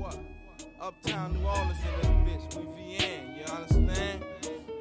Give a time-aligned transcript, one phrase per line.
[0.00, 0.18] what?
[0.80, 4.24] Uptown New Orleans in this bitch, we VN, you understand?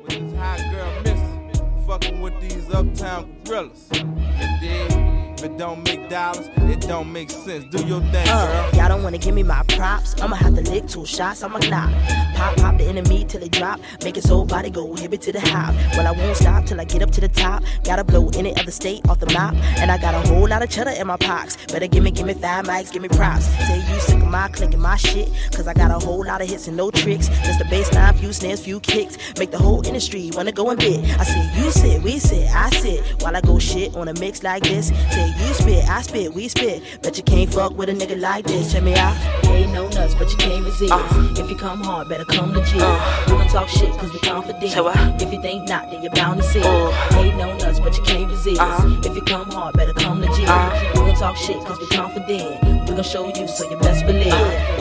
[0.01, 3.89] With this hot girl Missy, fucking with these uptown gorillas.
[3.93, 5.18] You dig?
[5.39, 7.63] If it don't make dollars, it don't make sense.
[7.73, 10.13] Do your thing, Uh, y'all don't wanna give me my props.
[10.21, 11.43] I'ma have to lick two shots.
[11.43, 11.91] I'ma knock.
[12.35, 13.79] Pop, pop the enemy till they drop.
[14.03, 15.73] Make his whole body go hippie to the hop.
[15.95, 17.63] Well, I won't stop till I get up to the top.
[17.85, 19.55] Gotta blow any other state off the map.
[19.77, 21.55] And I got a whole lot of cheddar in my pox.
[21.67, 23.45] Better give me, give me five mics, give me props.
[23.45, 25.29] Say you sick of my clicking my shit.
[25.55, 27.29] Cause I got a whole lot of hits and no tricks.
[27.45, 29.17] Just the baseline, few snares, few kicks.
[29.39, 30.99] Make the whole industry wanna go and bit.
[31.17, 33.23] I say you sit, we sit, I sit.
[33.23, 34.87] While I go shit on a mix like this.
[35.11, 37.01] Say you spit, I spit, we spit.
[37.01, 38.71] Bet you can't fuck with a nigga like this.
[38.71, 39.15] Check me out.
[39.45, 40.91] Ain't no nuts, but you can't resist.
[40.91, 41.43] Uh-huh.
[41.43, 42.75] If you come hard, better come legit.
[42.75, 43.37] We uh-huh.
[43.37, 44.75] gon' talk shit cause we confident.
[44.83, 45.21] What?
[45.21, 46.59] If you think not, then you're bound to see.
[46.59, 46.65] It.
[46.65, 47.19] Uh-huh.
[47.19, 48.61] Ain't no nuts, but you can't resist.
[49.05, 50.39] If you come hard, better come legit.
[50.39, 54.32] We gon' talk shit cause we confident We gon' show you so you best believe.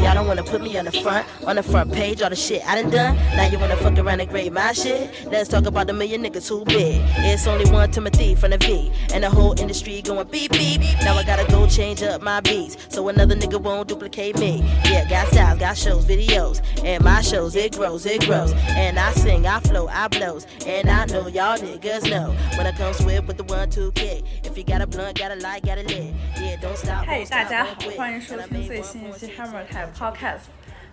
[0.04, 2.62] Y'all don't wanna put me on the front, on the front page, all the shit
[2.68, 3.16] I done done.
[3.36, 5.10] Now you wanna fuck around and grade my shit?
[5.32, 7.02] Let's talk about the million niggas who big.
[7.18, 10.82] It's only one Timothy from the V, and the whole industry going beep beep.
[11.04, 14.64] Now I gotta go change up my beats, so another nigga won't duplicate me.
[14.86, 18.54] Yeah, got styles, got shows, videos, and my shows it grows, it grows.
[18.70, 22.72] And I sing, I flow, I blows, and I know y'all niggas know when I
[22.74, 24.24] come swift with the one two kick.
[24.44, 26.14] If you got a blunt, got a light, got a lit.
[26.40, 27.06] Yeah, don't stop.
[27.06, 27.98] 嘿 won't 大 stop, 家 won't 好， quit.
[28.09, 30.47] 欢迎收听最新一期 Hammer Time Podcast。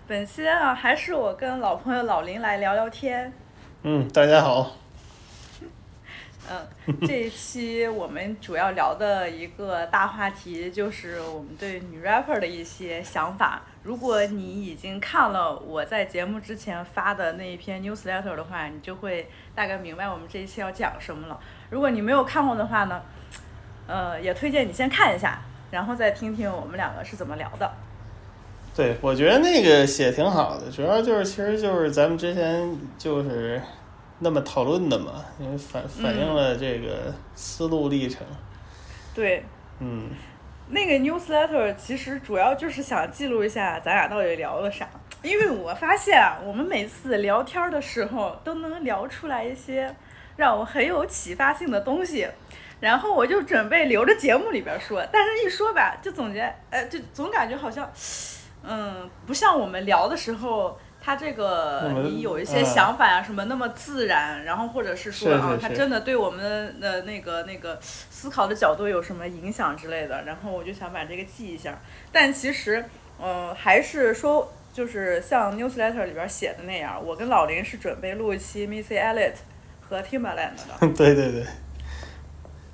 [0.06, 3.32] 本期啊，还是我跟老朋友老林来聊聊天。
[3.84, 4.76] 嗯，大家好。
[6.50, 6.68] 嗯，
[7.06, 13.62] 这一期我们主要聊的一个大话题就是我们对女 rapper 的一些想法。
[13.82, 21.40] 如果你已经看了我在节目之前发的那一篇 newsletter 的话，你就会大概明白我们这一期要讲什么了。
[21.70, 23.00] 如果你没有看过的话呢，
[23.86, 27.70] 呃，也推荐你先看一下，然后再听听我们两个是怎么聊的。
[28.74, 33.60] 对，我觉得那个写挺好的，主要就是其实就是咱们之前就是
[34.18, 38.26] 那么讨论的嘛，因为反反映了这个思路历程。
[39.14, 39.42] 对，
[39.80, 40.10] 嗯，
[40.68, 44.86] 那个 newsletter 其实主要就是想记录一下咱俩到底聊了啥，
[45.22, 49.94] 因为我发现啊，我们每次聊天的时候都能聊出来一些
[50.36, 52.28] 让我很有启发性的东西，
[52.80, 57.90] 然后我就准备留着节目里边说，但是一说吧，就总觉呃，就总感觉好像，
[58.62, 60.78] 嗯，不像我们聊的时候。
[60.98, 71.78] 他这个你有一些嗯想法啊、什么那么自然，然后或者是说啊，他真的对我们的那个那个思考的角度有什么影响之类的，然后我就想把这个记一下。
[72.10, 72.84] 但其实，
[73.22, 79.34] 嗯、还是说就是像 newsletter 里边写的那样，我跟老林是准备录一期 Missy Elliott
[79.88, 80.88] 和 Timbaland 的。
[80.88, 81.44] 对 对对。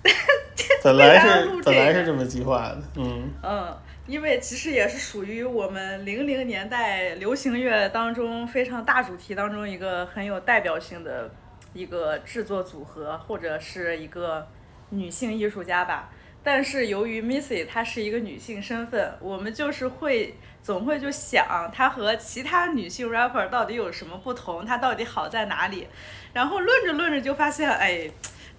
[0.82, 11.30] 本来是本来是这么计划的，嗯，嗯，因为其实也是属于我们零零年代流行乐当中非常大主题当中一个很有代表性的
[11.72, 14.48] 一个制作组合，或者是一个
[14.90, 16.10] 女性艺术家吧。
[16.44, 25.86] 但是由于 Missy 她是一个女性身份，我们就是会总会就想她和其他女性 rapper 到底有什么不同，她到底好在哪里？
[26.32, 28.10] 然后论着论着就发现，哎，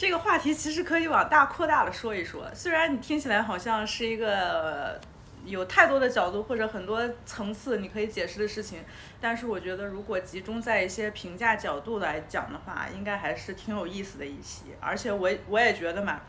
[0.03, 2.45] 这个话题其实可以往大扩大的说一说。
[2.53, 4.99] 虽然你听起来好像是一个
[5.45, 8.83] 有太多的角度或者很多层次你可以解释的事情，
[9.21, 14.65] 但是我觉得如果集中在一些评价角度来讲的话，应该还是挺有意思的一期。
[14.81, 16.19] 而且我我也觉得嘛，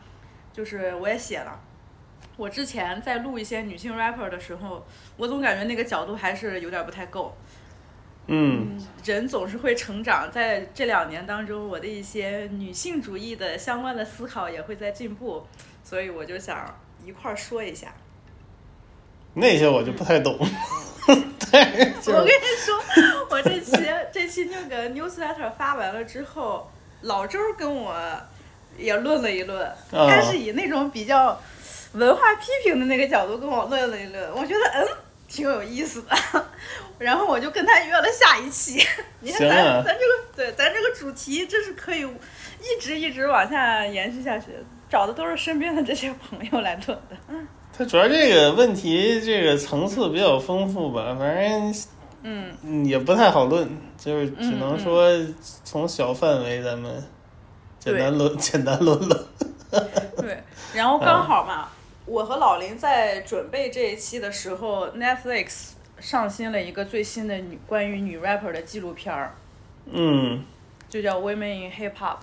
[0.53, 1.59] 就是我也写了。
[2.37, 4.87] 我之前在录一些女性 rapper 的时候，
[5.17, 7.35] 我总感觉那个角度还是有点不太够。
[8.27, 15.45] 嗯，人总是会成长，在这两年当中，我的一些女性主义的相关的思考也会在进步，
[15.83, 16.75] 所以我就想
[17.05, 17.93] 一块儿说一下。
[19.33, 20.37] 那些我就不太懂。
[21.05, 22.75] 对，就我跟你说，
[23.29, 23.71] 我这期
[24.11, 26.71] 这期那个 newsletter 发完了之后，
[27.01, 27.95] 老周跟我
[28.77, 31.39] 也论了一论，哦他是以那种比较
[31.93, 34.87] 文化批评的那个角度跟我论了一论，我觉得嗯
[35.27, 36.45] 挺有意思的，
[36.97, 38.85] 然后我就跟他约了下一期。
[39.19, 44.47] 你看咱、啊咱这个对咱这个主题，真是可以一直一直往下延续下去，
[44.89, 47.17] 找的都是身边的这些朋友来论的。
[47.27, 47.47] 嗯，
[47.77, 51.75] 他主要这个问题这个层次比较丰富吧，反正
[52.23, 55.09] 嗯，嗯也不太好论，就是只能说
[55.63, 57.03] 从小范围咱们
[57.79, 59.25] 简单论简单论论。
[60.17, 60.43] 对，
[60.73, 61.69] 然后刚好嘛，
[62.05, 69.33] 我和老林在准备这一期的时候，Netflix 上新了一个最新的女关于女 rapper 的纪录片儿，
[69.91, 70.43] 嗯，
[70.89, 72.17] 就叫《Women in Hip Hop》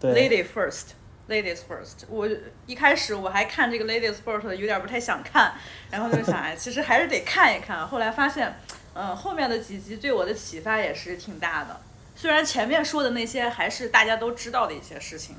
[0.00, 0.92] 对，，Lady First。
[1.28, 2.28] Ladies First，我
[2.66, 5.52] 一开始我还看这个 Ladies First 有点不太想看，
[5.88, 7.86] 然后就想，哎，其实还是得看一看。
[7.86, 8.48] 后来发现，
[8.94, 11.80] 嗯、嗯，后面的几集对我的启发也是挺大的。
[12.16, 15.36] 虽然前面说的那些还是大家都知道的一些事情。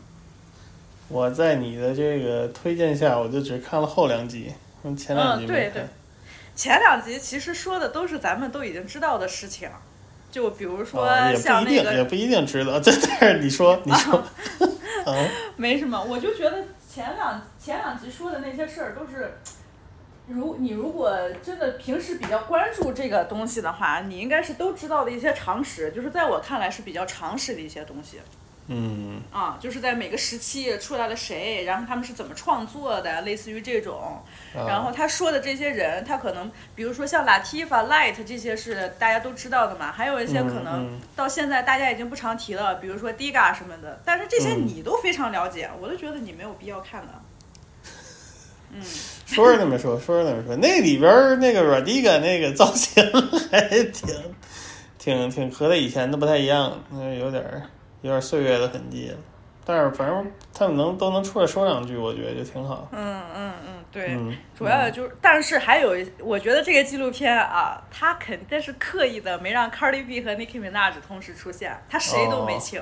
[1.10, 4.54] 我在你的这个推荐下，我就只看了后两集，
[4.84, 5.46] 嗯，前两集。
[5.46, 5.84] 对对，
[6.56, 9.70] 前两集其实说的都是咱们都已经知道的事情，
[10.30, 12.80] 就比如说哦，也不像那一定，也，不一定知道。
[12.80, 14.24] 这但是你说， 你说，
[15.06, 19.38] 嗯，没什么，我就觉得前两前两集说的那些事儿都是。
[20.28, 21.12] 如你如果
[21.44, 28.22] 真的平时比较关注这个东西的话，你应该是都知道的一些常识，就是在我看来是比较常识的一些东西。
[28.74, 34.24] 嗯，啊，就是在每个时期出来了谁，然后他们是怎么创作的，类似于这种。
[34.56, 44.00] 啊然后他说的这些人，他可能比如说像 Latifa、Light 这些是大家都知道的嘛，还有一些可能到现在大家已经不常提了，比如说 Diga 什么的。
[44.06, 47.14] 但是这些嗯你都非常了解，我都觉得你没有必要看的。
[48.74, 48.82] 嗯，
[49.26, 53.04] 说是那么说，说是那么说，那里边儿那个 Radiga 那个造型
[53.52, 54.10] 还挺
[54.98, 57.64] 挺挺和他以前的不太一样，那有点儿
[58.02, 59.18] 有点岁月的痕迹了。
[59.64, 62.90] 但是反正他们能都能出来说两句，我觉得就挺好。
[62.92, 64.08] 嗯嗯嗯，对。
[64.10, 72.82] 嗯，主要就是，但是还有一，我觉得这个纪录片啊，他肯定是刻意的没让 Cardi B 和 Nicki Minaj 同时出现，他谁都没请，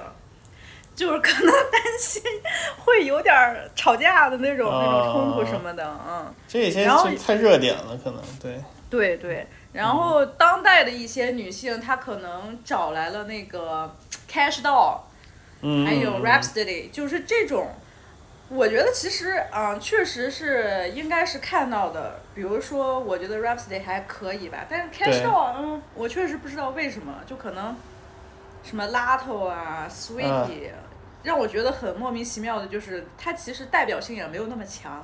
[0.95, 2.23] 就是可能担心
[2.77, 6.85] 会有点儿吵架的那种、那种冲突什么的，嗯，这些
[7.17, 8.57] 太热点了，可能对。
[8.89, 9.45] 对对。
[9.73, 13.93] 然后当代的一些女性，她可能找来了那个
[14.27, 14.97] Cash Doll，
[15.61, 17.67] 嗯，还有嗯 Rhapsody，就是这种，
[18.49, 22.19] 我觉得其实啊、确实是应该是看到的。
[22.33, 27.75] 比如说，我觉得 Rhapsody 还可以吧，但是 Cash Doll，嗯，我确实不知道为什么，就可能
[28.63, 30.71] 什么 Lato 啊，Sweetie，、
[31.23, 35.03] 让我觉得很莫名其妙的，就是它其实代表性也没有那么强。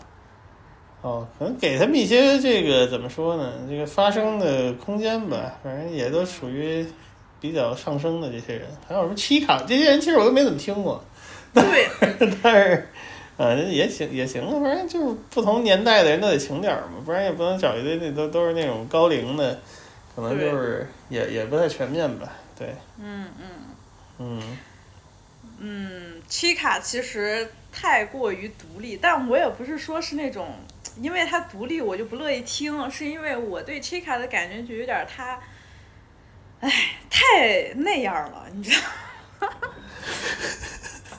[1.01, 3.53] 哦，可能给他们一些这个怎么说呢？
[3.69, 6.87] 这个发声的空间吧，反正也都属于
[7.39, 8.67] 比较上升的这些人。
[8.87, 11.03] 还有什么七卡这些人，其实我都没怎么听过，
[11.53, 11.87] 对，
[12.41, 12.87] 但是，
[13.37, 19.59] 呃，也行也行啊，反正就是不同年代的人都得请点儿嘛，不然也不能找一堆那都都是那种高龄的，
[20.15, 22.31] 可能就是也也不太全面吧。
[22.57, 23.47] 对，嗯嗯
[24.17, 24.57] 嗯，
[25.59, 30.47] 嗯，七卡其实太过于独立，但我也不是说是那种，
[31.01, 35.37] 因为它独立我就不乐意听，是因为我对 Chica 的感觉就有点儿它，
[36.65, 36.71] 哎，
[37.09, 39.47] 太那样了，你知道。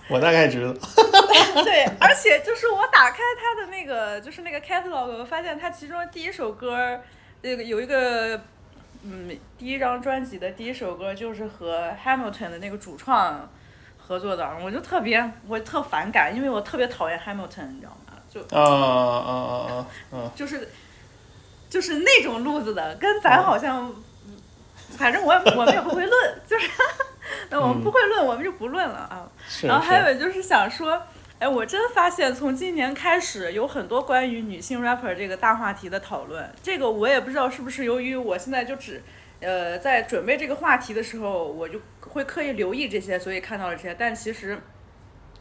[0.09, 0.73] 我大概知道。
[1.63, 7.01] 对，而且就是我打开他的那个，就是那个 catalog，我发现他其中第一首歌，
[7.43, 8.37] 那个有一个，
[9.03, 9.29] 嗯，
[9.59, 13.49] 第一张专辑的第一首歌就是和 Hamilton 的那个主创
[13.99, 18.15] 合作的，我就特别，我特反感，因为我特别讨厌 Hamilton，你知道吗？
[18.29, 19.33] 就啊啊啊
[19.71, 19.87] 啊
[20.19, 20.33] 啊！
[20.35, 20.69] 就是
[21.71, 24.05] 就是那种路子的，跟咱好像，嗯
[24.97, 26.13] 反正我也我们也不会论，
[26.47, 26.71] 就是
[27.51, 29.29] 那我们不会论，我们就不论了啊。
[29.49, 31.01] 是然后还，有就是想说，
[31.39, 36.51] 哎，我真发现从今年开始有很多关于女性 rapper 这个大话题的讨论。
[36.63, 39.03] 这个我也不知道是不是由于我现在就只，
[39.41, 43.95] 呃，在准备这个话题的时候，我就会刻意留意这些，所以看到了这些。
[43.99, 44.59] 但其实，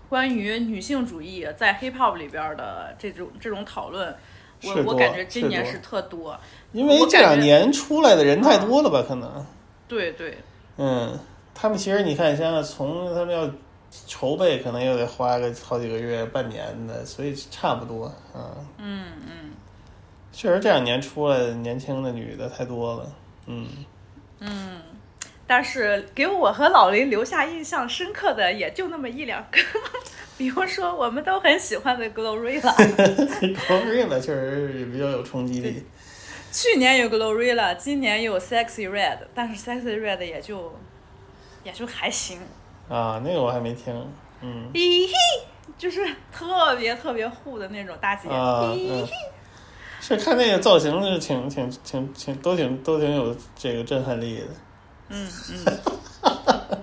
[0.10, 4.16] 关于女性主义在 hip hop 里边儿的这种这种讨论，
[4.64, 6.40] 我我感觉今年是特多。
[6.76, 9.02] 因为这两年出来的人太多了吧？
[9.08, 9.46] 可能。
[9.88, 10.38] 对对，
[10.78, 11.18] 嗯，
[11.54, 13.50] 他们其实你看，像从他们要
[14.06, 18.52] 筹备，可能又得花个好几个月、半年的，所以差不多啊。
[18.78, 19.52] 嗯嗯。
[20.34, 23.10] 确实这两年出来的年轻的女的太多了。
[23.46, 23.68] 嗯，
[24.42, 24.82] 嗯
[25.48, 29.60] 但是给我和老林留下印象深刻的也就那么一两个，
[30.38, 35.86] 比如说我们都很喜欢的 Glorilla，Glorilla 确实也比较有冲击力。
[36.56, 40.74] 去年有 Glorilla，今年有 Sexy Red，但是 Sexy Red 也就
[41.66, 42.40] 也就还行，
[42.88, 43.94] 啊，那个我还没听。
[44.40, 45.14] 嗯咦嘿，
[45.78, 48.74] 就是特别特别护的那种大姐，啊
[50.00, 54.46] 是看那个造型是挺挺挺挺都挺都挺有这个震撼力的。
[55.10, 55.66] 嗯嗯。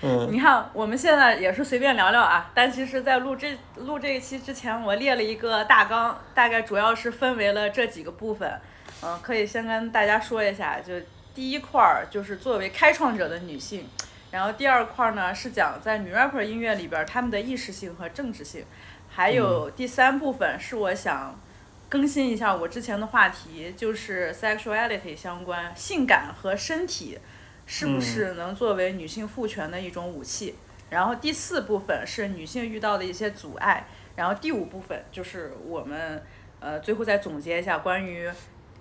[0.00, 8.58] 嗯你看，我们现在也是随便聊聊啊，但其实，在录这录这一期之前，我列了一个大纲，大概主要是分为了这几个部分。
[9.02, 10.94] 嗯、可以先跟大家说一下，就
[11.34, 13.86] 第一块儿就是作为开创者的女性，
[14.30, 18.64] 然后第二块儿呢是讲在女 rapper 音乐里边儿她们的意识性和政治性，
[19.08, 21.38] 还有第三部分是我想
[21.88, 27.18] 更新一下我之前的话题，就是 sexuality 相关，性感和身体
[27.66, 30.54] 是不是能作为女性赋权的一种武器？
[30.88, 36.22] 然后第四部分是女性遇到的一些阻碍，然后第五部分就是我们
[36.60, 38.30] 呃最后再总结一下关于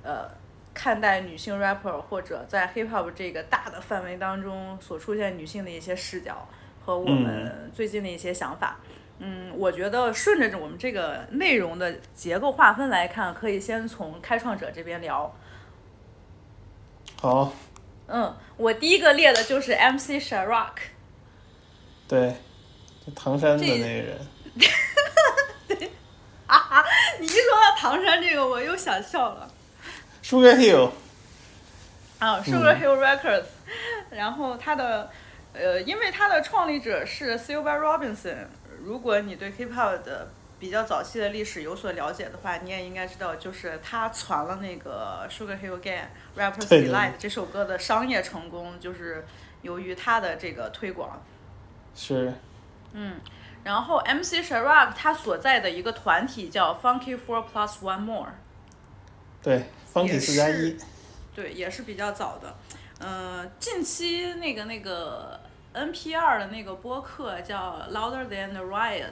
[0.06, 0.30] 呃
[0.74, 6.48] 看待女性 rapper 或者在 hip hop 这个大的范围当中所出现女性的一些视角
[6.86, 8.78] 和我们最近的一些想法。
[9.18, 15.34] 嗯，我觉得顺着我们这个内容的结构划分来看，可以先从开创者这边聊。
[17.22, 17.54] 好，
[18.08, 20.74] 嗯，我第一个列的就是 MC Sharrock。
[22.10, 22.36] 对，
[23.06, 24.20] 就唐山的那个人。
[25.70, 25.90] 对
[26.46, 26.86] 啊哈！
[27.20, 29.50] 你一说到唐山这个，我又想笑了。
[30.26, 30.90] Sugar Hill，
[32.18, 33.44] 啊，Sugar Hill Records，、
[34.10, 35.12] 然后它的
[35.54, 38.48] 呃，因为它的创立者是 Silver Robinson。
[38.84, 40.30] 如果你对 Hip Hop 的
[40.60, 46.06] 比较早期的历史有所了解的话，你也应该知道，就是他传了那个 Sugar Hill Gang
[46.36, 49.24] Rappers Delight 这首歌的商业成功，就是
[49.62, 51.22] 由于他的这个推广。
[51.96, 52.34] 是
[52.94, 53.18] 嗯
[53.64, 58.30] 然后 MC Sharrock 他所在的一个团体叫 Funky Four Plus One More。
[59.46, 60.76] 对，Funky 也四加一，
[61.36, 62.56] 对，也是比较早的。
[62.98, 65.40] 呃、近期那个那个
[65.76, 69.12] NPR 的那个播客叫 Louder Than the Riot，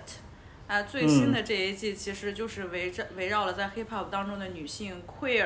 [0.67, 5.45] 啊，最新的这一季其实就是围着围绕了在 Hip Hop 当中的女性 queer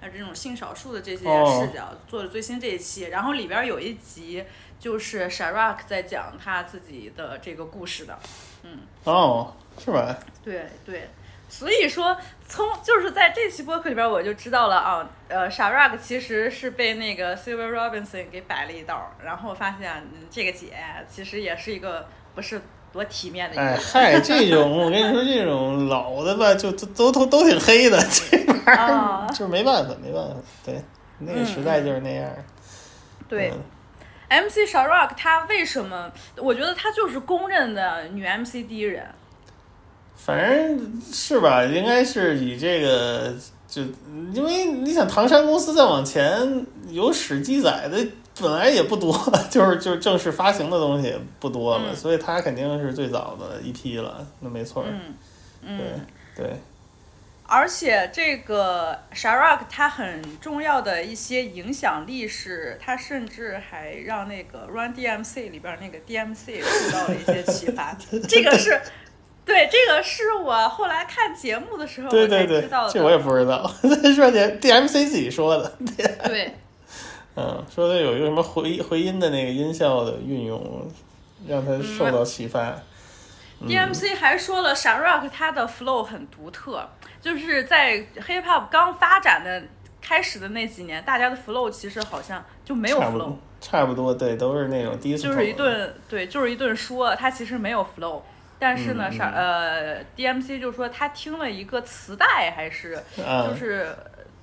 [0.00, 4.42] 啊这种性少数的这些哦视角、做的最新这一期，然后里边有一集
[4.80, 8.18] 就是 Sharrock 在讲他自己的这个故事的。
[8.62, 10.16] 嗯哦，是吧？
[10.42, 11.10] 对对，
[11.52, 12.16] 所以说
[12.48, 20.72] 从就是在这期播客里边，我就知道了啊，呃，Sharrock 其实是被那个 Silver Robinson 给摆了一道儿，然后发现嗯，这个姐
[21.06, 22.58] 其实也是一个不是
[22.90, 23.74] 多体面的一个人。
[23.74, 30.34] 哎嗨，这种我跟你说，这种老的吧， 就都都都都挺黑的， 这玩意啊儿就是没办法，没办法。
[30.64, 30.82] 对，
[31.18, 32.30] 那个时代就是那样。
[33.28, 33.52] 对
[34.30, 36.10] 嗯，MC Sharrock 她为什么？
[36.38, 39.06] 我觉得她就是公认的女 MC 第一人。
[40.24, 43.34] 反正是吧，应该是以这个
[43.66, 43.82] 就
[44.32, 48.06] 因为你想唐山公司再往前有史记载的
[48.40, 49.12] 本来也不多，
[49.50, 54.88] 就 是就是正式发行的东西也不多了，嗯所以它肯定是最早的一批了，那没错儿。
[54.90, 55.14] 嗯
[55.62, 55.78] 嗯。
[55.78, 56.56] 对对，
[57.46, 67.94] 而且这个 Sharrock 它很重要的一些影响力是，它甚至还让那个 Run DMC 里边那个 DMC 受到了一些启发。
[68.26, 68.80] 这个是，
[69.44, 72.92] 对，这个是我后来看节目的时候对对对我才知道，的。
[72.92, 73.66] 这我也不知道，
[74.14, 75.72] 说的 DMC 自己说的。
[76.24, 76.54] 对，
[77.36, 80.88] 嗯，说的有一个什么回回音的那个音效的运用，
[81.48, 82.68] 让他受到启发。
[82.70, 82.78] 嗯
[83.68, 86.84] DMC 还说了，Sharrock 他的 flow 很独特，
[87.20, 89.62] 就是在 hip hop 刚发展的
[90.00, 98.20] 开始的那几年，大家的 flow 其实好像就没有 flow 多。，差不多，对，都是那种第一次就是一顿对，就是一顿说，他其实没有 flow。
[98.62, 103.88] 但是呢，嗯、呃，DMC 就说他听了一个磁带，还是啊，就是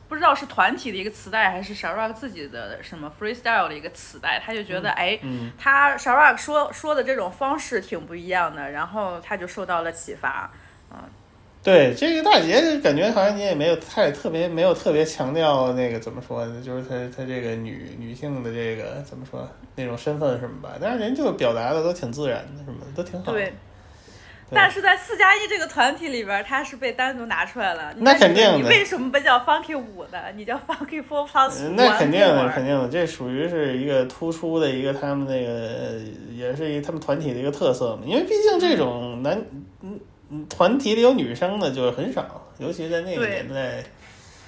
[0.10, 10.52] 不知道是团体的一个磁带，还是 Sharrock 自己的什么 freestyle 的一个磁带，他就觉得、哎，嗯他 Sharrock 说说的这种方式挺不一样的，然后他就受到了启发。
[10.92, 11.00] 嗯
[11.62, 16.62] 对这个大姐，感觉好像你也没有太特别，没有特别强调那个怎么说呢？
[16.62, 23.34] 就是她她这个女女性的这个怎么说那种身份什么吧，但是人就表达的都挺自然的，什么的都挺好。
[23.34, 23.54] 对。
[24.51, 27.94] 但是在四加一这个团体里边，他是被单独拿出来了。
[27.98, 30.18] 那肯定的你为什么不叫 Funky 五呢？
[30.36, 31.27] 你叫 Funky Four
[31.75, 36.00] 那肯定的，肯定的，这属于是一个突出的一个他们那个，
[36.34, 38.03] 也是一他们团体的一个特色嘛。
[38.06, 39.39] 因为毕竟这种男
[39.82, 43.84] 嗯嗯团体里有女生的就很少，尤其在那个年代，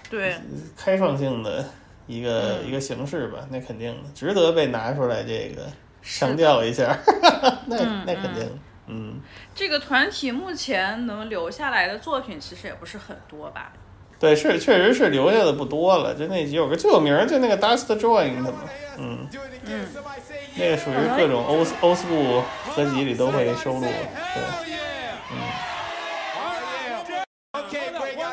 [0.10, 0.36] 对。
[0.75, 1.63] 开创性的
[2.08, 5.63] 一个、嗯一个形式吧，那肯定的，值得被拿出来这个
[6.01, 6.98] 强的调一下。
[7.67, 8.60] 那、嗯那肯定，嗯，
[9.55, 13.71] 这个团体目前能留下来的作品其实也不是很多吧？
[14.19, 16.13] 对，是确实是留下的不多了。
[16.13, 18.60] 就那几首歌最有名儿就那个 Dust Joint 的嘛，
[19.00, 19.27] 嗯，
[19.65, 19.88] 嗯，
[20.55, 23.81] 那个属于各种 old old school 合集里都会收录。
[23.81, 24.71] 对。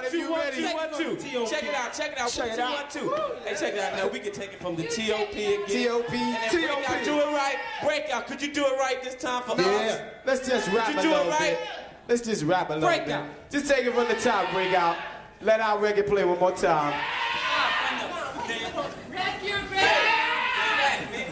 [0.08, 0.74] Okay, break out if you ready.
[0.74, 1.46] One.
[1.46, 2.30] Check it out, check it out.
[2.30, 2.90] Check it out.
[2.90, 3.34] two, one, two.
[3.44, 3.96] Hey, check it out.
[3.96, 5.66] Now we can take it from the TOP again.
[5.66, 7.04] T.O.P., And then break T.O.P..
[7.04, 7.56] do it right.
[7.82, 8.26] Break out.
[8.26, 10.00] Could you do it right this time for Yeah, us?
[10.24, 11.58] let's just rap You a do it little right.
[11.58, 11.68] bit.
[12.08, 13.08] Let's just rap a little bit.
[13.10, 13.26] out.
[13.50, 14.96] Just take it from the top, break out.
[15.40, 16.98] Let our reggae play one more time.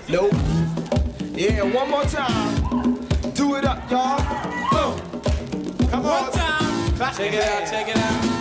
[0.09, 0.33] Nope.
[1.35, 2.95] Yeah, one more time.
[3.35, 4.19] Do it up, y'all.
[4.71, 5.21] Boom.
[5.91, 6.23] Come on.
[6.23, 7.15] One time.
[7.17, 8.36] Check it out, check it out.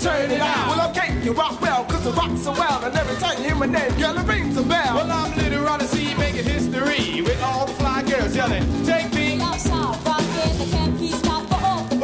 [0.00, 0.68] turn it out.
[0.68, 0.92] Well, I
[1.22, 2.84] you rock well, cause I rock so well.
[2.84, 4.94] And every time you hear my name, girl, it rings a bell.
[4.96, 5.86] Well, I'm little on the
[6.18, 9.40] making history with all the fly girls yelling, take me.
[9.40, 11.96] Outside, rockin', the camp stop for all the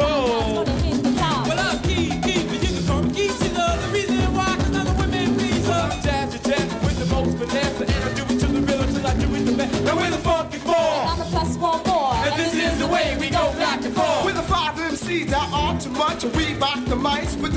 [0.65, 1.47] gonna hit the top.
[1.47, 1.81] Well, I'm
[3.81, 4.19] the reason
[5.01, 5.33] women
[5.67, 9.07] I'm jazz, jazz, with the most finesse, and I do it to the rhythm till
[9.07, 9.83] I do it the best.
[9.83, 10.17] Now, the?
[11.01, 12.13] And I'm the plus one more.
[12.13, 14.46] And, and this, is, is the way we go back and forth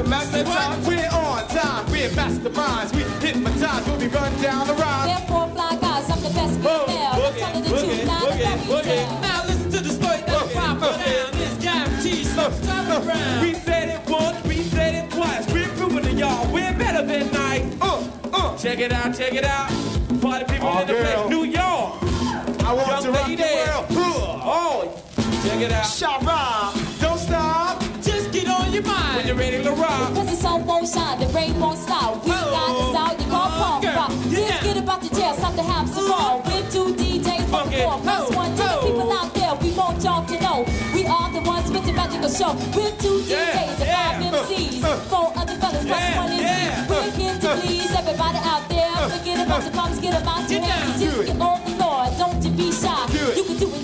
[0.07, 0.57] master What?
[0.57, 0.85] time.
[0.85, 2.95] We're on time, we're masterminds.
[2.95, 5.09] We hypnotize when we run down the rhyme.
[5.09, 7.07] Therefore, fly guys, I'm the best Whoa, female.
[7.13, 9.21] I'm boogie, telling the truth, not a boogie, fairy boogie.
[9.23, 11.33] Now listen to the story that Uh, pop uh, down.
[11.33, 13.41] This guarantee so travel around.
[13.43, 15.53] We said it once, we said it twice.
[15.53, 17.65] We're proving to y'all we're better than nice.
[17.81, 19.69] Uh, uh, Check it out, check it out.
[20.21, 21.03] Party people Oh, in the girl.
[21.05, 22.03] place, New York.
[22.65, 23.87] I want Young to rock the world.
[24.43, 25.03] Oh,
[25.45, 25.85] check it out.
[25.85, 27.20] Shara, Don't stop, just get
[28.71, 30.15] on your mind when you're ready to rock.
[30.15, 32.25] Cause the sun won't shine, the rain won't stop.
[32.25, 32.51] We Oh.
[32.55, 34.11] got the style you call Oh, punk rock.
[34.31, 36.43] Just get about the jail, time to have some fun.
[36.47, 37.77] With two DJs Funky.
[37.77, 37.99] the four.
[37.99, 38.87] Plus Oh, one to the oh.
[38.87, 40.59] people out there, we want y'all to know.
[40.95, 42.53] We are the ones with the magical show.
[42.77, 44.83] With two DJs and five MCs.
[45.11, 46.43] Four other fellas, plus one MC.
[46.43, 46.87] yeah.
[46.91, 48.97] We're here to please everybody out there.
[49.19, 51.01] Forget about the problems, get about your hands.
[51.03, 53.03] Just get on the floor, don't you be shy.
[53.37, 53.83] You can do it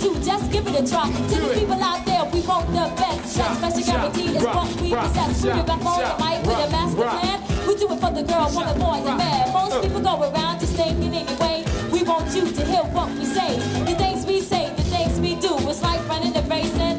[0.50, 1.10] give it a try.
[1.10, 3.36] To the people out there, we want the best.
[3.36, 5.42] Shout, Special shout, guarantee is what we possess.
[5.42, 7.38] We shout, rap on the mic with a master plan.
[7.66, 9.52] We do it for the girl, woman, boy, and man.
[9.52, 11.64] Most people go around just thinking anyway.
[11.92, 13.58] We want you to hear what we say.
[13.84, 15.56] The things we say, the things we do.
[15.68, 16.95] It's like running a race and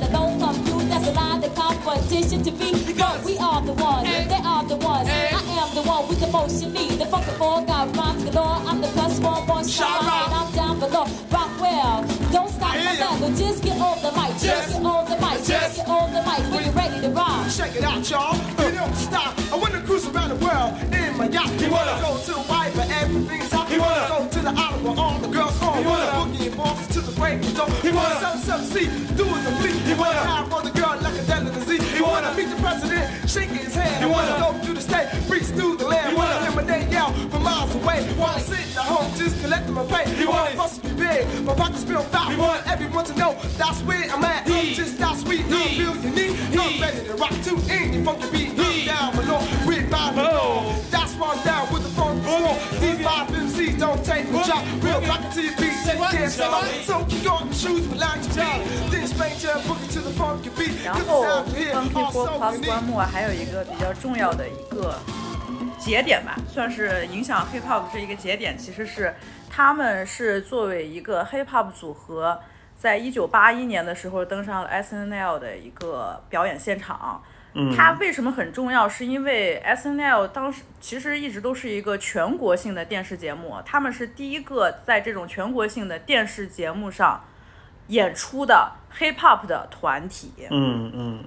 [1.88, 2.72] competition to be.
[2.98, 4.26] But we are the ones, Hey.
[4.28, 5.08] they are the ones.
[5.08, 5.30] Hey.
[5.32, 7.00] I am the one with the motion lead.
[7.00, 8.60] The funky four got rhymes galore.
[8.68, 9.88] I'm the plus one, one shine.
[9.88, 10.30] Shout out.
[10.40, 11.06] I'm down below.
[11.32, 12.04] Rock well.
[12.36, 13.12] Don't stop I my hear ya.
[13.12, 13.30] level.
[13.44, 14.32] Just get on the mic.
[14.36, 14.44] Yes.
[14.44, 15.38] Just get on the mic.
[15.38, 15.48] Yes.
[15.48, 17.48] Just get on the mic when you're ready to rock.
[17.58, 18.36] check it out, y'all.
[18.66, 19.32] You don't stop.
[19.54, 21.50] I wanna cruise around the world in my yacht.
[21.56, 23.70] He You wanna wanna- go to Hawaii where everything's hot.
[23.72, 25.76] He wanna wanna- go to the island where all the girls are.
[25.78, 27.72] He wanna wanna- boogie and boss to the break of dawn.
[27.82, 28.88] He wanna wanna- sell some see,
[29.20, 29.80] do it complete.
[29.88, 31.07] He wanna wanna- have on the girl like a delicacy.
[31.98, 34.02] You wanna wanna- meet the president, shake his hand.
[34.04, 36.10] You wanna wanna- go through the state, reach through the land.
[36.12, 38.00] He Wanna wanna- lemonade out from miles away.
[38.18, 40.06] Wanna sit at home, just collecting my pay.
[40.20, 42.30] You wanna wanna- bust me big, my pockets feel fat.
[42.32, 44.48] He Want wanna- everyone to know that's where I'm at.
[44.48, 46.36] I'm just that sweet, I'm He- real unique.
[46.54, 48.52] I'm He- ready to rock to any funky beat.
[48.60, 50.30] I'm down below, we're bound to go.
[50.32, 50.76] Oh.
[50.92, 52.56] That's why I'm down with the funk floor.
[52.80, 54.64] These oh, five MCs don't take the oh, Boogie, job.
[54.84, 55.08] Real oh, boogie.
[55.10, 56.12] rockin' to your beat, Say take what?
[56.12, 56.66] care Say of what?
[56.86, 58.92] So kick off your shoes, relax your feet.
[58.92, 60.76] Then spank your boogie to the funky beat.
[60.84, 62.70] 然 Good 后 sound here, So Plus unique.
[62.70, 64.96] One More 还有一个比较重要的一个
[65.80, 69.16] 节点吧，算是影响 Hip Hop 这一个节点，其实是
[69.50, 72.40] 他们是作为一个 Hip Hop 组合，
[72.78, 77.22] 在一九八一年的时候登上了 S N L 的一个表演现场。
[77.76, 78.88] 它为什么很重要？
[78.88, 87.20] 是因为 S N L 当时其实一直都是一个全国性的电视节目，他们是第一个在这种全国性的电视节目上
[87.88, 90.32] 演出的 Hip Hop 的团体。
[90.52, 91.24] 嗯嗯，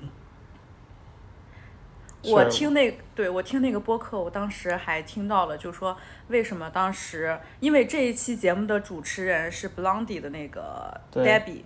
[2.25, 5.97] 我听那对我听那个播客，我当时还听到了，就说
[6.29, 11.63] 为什么当时，因为这一期节目的主持人是 Blondie 的那个 Debbie，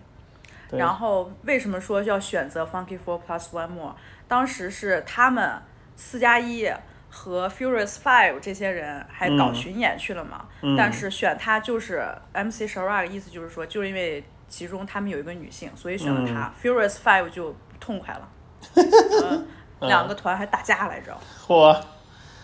[0.71, 3.95] 然后为什么说要选择 Funky Four Plus One More？
[4.29, 5.61] 当时是他们
[5.97, 6.71] 四加一
[7.11, 18.29] 和 Furious Five 这些人还搞嗯巡演去了嘛，嗯但是选他就是 MC Sharag，意思就是说，就是因为其中他们有一个女性，所以选了他、Furious Five 就痛快了。
[18.77, 19.47] 嗯
[19.88, 21.16] 两个团还打架来着，
[21.47, 21.77] 嚯，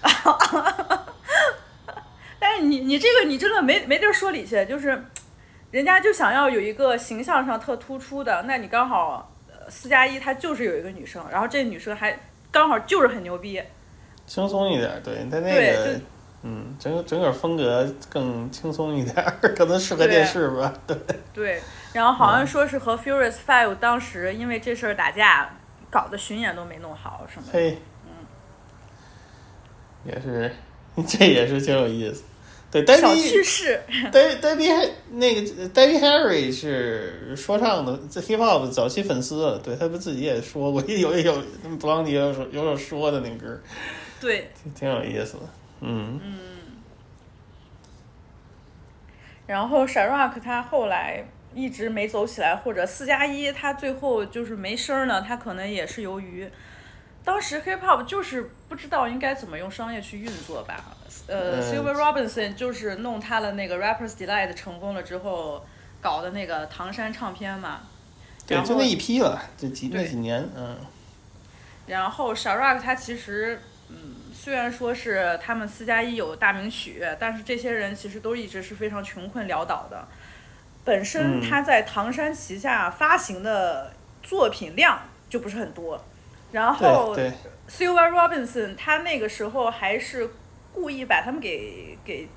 [2.38, 5.04] 但是你你这个你真的没没地儿说理去，就是
[5.70, 12.18] 人家就想要有一个形象上特突出的，那你刚好呃四加一她就是有一个女生，然后这女生还
[12.50, 13.62] 刚好就是很牛逼，
[14.26, 16.00] 轻松一点儿，对，他那个，
[16.42, 20.96] 嗯，整个整个风格更轻松一点儿，可能适合电视吧，对，
[21.34, 25.50] 对，然后好像说是和 Furious Five 当时因为这事儿打架，
[25.90, 27.52] 搞的巡演都没弄好什么的。
[27.52, 27.78] 嘿，
[30.04, 30.54] 也是，
[31.06, 32.22] 这也是挺有意思。
[32.70, 41.42] 对，戴小比趣事，戴戴比还那个 Debbie Harry 是说唱的，这 hip hop 早期粉丝，对他不自己也说过，有有
[41.80, 43.60] 布朗迪有首有首说的那歌，
[44.20, 45.42] 对，挺挺有意思的。
[45.80, 46.20] 嗯，
[49.48, 56.48] 然后 Sharrock 他后来一直没走起来，或者四加一他最后就是没声儿呢，他可能也是由于
[57.24, 60.96] 当时 hip hop 就是不知道应该怎么用商业去运作吧。
[61.26, 65.64] 呃嗯，Silver Robinson 就是弄他的那个 Rappers Delight 成功了之后
[66.00, 67.80] 搞的那个唐山唱片嘛。
[68.46, 70.76] 对，就那一批了，这几那几年，嗯，
[71.86, 73.60] 然后 Sharrock 他其实，
[73.90, 80.08] 嗯，虽然说是他们四加一有大名曲，但是这些人其实都一直是非常穷困潦倒的。
[80.84, 86.02] 本身嗯他在唐山旗下发行的作品量就不是很多，
[86.52, 87.16] 然后
[87.68, 90.28] ，Silver Robinson 他那个时候还是
[90.72, 92.28] 故意把他们给给，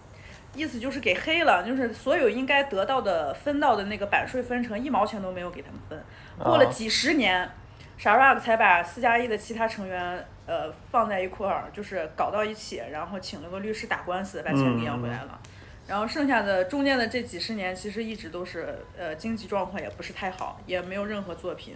[0.55, 6.03] 意思就是给黑了，就是所有应该得到的分到的那个版税分成一毛钱都没有给他们分。
[6.37, 7.49] 过了啊几十年
[7.97, 15.39] 傻 rock 才把四加一的其他成员呃放在一块儿，就是搞到一起，然后请了个律师打官司，把钱给要回来了。
[15.87, 21.75] 然后剩下的中间的这几十年，其实一直都是呃经济状况也不是太好，也没有任何作品。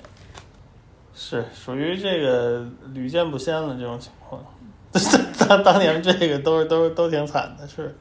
[1.13, 4.43] 是属于这个屡见不鲜的这种情况。
[5.47, 7.95] 当当年这个都是都是都挺惨的，是，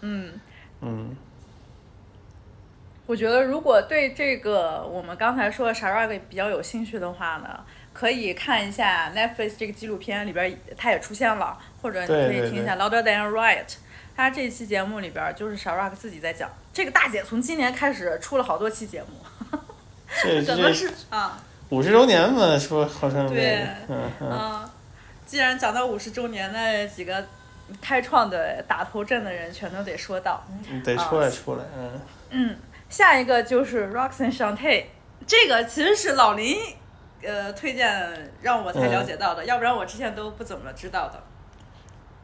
[0.00, 0.32] 嗯，
[0.80, 1.16] 嗯
[3.06, 13.76] 我觉得如果对这个我们刚才说的傻 rock 比较有兴趣的话呢，可以看一下 Netflix 这个纪录片里边，它也出现了，或者你可以听一下 Louder Than Riot。
[14.16, 19.58] 他这一期节目里边就是傻 rock 自己在讲，这个大姐从今年开始出了好多期节目，
[20.22, 23.66] 这可能这是啊，五十周年嘛，说好像对，
[24.20, 24.68] 嗯
[25.26, 27.26] 既然讲到五十周年，那几个
[27.82, 30.42] 开创的打头阵的人全都得说到。
[30.70, 32.00] 你得出来出来，嗯，
[32.30, 32.56] 嗯，
[32.88, 34.84] 下一个就是 Roxanne Shante，
[35.26, 36.56] 这个其实是老林
[37.22, 41.20] 呃推荐让我才了解到的，要不然我之前都不怎么知道的。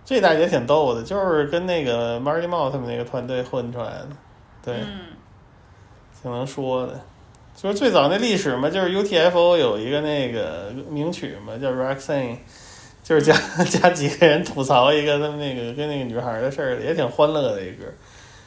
[0.05, 4.09] 这大姐挺逗的，就是跟那个 Marty m o 他们那个团队混出来的，
[4.65, 4.99] 对，嗯
[6.21, 7.01] 挺能说的。
[7.55, 12.37] 就是最早那历史嘛，就是 UTFO 有一个那个名曲嘛，叫 Roxanne，
[13.05, 13.35] 就是加
[13.65, 17.85] 加 几个人吐槽一个他们那个跟那个女孩的事儿，也挺欢乐的一歌。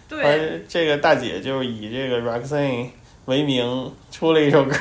[0.09, 2.89] 对，而这个大姐就是以这个 Roxanne
[3.25, 4.75] 为名出了一首歌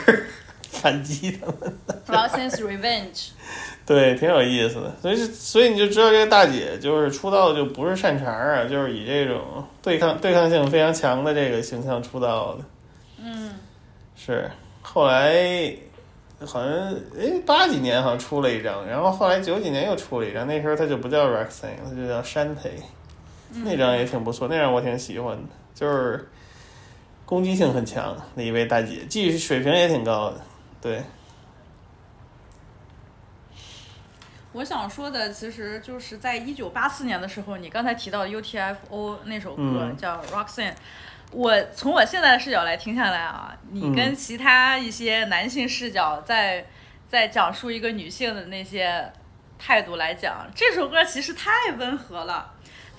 [0.74, 3.30] 反击他们，Roxanne's Revenge。
[3.86, 4.94] 对，挺有意思的。
[5.02, 12.64] 所以，所以你就知道这个大姐就是出道就不是擅长啊，就是以这种对抗对抗性非常强的这个形象出道的。
[13.22, 13.54] 嗯，
[14.16, 15.74] 是，后来
[16.46, 22.70] 好像哎八几年好像出了一张，然后后来九几年又出了一张，那时候她就不叫 Roxanne，她就叫 Shante，
[23.64, 25.42] 那张也挺不错，那张我挺喜欢的，
[25.74, 26.26] 就是
[27.26, 30.40] 攻击性很强的一位大姐，技术水平也挺高的，
[30.84, 31.02] 对，
[34.52, 40.74] 我想说的其实就是在一九八四年的时候，你刚才提到 UTFO 那首歌、嗯叫 Roxanne。
[41.30, 46.66] 我从我现在的视角来听下来啊，你嗯跟其他一些男性视角在
[47.08, 49.10] 在讲述一个女性的那些
[49.58, 52.53] 态度来讲，这首歌其实太温和了。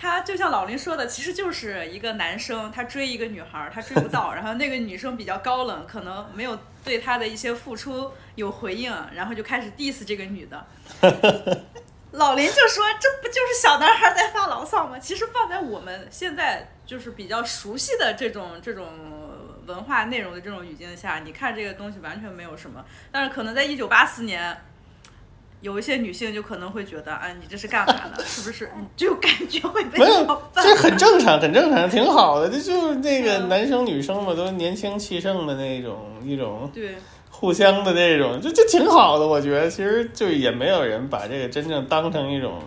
[0.05, 10.65] 他就像老林说的，其实就是一个男生，他追一个女孩儿，他追不到， 然后那个女生比较高冷，可能没有对他的一些付出有回应，然后就开始 diss 这个女的。
[12.11, 18.87] 老林就说：“这不就是小男孩在发牢骚吗？”其实放在我们现在就是比较熟悉的这种这种
[19.65, 22.85] 文化内容的这种语境下，你看这个东西完全没有什么。
[23.11, 24.55] 但是可能在一九八四年，
[25.65, 28.17] 有一些女性就可能会觉得：“啊，你这是干嘛呢？
[28.23, 32.47] 是不是？”你就感觉会被没有这很正常，很正常，挺好的。
[32.47, 36.95] 这 就是那个嗯男生女生嘛，都年轻气盛的那种一种对。
[37.31, 39.25] 互相的那种，就就挺好的。
[39.27, 42.61] 我觉得其实就也没有人把这个真正当成一种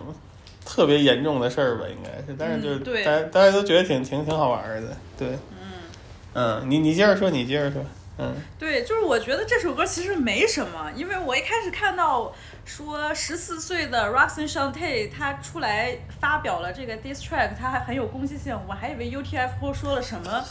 [0.65, 2.35] 特别严重的事儿吧，应该是。
[2.37, 5.29] 但是就大家大家都觉得挺挺挺好玩儿的，对。
[5.29, 5.71] 嗯
[6.33, 7.81] 嗯你你接着说，你接着说。
[8.21, 12.31] 嗯对，就是我觉得这首歌其实没什么，因为我一开始看到
[12.69, 20.45] 说十四岁的 Roxanne Shante，他出来发表了这个 diss track，他还很有攻击性，我还以为 UTFO 说了什么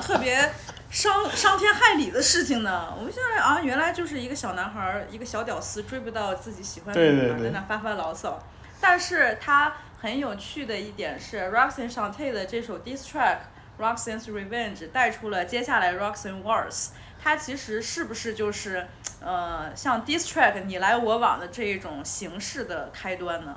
[0.00, 0.50] 特别
[0.88, 2.94] 伤伤天害理的事情呢。
[2.96, 8.42] 我们现在啊，原来就是一个小男孩儿，一个小屌丝追不到自己喜欢的女孩，对对对在那发发牢骚。
[8.80, 13.40] 但是他很有趣的一点是，Roxanne Shante 的这首 diss track。
[13.78, 16.88] Roxanne's Revenge 带出了接下来 Roxanne Wars，
[17.22, 18.88] 它其实是不是就是
[19.20, 23.56] 呃像 diss track 你来我往的这一种形式的开端呢？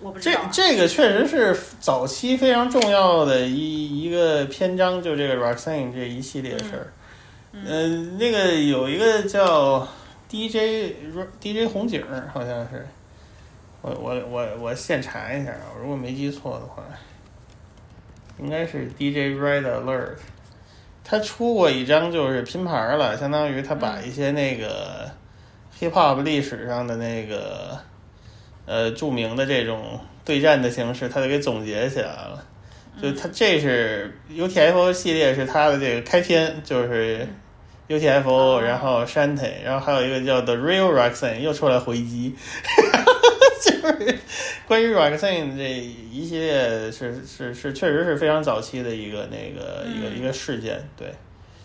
[0.00, 0.50] 我不知道啊。
[0.52, 6.92] 这个确实是早期非常重要的一一个篇章，就这个 Roxanne 这一系列的事儿。
[7.52, 9.86] 嗯、那个有一个叫
[10.28, 10.96] DJ
[11.40, 12.86] DJ 红警儿，好像是。
[13.82, 16.82] 我我我我现查一下啊，如果没记错的话，
[18.38, 20.16] 应该是 DJ Red Alert。
[21.04, 25.10] 他出过一张就是拼盘了，相当于他把一些那个
[25.78, 27.78] hip hop 历史上的那个
[28.64, 32.42] 呃著名的这种对战的形式，他就给总结起来了。
[33.02, 37.28] 就他这是 UTFO 系列是他的这个开篇，就是
[37.88, 42.34] UTFO，、然后 Shanty，然后还有一个叫 The Real Roxanne 又出来回击，
[43.62, 44.18] 就是
[44.66, 45.80] 关于 Roxanne 这
[46.12, 50.82] 一系列是是是确实是非常早期的一个那个一个一个事件。
[50.96, 51.12] 对，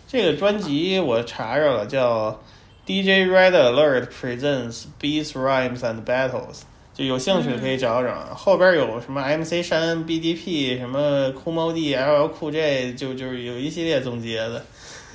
[0.06, 2.42] 这个专辑我查着了，叫
[2.86, 6.62] DJ Red Alert Presents Beats, Rhymes and Battles。
[6.92, 14.62] 就有兴趣的可以找找，后边有什么 MC 山、BDP、什么酷猫 D、LL 酷 J，就就是有一系列总结的。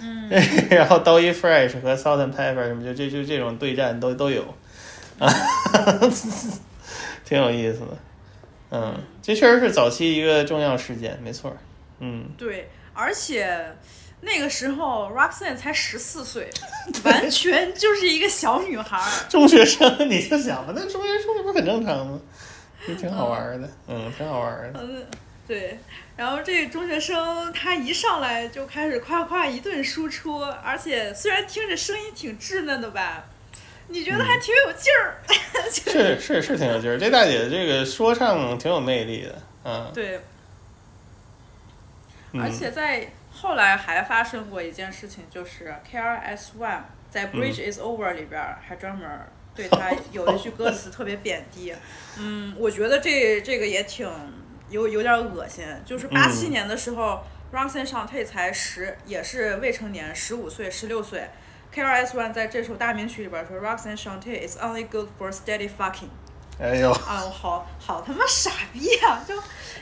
[0.02, 0.28] 嗯，
[0.72, 4.44] 然后 Dolly Fresh 和 Salt and Pepper 什么就这就这种对战都都有，
[5.20, 5.30] 啊，
[7.26, 7.98] 挺有意思的。
[8.72, 11.56] 嗯，这确实是早期一个重要事件，没错。
[12.00, 13.76] 嗯，对，而且
[14.22, 16.50] 那个时候 Roxanne 才十四岁，
[17.06, 19.30] 完全就是一个小女孩儿。
[19.30, 22.20] 中学生你就想吧，那中学生这不是很正常吗？
[22.88, 24.80] 也挺好玩的，嗯，挺好玩的。
[24.82, 25.06] 嗯，
[25.48, 25.80] 对。
[26.18, 33.26] 然后这个中学生他一上来就开始夸夸一顿输出，而且虽然听着声音挺稚嫩的吧，
[33.88, 35.16] 你觉得还挺有劲儿。
[35.70, 39.92] 是是是挺有劲儿，这大姐这个说唱挺有魅力的，嗯。
[39.94, 40.20] 对，
[42.34, 51.74] 嗯而且在后来还发生过一件事情，就是 KRS One 在《Bridge Is Over》里边儿还专门儿对他有一句歌词特别贬低。
[52.20, 54.10] 嗯，我觉得这这个也挺
[54.70, 55.66] 有有点恶心。
[55.86, 61.30] 就是八七嗯年的时候、r o x a n e Shante 才十，也是未成年，十五岁、十六岁。
[61.76, 66.08] KRS One 在这首大名曲里边说，Roxanne Shante is only good for steady fucking。
[66.58, 69.22] 哎呦，啊，我好好他妈傻逼啊！
[69.28, 69.36] 就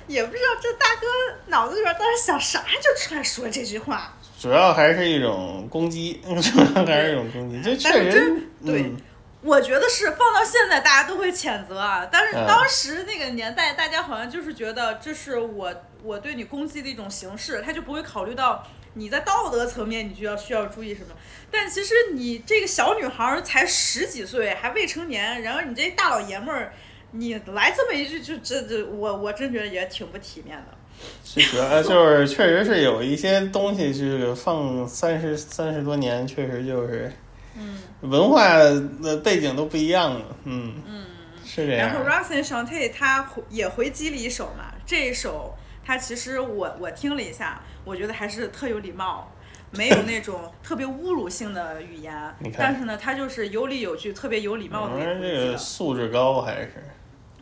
[0.08, 1.06] 也不知道这大哥
[1.46, 4.12] 脑子里边当时想啥，就出来说这句话。
[4.40, 8.98] 主要还是一种攻击， 主要还是一种攻击，这确实对嗯，
[9.44, 21.08] 我觉得是放到现在大家都会谴责啊，但是嗯当时那个年代，大家好像就是觉得这是我我对你攻击的一种形式，他就不会考虑到你在道德层面你就要需要注意什么。
[21.52, 26.74] 但其实你这个小女孩儿才十几岁，还未成年，然后你这大老爷们儿，
[27.12, 30.78] 你来这么一句，就这这我我真觉得也挺不体面的。
[31.26, 37.12] 是主要就是确实是有一些东西，就是放三十三十多年，确实就是，
[37.58, 38.58] 嗯文化
[39.02, 41.06] 的背景都不一样了，嗯嗯。
[41.46, 45.54] 是这样然后样，Roxanne Shante 他回也回击了一首嘛，这一首
[45.86, 49.32] 他其实我我听了一下，我觉得还是特有礼貌，
[49.72, 52.14] 没有那种 特别侮辱性的语言
[52.58, 55.58] 但是呢，他就是有理有据，特别有礼貌的一个嗯，这个。
[55.58, 56.84] 素质高还是，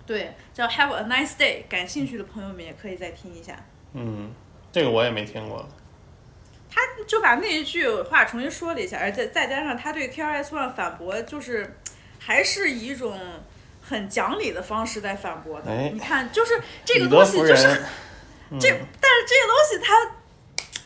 [0.05, 3.55] 对，叫 Have a nice day，感兴趣的朋友们也可以再听一下。
[3.93, 4.31] 嗯，
[4.71, 5.67] 这个我也没听过，
[6.69, 11.77] 他就把那一句话重新说了一下，而且再加上他对 KRS One 反驳，就是
[12.17, 13.19] 还是以一种
[13.81, 15.69] 很讲理的方式在反驳的。
[15.69, 17.81] 哎你看，就是这个东西就是。
[18.59, 20.15] 这但是这些东西它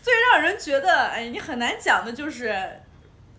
[0.01, 2.53] 最让人觉得，哎，你很难讲的就是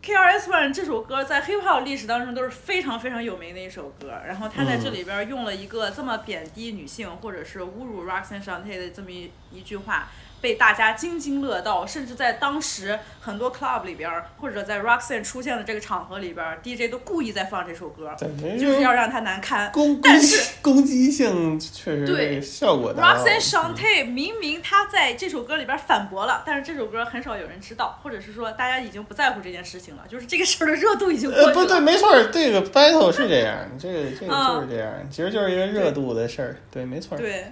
[0.02, 4.12] ，KRS One 这首歌在 hip hop 历史当中都是非常非常有名的一首歌。
[4.26, 10.08] 然后他在这里边用了一个这么贬低女性或者是侮辱 Roxanne Shante 的这么一一句话。
[10.40, 19.72] 被大家津津乐道，甚至在当时很多 club 里边儿，或者在 Roxanne 出现的这个场合里边儿，DJ 都故意在放这首歌，对，就是要让他难堪。
[19.72, 37.46] 攻攻但是攻击性确实对效果 Roxanne Shante 明明他在这首歌里边反驳了，但是这首歌很少有人知道，或者是说大家已经不在乎这件事情了，就是这个事儿的热度已经过呃，去不对，没错儿，这个 battle 是这样，这个这个嗯就是这样，其实就是一个热度的事儿，对，没错儿，对，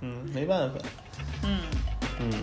[0.00, 0.76] 嗯，没办法，
[1.44, 1.89] 嗯，嗯。
[2.20, 2.36] You may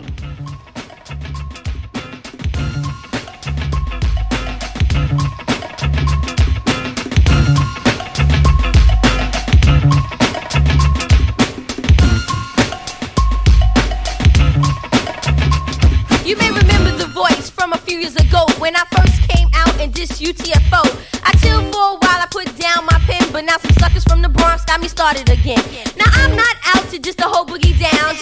[16.49, 20.19] remember the voice from a few years ago when I first came out and dissed
[20.19, 20.81] UTFO.
[21.23, 24.23] I chilled for a while, I put down my pen, but now some suckers from
[24.23, 25.61] the Bronx got me started again.
[25.95, 28.15] Now I'm not out to just a whole boogie down,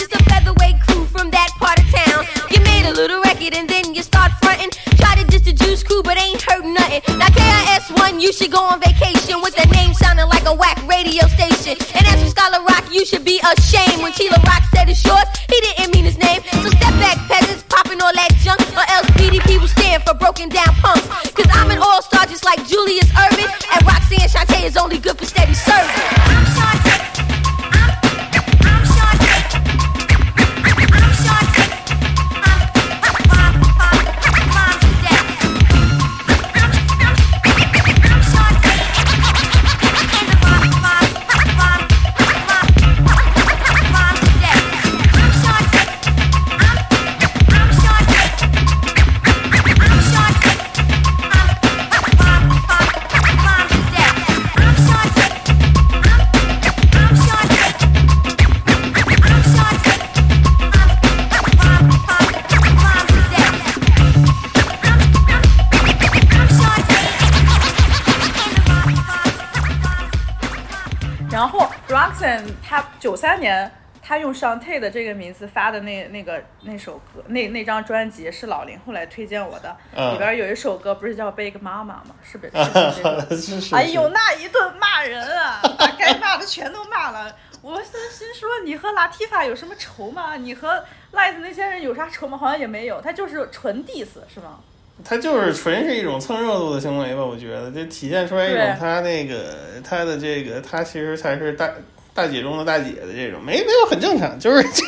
[74.26, 82.06] 用 Shantae 的这个名字发的那那个那首歌，那那张专辑是老林后来推荐我的，嗯里边有一首歌不是叫 Big Mama 吗？
[82.24, 82.52] 是不是？
[82.58, 87.34] 是是这个 是是，哎呦，那一顿骂人啊，把该骂的全都骂了。
[87.62, 90.36] 我心心说，你和拉蒂法有什么仇吗？
[90.36, 90.84] 你和
[91.14, 92.38] Light 那些人有啥仇吗？
[92.38, 94.60] 好像也没有，他就是纯 diss 是吗？
[95.04, 101.70] 他就是纯是一种蹭热度的行为吧，我觉得就体现出来一种他那个他的这个他其实才是大
[102.16, 104.84] 大姐中的大姐的这种，没没有很正常，就是这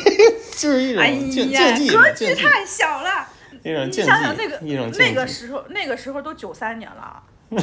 [0.56, 3.28] 就是一种哎竞呀竞技，格局太小了。
[3.62, 7.58] 你一种竞想想那个，一种那个，时候，那个时候都九三年了， 对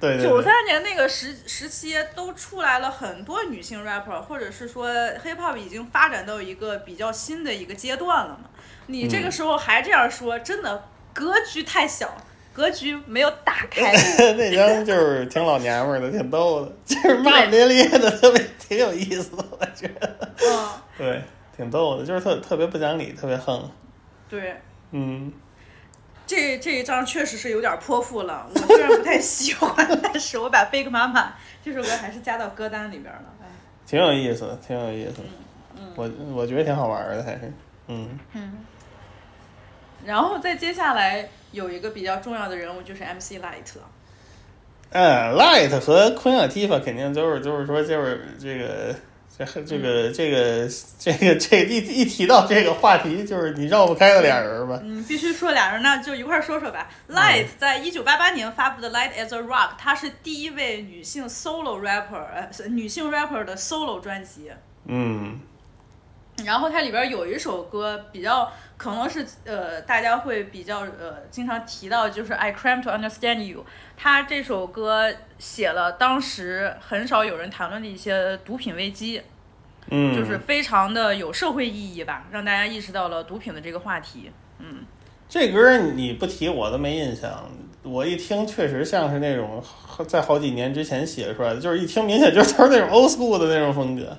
[0.00, 8.50] 对对，九三年那个时时期都出来了很多女性 rapper，或者是说 hip hop 已经发展到一个比较新的一个阶段了嘛。
[8.88, 12.14] 你这个时候还这样说，真的格局太小，
[12.58, 13.92] 格局没有打开。
[14.36, 20.68] 那张就是挺老娘们儿的，挺逗的，就是骂骂咧咧的，特别挺有意思的，我觉得，嗯，
[20.98, 21.22] 对，
[21.56, 23.70] 挺逗的，就是特特别不讲理，特别横，
[24.28, 24.56] 对。
[24.90, 25.32] 嗯。
[26.26, 31.14] 这这一张确实是有点泼妇了，我虽然不太喜欢， 但是我把《Big Mama》
[31.64, 33.22] 这首歌还是加到歌单里边了。
[33.40, 33.46] 哎，
[33.86, 35.24] 挺有意思的，挺有意思的。
[35.78, 37.50] 嗯我我觉得挺好玩儿的，还是，
[37.86, 38.52] 嗯嗯，
[40.04, 43.88] 然后再接下来有一个比较重要的人物就是 MC Light 了。
[44.90, 48.94] 嗯，Light 和 Queen Latifah 肯定都是，就是说，就是这个，
[49.36, 54.80] 这这嗯个，这个，这个，这一一提到这个话题，就是你绕不开的俩人吧。
[54.82, 56.88] 嗯，必须说俩人，那就一块儿说说吧。
[57.10, 64.50] Light 嗯在一九八八年发布的《Light as a Rock》，她是第一位女性 solo rapper，呃，女性 rapper 的 solo 专辑。
[64.86, 65.38] 嗯
[66.44, 73.66] 然后它里边有一首歌比较可能是呃大家会比较呃经常提到，就是 I cram to understand you。
[73.96, 79.20] 他这首歌写了当时很少有人谈论的一些毒品危机，
[79.90, 84.30] 嗯，就是非常的有社会意义吧，让大家意识到了毒品的这个话题。
[84.60, 84.84] 嗯，
[85.28, 87.50] 这歌儿你不提我都没印象，
[87.82, 89.60] 我一听确实像是那种
[90.06, 94.16] 在好几年之前写出来的，就是一听明显就是那种 old school 的那种风格，对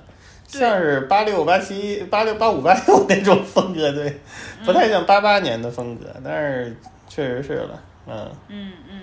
[0.58, 4.20] 像是八六八七八六八五八六 那种风格，对，
[4.64, 6.76] 不太像八八年的风格，但是
[7.08, 8.30] 确实是了，嗯。
[8.48, 9.02] 嗯嗯，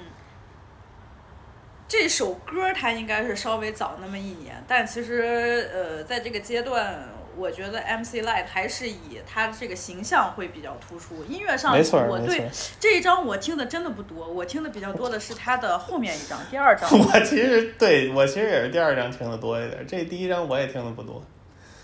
[1.87, 7.07] 这首歌它应该是稍微早那么一年，但其实呃，在这个阶段，
[7.37, 11.23] 我觉得 MC Light 还是以他这个形象会比较突出。
[11.23, 16.89] 音乐上，没错我对这一张我听的真的不多，我听的比较多的是他的后面一张，第二张。
[16.91, 21.23] 我其实对我其实也是第二张听的多一点，这第一张我也听的不多。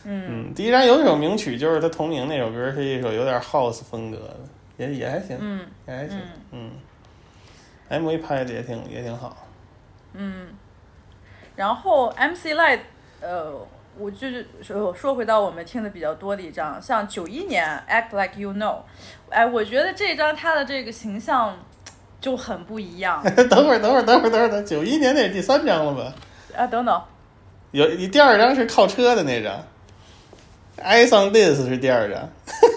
[0.06, 4.36] 嗯嗯，第一张有一首名曲，就是他同名那首歌，是一首有点 house 风格的，
[4.78, 6.20] 也也还行，嗯也还行
[6.52, 6.72] 嗯，
[7.90, 9.48] 嗯，MV 拍的也挺也挺好。
[10.14, 10.48] 嗯，
[11.56, 12.80] 然后 MC Light，
[13.22, 13.54] 呃，
[13.98, 18.80] 我就是说说回到我们听的比较多的一张，像九一年 Act Like You Know，
[19.30, 21.58] 哎，我觉得这张他的这个形象
[22.20, 26.14] 就很不一样 等会儿，等会儿，等会儿，等会儿，等九一年那是第三张了吧？
[26.56, 26.68] 啊。
[26.68, 27.02] 等等，
[27.72, 29.64] 有你第二张是靠车的那张
[30.84, 32.30] ，I on This 是第二张，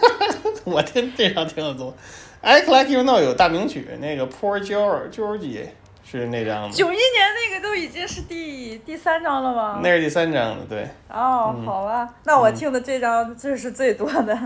[0.65, 1.95] 我听这张听的多。
[2.43, 5.67] Act Like You Know 有大名曲，那个 Poor George Georgie
[6.05, 7.03] 是那张的，九一年
[7.35, 9.81] 那个都已经是第第三张了吗？
[9.83, 10.89] 那是第三张的，对。
[11.09, 14.39] 哦，嗯好吧，那我听的这张这是最多的。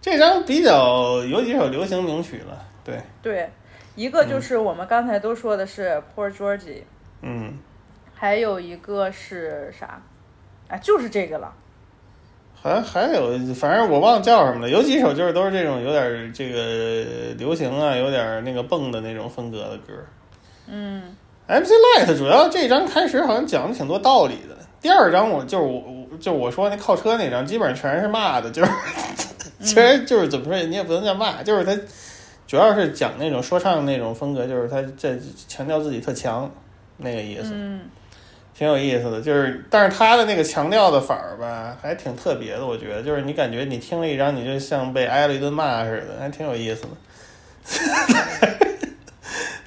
[0.00, 3.50] 这张比较有几首流行名曲了，对，对，
[3.96, 6.82] 一个就是我们刚才都说的是 Poor Georgie，
[7.22, 7.58] 嗯，
[8.14, 10.00] 还有一个是啥？
[10.68, 11.52] 啊，就是这个了。
[12.64, 19.92] 还还有，反正我忘了叫什么了，有几首就是都是这种有点这个流行啊，有点那个蹦的那种风格的歌。
[20.66, 21.14] 嗯
[21.46, 25.78] MC Light 主要这张开始好像讲的挺多道理的，第二张我就是我
[26.10, 28.70] 我就我说那靠车那张，基本上全是骂的，就是
[29.60, 31.78] 其实就是怎么说，你也不能叫骂，就是他
[32.46, 36.50] 主要是讲那种说唱那种风格，就是他在强调自己特强
[36.96, 37.50] 那个意思。
[37.52, 37.80] 嗯
[38.56, 46.90] 挺有意思的，就是，但是他的那个强调的法儿吧，还挺特别的，我觉得，就是你感觉你听了一张，你就像被挨了一顿骂似的，还挺有意思的。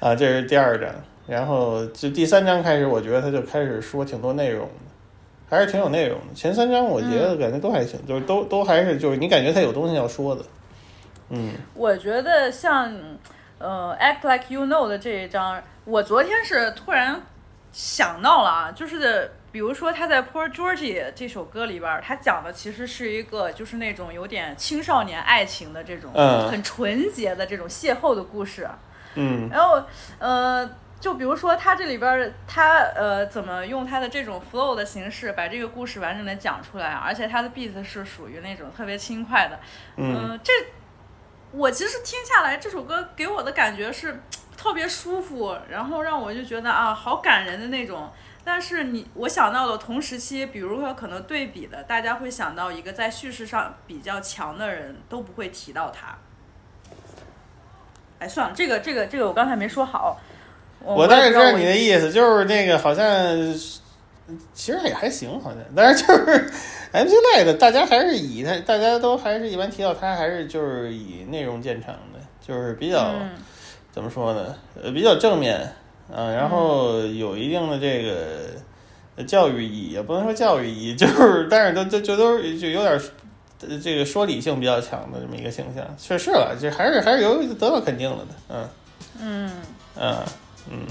[0.00, 0.88] 啊，这是第二章，
[1.26, 6.34] 然后就第三章开始，我觉得他就开始说挺多内容的，还是挺有内容的。
[6.34, 10.42] 前三章我觉得感觉都还行，就是都都还是就是你感觉他有东西要说的，
[11.30, 12.90] 嗯我觉得像
[13.58, 17.20] 呃《Act Like You Know》的这一张，我昨天是突然
[17.72, 26.48] 想到了啊，就是比如说他在《Poor Georgie》这首歌里边，他讲的其实是一个就是那种有点青少年爱情的这种、嗯。
[26.48, 28.68] 很纯洁的这种邂逅的故事。
[29.14, 29.48] 嗯。
[29.50, 29.82] 然后
[30.18, 30.68] 呃，
[31.00, 39.60] 就比如说他这里边他呃怎么用他的这种 flow 的形式把这个故事完整的讲出来，而且他的 beat 是属于那种特别轻快的，
[39.96, 40.14] 嗯。
[40.14, 40.52] 呃这
[41.50, 44.20] 我其实听下来这首歌给我的感觉是
[44.58, 48.10] 特别舒服，然后让我就觉得啊好感人的那种。
[48.44, 56.18] 但是你我想到了同时期，比如说可能对比的，大家会想到一个在叙事上比较强的人，都不会提到他。
[58.18, 60.18] 哎，算了，这个这个这个我刚才没说好。
[60.80, 63.04] 我我大概知道你的的意思，就是那个好像
[64.52, 66.50] 其实也还行，好像，但是就是
[66.92, 73.30] MC Light，大家还是以他，大家都还是一般提到他，还是就是以内容见长的，就是比较、嗯
[73.98, 74.54] 怎么说呢？
[74.80, 75.58] 呃，比较正面
[76.14, 78.50] 啊，然后有一定的这个
[79.16, 83.00] 呃教育意义，也不能说教育意义， 就是但是都就就都是就有点。
[83.68, 88.68] 呃这个说理性比较强的这么一个形象，确实了，这还是还是有得到肯定了的，嗯
[89.20, 89.50] 嗯。
[89.96, 90.16] 嗯
[90.70, 90.86] 嗯。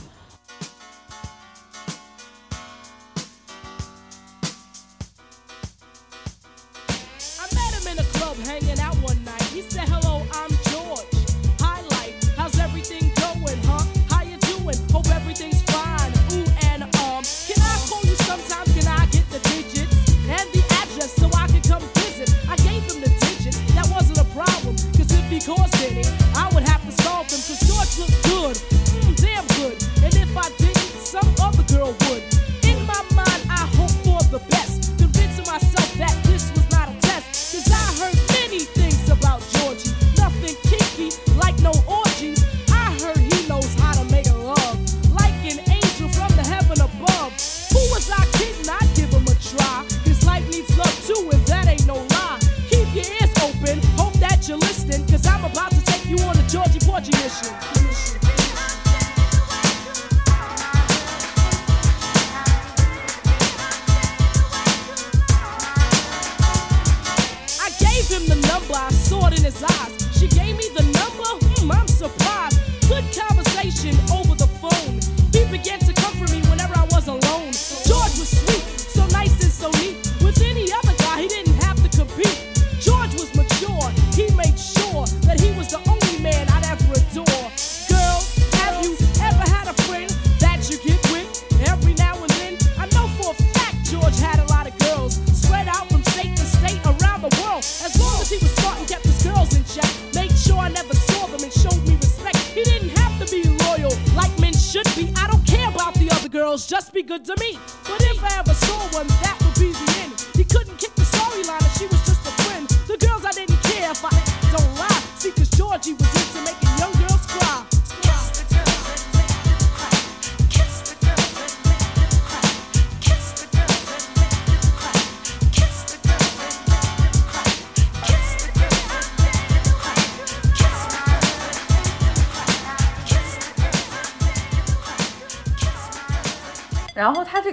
[7.39, 9.46] I met him in a club hanging out one night.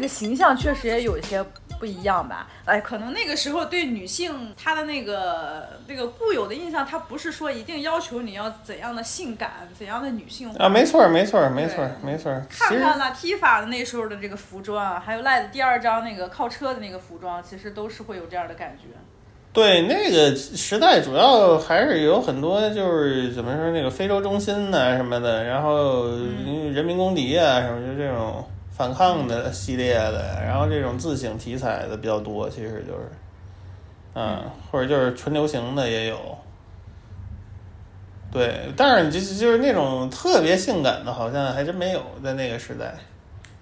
[0.04, 1.44] 个形象确实也有一些
[1.80, 2.46] 不一样吧？
[2.64, 18.88] 哎，可能那个时候对女性她的那个那个固有的印象，她不是说一定要求你要怎样的性感，怎样的女性化啊，没错儿，没错儿，没错儿，没错看看拉提法的那时候的这个服装，还有赖的第二张那个靠车的那个服装，其实都是会有这样的感觉。
[19.52, 28.44] 对那个时代，主要还是有很多就是怎么说那个非洲中心呐、什么的，然后嗯人民公敌啊什么，就这种
[28.76, 33.08] 反抗的系列的，然后这种自省题材的比较多，其实就是，
[34.14, 36.18] 嗯，或者就是纯流行的也有。
[38.32, 42.92] 对，但是就是就是那种特别性感的，好像还真没有在那个时代，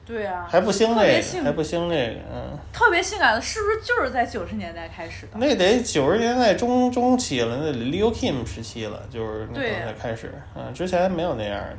[0.06, 2.58] 对啊，还不兴这个，还不兴这个，嗯。
[2.72, 5.32] 特别性感的，是不是就是在九十年代开始的？
[5.34, 11.76] 那得九十年代中中期了，那 Leo Kim 时期了，就是那对时候才开始，嗯，之前没有那样的，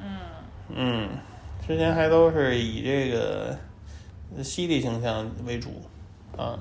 [0.00, 0.08] 嗯，
[0.68, 1.08] 嗯，
[1.68, 3.54] 之前还都是以这个
[4.42, 5.68] 犀利形象为主，
[6.34, 6.58] 啊，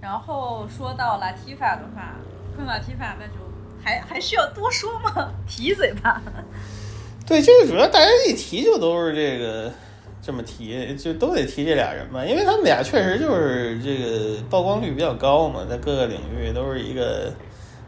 [0.00, 2.16] 然后说到拉提法的话，
[2.56, 3.34] 昆拉提法那就
[3.80, 5.32] 还还需要多说吗？
[5.46, 6.20] 提嘴巴。
[7.24, 9.72] 对，这个主要大家一提就都是这个
[10.20, 17.32] 这么提，就都得提这俩人嘛，因为他们俩确实就是这个曝光率比较高嘛，在各个领域都是一个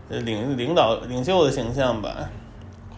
[0.09, 2.31] 呃领领导领袖的形象吧。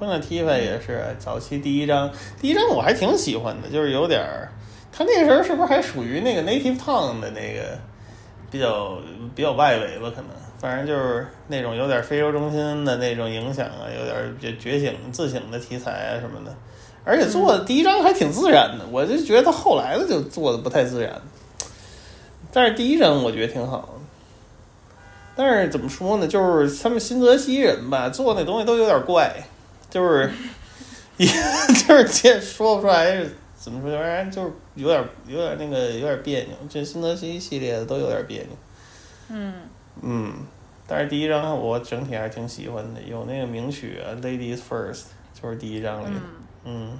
[0.02, 4.50] 昆特提法也是早期第一章，第一章我还挺喜欢的，就是有点儿，
[4.90, 7.78] 他那个时候是不是还属于那个 native tongue 的那个
[8.50, 8.98] 比较
[9.36, 10.10] 比较外围吧？
[10.10, 16.52] 可能反正就是那种有点非洲中心的那种影响啊，有点觉觉醒自省的题材啊什么的。
[17.04, 21.22] 而且做的第一张还挺自然的，我就觉得他后来的就做的不太自然。
[22.52, 23.88] 但是第一张我觉得挺好的。
[25.36, 26.26] 但是怎么说呢？
[26.26, 29.32] 就是他们新泽西人吧，做那东西都有点怪，
[29.92, 30.30] 就是
[31.18, 31.26] 也
[31.86, 36.56] 就是这说不出来是怎么说，反正就是有点有点那个有点别扭。
[36.70, 38.48] 这新泽西系列的都有点别扭。
[39.28, 39.52] 嗯
[40.00, 40.32] 嗯，
[40.86, 44.94] 但是第一张我整体还挺喜欢的，有那个名曲啊，《Ladies First》
[45.40, 46.20] 就是第一张里的。
[46.64, 46.98] 嗯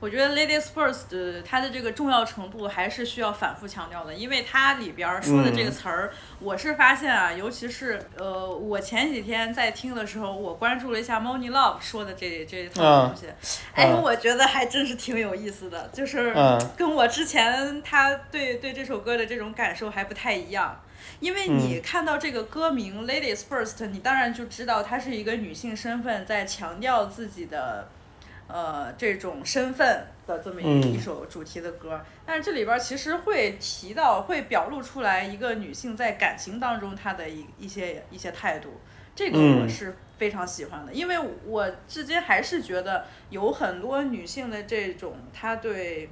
[0.00, 13.26] 我觉得 ladies first 呃它的这个重要程度还是需要反复强调的，因为它里边儿说的这个词儿，我是发现啊，尤其是呃，我前几天在听的时候，我关注了一下 Money Love 说的这这一套东西，
[13.74, 20.80] 哎，嗯我觉得还真是挺有意思的，就是嗯跟我之前他对对这首歌的这种感受还不太一样。
[21.18, 21.82] 因为你嗯。
[21.82, 27.88] 看到这个歌名 “Ladies First”，你当然就知道它是一个女性身份在强调自己的，
[28.52, 32.00] 呃，这种身份的这么一、首主题的歌。
[32.26, 38.80] 但是这里边儿其实会提到，会表露出来一个女性在感情当中她的一一些一些态度，
[39.14, 46.10] 这个我嗯是非常喜欢的，因为我至今还是觉得有很多女性的这种她对。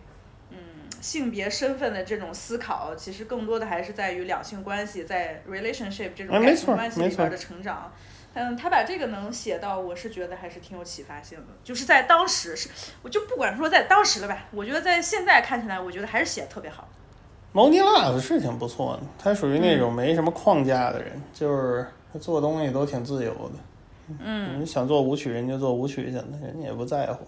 [0.50, 0.56] 嗯，
[1.02, 7.92] 性别身份的这种思考，其实更多的还是在于两性关系，在 relationship 这种感情关系里边的成长。
[7.92, 8.17] 嗯，
[8.56, 11.46] 他把这个能写到，我是觉得还是挺有启发性的。
[11.64, 12.68] 就是在当时是，
[13.02, 16.88] 我就不管说在当时了吧，我觉得在现在看起来，我觉得还是写的特别好。
[17.52, 24.14] Money Love 是挺不错的，他属于那嗯种没什么框架的人，就是他做东西都挺自由的。
[24.20, 27.26] 嗯，你想做舞曲，人就做舞曲去了，人家也不在乎，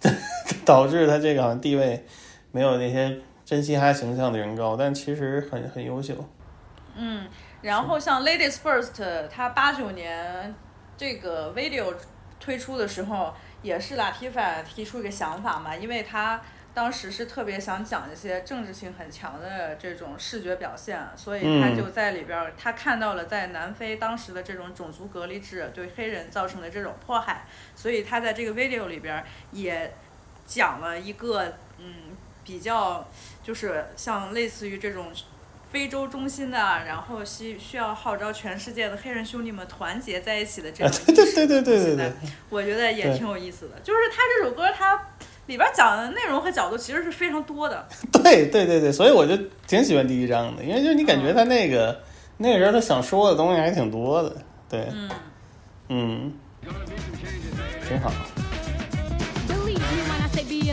[0.64, 2.04] 导致他这个好像地位
[2.52, 6.14] 没有那些真嘻哈形象的人高，但其实很很优秀。
[6.94, 7.26] 嗯，
[7.62, 10.54] 然后像 Ladies First，它八九年
[10.96, 11.94] 这个 video
[12.38, 16.40] 推出的时候，也是 Latifa 提出一个想法嘛，因为他
[16.72, 21.76] 当时是特别想讲一些政治性很强的这种视觉表现，所以他嗯。
[21.76, 27.44] 就在里边儿，他看到了在南非当时的这种种族隔离制对黑人造成的这种迫害，
[27.74, 29.92] 所以他在这个 video 里边儿也
[30.46, 33.04] 讲了一个嗯比较
[33.42, 35.12] 就是像类似于这种
[35.70, 41.96] 非洲中心的，然后需需要号召全世界的黑人兄弟们团结在一起的这啊，种对意识对对对对对。
[41.96, 42.12] 对，
[42.48, 43.78] 我觉得也挺有意思的。
[43.82, 44.98] 就是他这首歌，它
[45.46, 47.86] 里边讲的内容和角度其实是非常多的。
[48.12, 52.00] 对对对对，所以我就挺喜欢第一章的，因为就是你感觉他那个、
[52.38, 54.36] 那个人他想说的东西还挺多的，
[54.68, 55.10] 对，嗯，
[55.88, 56.32] 嗯，
[57.86, 58.10] 挺好。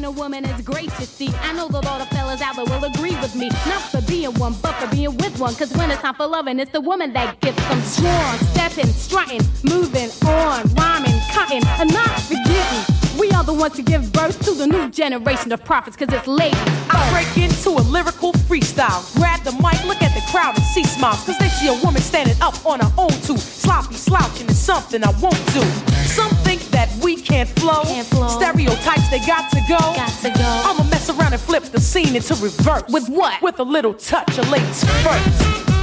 [0.06, 1.30] A woman is great to see.
[1.42, 3.50] I know that all the fellas out there will agree with me.
[3.66, 5.56] Not for being one, but for being with one.
[5.56, 8.38] Cause when it's time for loving, it's the woman that gets them strong.
[8.54, 12.84] Stepping, strutting, moving on, rhyming, cutting, and not forgetting.
[13.20, 16.28] We are the ones to give birth to the new generation of prophets, cause it's
[16.28, 16.60] ladies.
[16.90, 19.02] I break into a lyrical freestyle.
[19.16, 21.24] Grab the mic, look at the crowd and see smiles.
[21.26, 23.38] Cause they see a woman standing up on her own too.
[23.38, 25.64] Sloppy slouching is something I won't do.
[26.06, 26.45] Some think that we
[27.26, 27.84] can't flow.
[27.84, 28.28] Can't flow.
[28.28, 29.78] Stereotypes, they got to go.
[29.78, 30.62] Got to go.
[30.66, 32.84] I'ma mess around and flip the scene into reverse.
[32.90, 33.42] With what?
[33.42, 35.75] With a little touch of ladies first.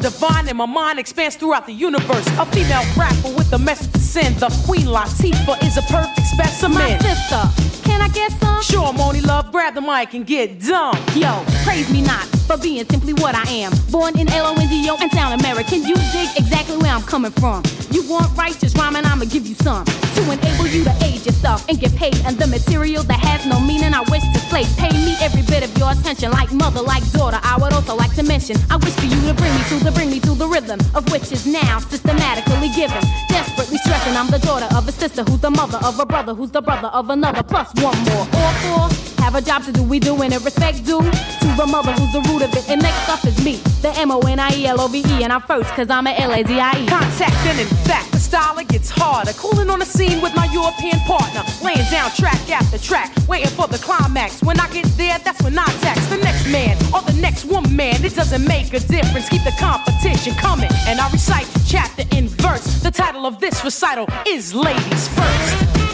[0.00, 2.26] I'm divine and my mind expands throughout the universe.
[2.38, 4.36] A female rapper with a message to send.
[4.36, 6.78] The Queen Latifah is a perfect specimen.
[6.78, 8.62] My sister, can I get some?
[8.62, 10.96] Sure, Moni Love, grab the mic and get dumb.
[11.14, 13.72] Yo, praise me not for being simply what I am.
[13.90, 15.82] Born in L-O-N-D-O and sound American.
[15.82, 17.62] You dig exactly where I'm coming from.
[17.90, 19.84] You want righteous rhyming, I'ma give you some.
[19.84, 22.14] To enable you to age yourself and get paid.
[22.24, 24.64] And the material that has no meaning, I wish to slay.
[24.78, 27.40] Pay me every bit of your attention, like mother, like daughter.
[27.42, 29.90] I would also like to mention, I wish for you to bring me to the,
[29.92, 33.02] bring me to the rhythm of which is now systematically given.
[33.28, 36.50] Desperately stressing, I'm the daughter of a sister who's the mother of a brother who's
[36.50, 37.42] the brother of another.
[37.42, 38.26] Plus one more.
[38.32, 39.82] All four have a job to do.
[39.82, 42.68] We doing it respect due to the mother who's the root of it.
[42.68, 45.22] And next up is me, the M O N I E L O V E,
[45.22, 46.86] and I'm first cause I'm a L A Z I E.
[46.86, 49.32] Contact and in fact, let's style, it gets harder.
[49.34, 51.42] Cooling on the scene with my European partner.
[51.62, 54.42] Laying down track after track, waiting for the climax.
[54.42, 58.04] When I get there, that's when I tax the next man or the next woman.
[58.04, 59.28] It doesn't make a difference.
[59.28, 60.70] Keep the competition coming.
[60.86, 62.82] And I recite chapter in verse.
[62.82, 65.89] The title of this recital is Ladies First.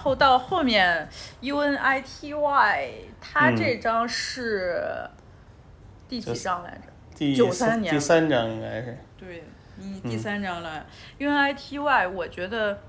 [0.00, 1.08] 后到后面
[1.42, 2.88] UNITY，
[3.20, 4.82] 它嗯这张是
[6.08, 6.92] 第几张来着？
[7.14, 7.94] 第93年。
[7.94, 9.44] 第三张应该是，对，
[9.76, 10.10] 你嗯。
[10.10, 10.86] 第三张了。
[11.18, 12.80] UNITY，我觉得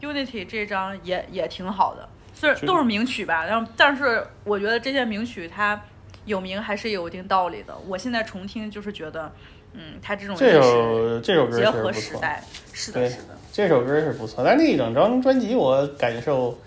[0.00, 5.80] Unity 这张也也挺好的，虽然都是名曲吧，然后但是我觉得这些名曲它
[6.24, 7.76] 有名还是有一定道理的。
[7.86, 9.32] 我现在重听就是觉得，
[9.72, 12.42] 嗯，它这种这历史首这首歌结合时代，
[12.72, 13.33] 是的，是的。
[13.54, 16.58] 这首歌是不错，但是那一整张专辑我感受。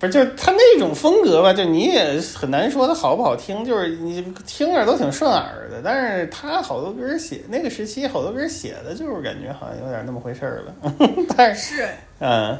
[0.00, 5.80] 不是，就是他那种风格吧，就你也很难说它好不好听，就是你听着都挺顺耳的。
[5.82, 10.74] 但是他好多歌写那个时期好多歌写的，就是感觉好像有点那么回事儿了。
[11.36, 11.88] 但是，是，
[12.18, 12.58] 嗯，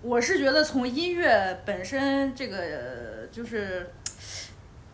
[0.00, 3.90] 我是觉得从音乐本身这个呃就是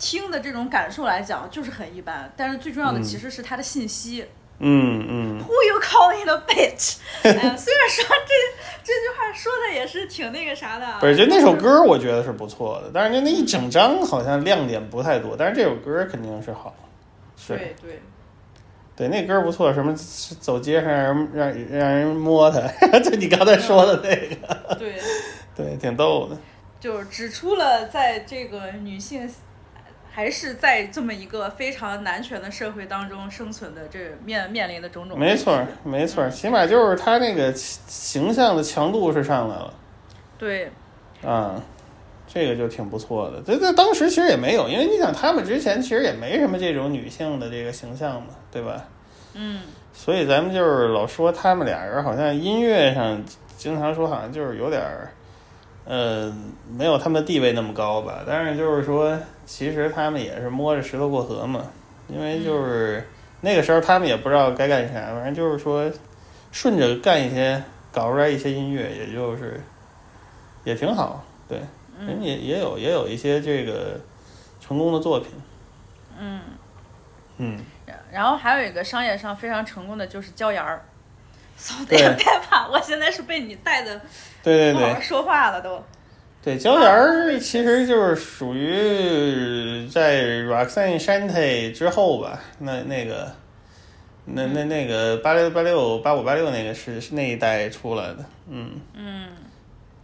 [0.00, 2.32] 听的这种感受来讲，就是很一般。
[2.36, 4.22] 但是最重要的嗯其实是它的信息。
[4.22, 4.28] 嗯
[4.60, 6.96] 嗯嗯，Who you calling a bitch？
[7.22, 8.34] 哎呀， 虽然说这
[8.82, 16.74] 这句话说的也是挺那个啥的啊，不是，就那首歌我觉得是不错的，但是就那一整张好像亮点不太多，但是这首歌肯定是好，
[17.36, 17.56] 是。
[17.56, 18.02] 对对，
[18.96, 20.90] 对，那歌不错，什么走街上
[21.32, 22.60] 让人让让人摸它，
[22.98, 24.94] 就你刚才说的那个，对，
[25.54, 26.36] 对，挺逗的。
[26.80, 29.28] 就是指出了在这个女性
[30.10, 35.18] 还是在这么一个非常男权的社会当中生存的这面面临的种种。
[35.18, 39.72] 没错儿，没错儿，起码就是他那个形象的强度是上来了
[40.36, 40.70] 对，
[41.24, 41.60] 啊，
[42.26, 43.42] 这个就挺不错的。
[43.44, 48.84] 这在当时其实也没有，因为你想他们之前其实也没什么这种女性的这个形象嘛，对吧？
[49.34, 53.22] 嗯，所以咱们就是老说他们俩人好像音乐上
[53.56, 55.10] 经常说好像就是有点儿，
[55.90, 56.30] 呃，
[56.70, 58.22] 没有他们的地位那么高吧。
[58.26, 61.64] 但是就是说，其实他们也是摸着石头过河嘛，
[62.08, 63.08] 因为就是
[63.40, 65.90] 那个时候他们也不知道该干啥，反正就是说
[66.52, 69.58] 顺着干一些，搞出来一些音乐，也就是
[70.64, 71.24] 也挺好。
[71.48, 71.58] 对，
[71.98, 73.98] 人也也有也有一些这个
[74.60, 75.30] 成功的作品。
[76.18, 76.40] 嗯，
[77.38, 77.58] 嗯，
[78.12, 80.82] 然后还有一个商业上非常成功的就是椒盐儿。
[81.88, 84.00] 对 damn Peppa，我现在是被你带的
[84.42, 85.02] 对对对。
[85.02, 85.82] 说话了都。
[86.40, 93.30] 对，椒盐儿其实就是属于在 Roxanne Shante 之后吧，那那个，
[94.24, 99.26] 那那那个八六八六八五八六那个是是那一代出来的，嗯嗯，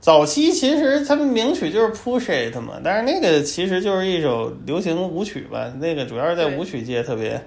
[0.00, 7.40] 早期其实他们名曲就是 Push It 嘛，但是那个其实就是一首流行舞曲吧，那个主要是在舞曲界特别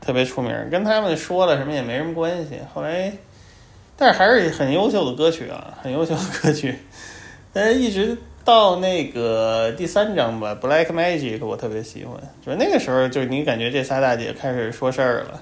[0.00, 2.58] 特别出名，跟他们说了什么也没什么关系。
[2.74, 3.12] 后来，
[3.96, 6.76] 但是还是很优秀的歌曲啊， 很优秀的歌曲。
[7.52, 15.40] 但一直到那个第三章吧，《Black Magic》，我特别喜欢，就是那个时候，就是你感觉这仨大姐开始说事儿了，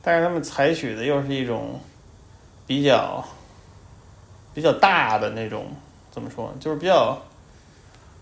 [0.00, 1.80] 但是他们采取的又是一种
[2.66, 3.26] 比较
[4.54, 5.66] 比较大的那种，
[6.12, 7.20] 怎么说，就是比较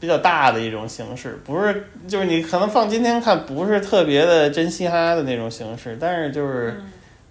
[0.00, 6.82] 比较大的一种形式，不是就是你可能放今天看不是特别的真嘻哈的那种形式，但是就是。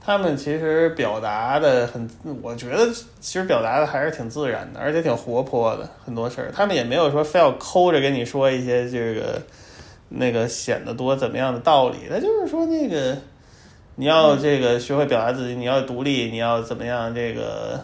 [0.04, 2.10] 他们其实表达的很，
[2.42, 2.88] 我觉得
[3.20, 6.52] 其实表达的还是挺自然的，而且挺活泼的，很多事儿。
[6.54, 9.42] 他们也没有说非要抠着跟你说一些这个
[10.10, 13.16] 那个显得多怎么样的道理，他就是说那个
[13.96, 17.80] 你要这个学会表达自己，你要独立，你要怎么样这个。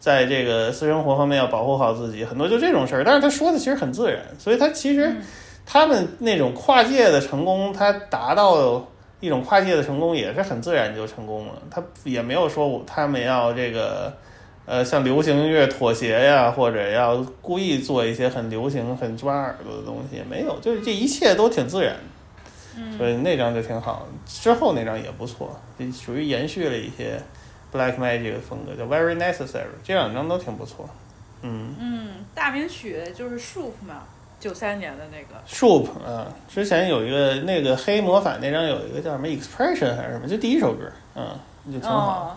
[0.00, 3.02] 在这个私生活方面要保护好自己，很多就这种事儿。
[3.02, 5.16] 但是他说的其实很自然，所以他其实
[5.64, 8.86] 他们那种跨界的成功，他达到
[9.20, 14.12] 一种跨界的成功也是很自然就成功了，他也没有说我他们要这个
[14.66, 22.00] 呃像流行音乐妥协呀，或者要故意做一些很流行、很抓耳朵的东西，也没有，就是这一切都挺自然的。
[22.98, 27.20] 所以那张就挺好，之后那张也不错，这属于延续了一些
[27.72, 30.90] Black Magic 的风格，叫 Very Necessary，这两张都挺不错。
[31.42, 34.02] 嗯，嗯，大名曲就是 shop 嘛，
[34.44, 35.42] 九三年的那个。
[35.48, 40.84] Shoop 啊，之前有一个那个黑魔法那张有一个叫什么 Expression 还是什么，就第一首歌，
[41.14, 41.34] 嗯，
[41.72, 41.96] 就挺好。
[41.96, 42.36] 哦，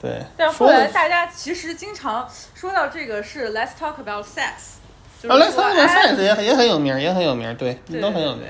[0.00, 4.78] 对，但后来大家其实经常说到这个是 Let's talk about sex，
[5.20, 8.46] 就是啊，来说三个哎 Sense 也也很有名，也很有名，对，对都很有名。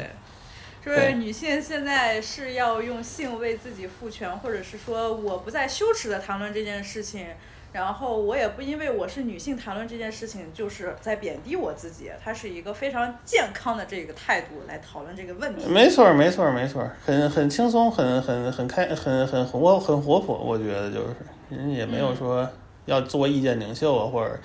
[0.85, 7.27] 就是女性现在是要用性为自己赋权，或者是说我不再羞耻的谈论这件事情，
[7.73, 15.67] 然后我也不因为我是女性谈论这件事情就是在贬低我自己，它是一个非常健康的这个态度来讨论这个问题。
[15.69, 21.15] 没错儿，没错儿，没错儿，很很轻松，很很很开，很很很活很活泼，我觉得就是
[21.49, 22.49] 人也没有说
[22.87, 24.37] 要做意见领袖啊，或者，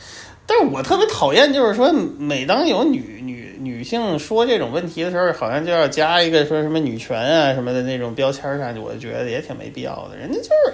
[0.46, 10.16] 但是我特别讨厌就是说，每当有女女女性说这种问题的时候，好像就要加一个说什么女权啊什么的那种标签儿上去，我觉得也挺没必要的。
[10.16, 10.74] 人家就是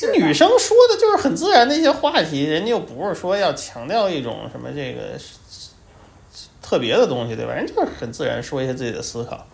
[0.00, 5.18] 这女生说的就是很自然的一些话题，人家又不是说要强调一种什么这个
[6.60, 7.52] 特别的东西，对吧？
[7.54, 9.46] 人就是很自然说一些自己的思考。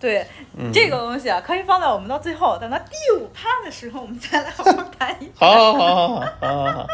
[0.00, 0.26] 对，
[0.72, 5.32] 这个东西啊，可以放在我们到最后，等到第五趴的时候，我们再来好好谈一下。
[5.34, 6.86] 好好好好好好。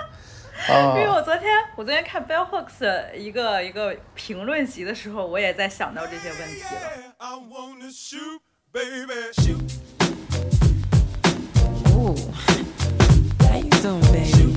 [0.98, 6.70] 因为我昨天，我昨天看 Bell Hooks 一个一个评论集的时候，我也在想到这些问题了。
[8.72, 9.95] Yeah,
[13.87, 14.51] Baby?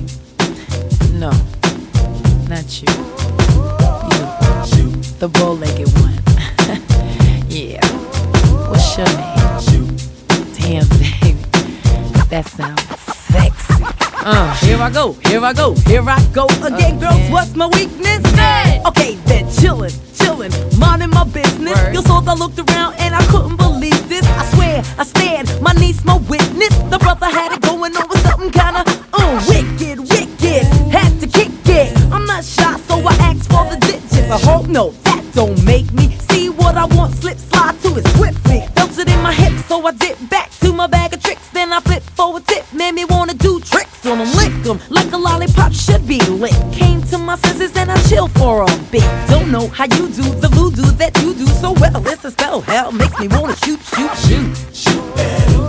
[1.12, 1.30] No,
[2.48, 2.90] not you.
[4.74, 6.18] You, the bow-legged one.
[7.48, 7.78] yeah.
[8.68, 9.96] What's your name?
[10.58, 11.38] Damn, baby.
[12.28, 12.82] That sounds
[13.30, 13.84] sexy.
[14.26, 17.30] Uh, here I go, here I go, here I go again, girls.
[17.30, 18.18] What's my weakness?
[18.84, 21.78] Okay, then chillin', chillin', minding my business.
[21.94, 24.26] You saw I looked around and I couldn't believe this.
[24.26, 26.76] I swear, I stand, my niece, my witness.
[26.90, 28.99] The brother had it going on with something kinda
[34.30, 37.14] I hope no, that don't make me see what I want.
[37.16, 38.60] Slip slide to it swiftly.
[38.76, 41.48] Felt it in my hips, so I dip back to my bag of tricks.
[41.50, 44.78] Then I flip for a tip, made me wanna do tricks on them, lick 'em
[44.88, 46.54] like a lollipop should be lit.
[46.72, 49.08] Came to my senses and I chill for a bit.
[49.28, 52.00] Don't know how you do the voodoo that you do so well.
[52.06, 54.16] It's a spell, hell makes me wanna shoot, shoot,
[54.72, 55.00] shoot.
[55.18, 55.59] Um,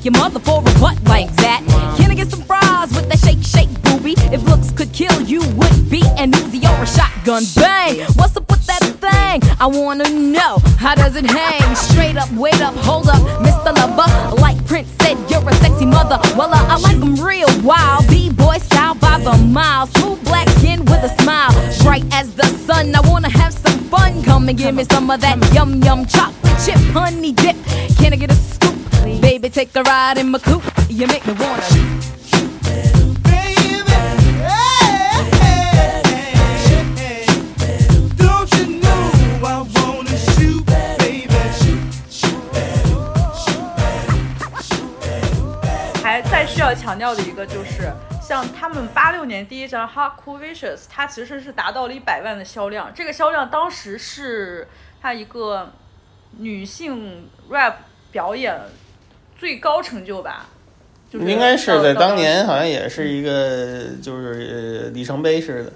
[0.00, 1.60] Wanna your mother for a butt like that.
[1.98, 4.14] Can I get some fries with that shake, shake, booby?
[4.32, 7.44] If looks could kill, you would be an Uzi or a shotgun.
[7.54, 8.06] Bang!
[8.16, 9.42] What's up with that thing?
[9.60, 11.74] I wanna know how does it hang?
[11.76, 13.76] Straight up, wait up, hold up, Mr.
[13.76, 14.40] Lover.
[14.40, 16.18] Like Prince said, you're a sexy mother.
[16.34, 19.86] Well, uh, I like 'em real wild, b-boy style by the mile.
[19.88, 22.94] Smooth black skin with a smile, bright as the sun.
[22.94, 24.22] I wanna have some fun.
[24.22, 27.56] Come and give me some of that yum yum chocolate chip honey dip.
[27.98, 28.49] Can I get a?
[29.40, 30.62] Baby, take a ride in my coupe.
[30.90, 31.62] You make me wanna.
[38.18, 39.10] Don't you know
[39.42, 41.80] I wanna shoot, baby, shoot.
[46.02, 52.92] 还再需要强调的一个就是，像他们八六年第一张《Hot Cool Vicious》，它其实是达到了一百万的销量。
[52.94, 54.68] 这个销量当时是
[55.00, 55.72] 它一个
[56.36, 57.76] 女性 rap
[58.12, 58.60] 表演
[59.40, 60.46] 最高成就吧，
[61.10, 65.72] 就是应该是在当年好像也是一个就是呃里程碑式的，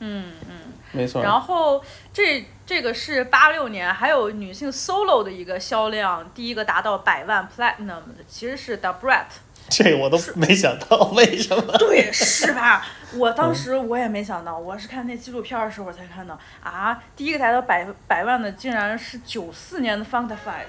[0.00, 0.54] 嗯嗯。
[0.90, 1.22] 没错。
[1.22, 9.26] 然后这这个是八六年，还有女性 solo 的一个销量，第一个达到百万 platinum 的其实是 The Brat。
[9.70, 11.62] 这我都没想到，为什么？
[11.76, 12.86] 对，是吧？
[13.14, 20.64] 我当时我也没想到，我是看那纪录片的时候我才看到啊，第一个达到百百万的竟然是九四年的 Funkify。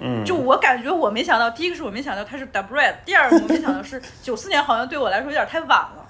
[0.00, 6.02] 嗯，就我感觉我没想到，第一个是我没想到他是 The Bread，第二个我没想到是 九四年，好像对我来说有点太晚了。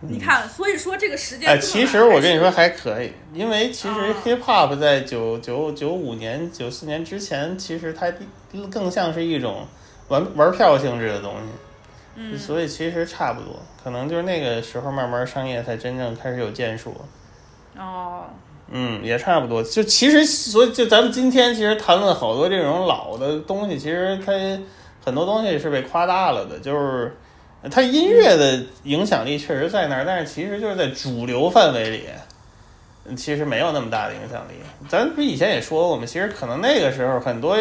[0.00, 8.12] 你看，所以说这个时间嗯哎，其实我跟你说还可以，因为其实啊 hip hop 在九九九五年、九四年之前，其实它
[8.70, 9.66] 更像是一种
[10.08, 11.48] 玩玩票性质的东西，
[12.16, 16.94] 嗯，所以其实差不多，可能就是那个时候慢慢商业才真正开始有建树。
[17.78, 18.26] 哦，
[18.70, 19.62] 嗯，也差不多。
[19.62, 24.32] 就其实，所以就咱们今天其实谈论好多这种老的东西，其实它
[25.04, 26.58] 很多东西是被夸大了的。
[26.58, 27.16] 就是
[27.70, 32.04] 它音乐的影响力确实在那儿，但是其实就是在主流范围里，
[33.16, 34.54] 其实没有那么大的影响力。
[34.88, 36.04] 咱不以前也说过吗？
[36.04, 37.56] 其实可能那个时候很多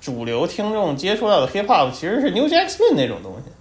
[0.00, 3.52] 主流听众接触到的 hip hop 其实是 New Jack Swing 那种东西。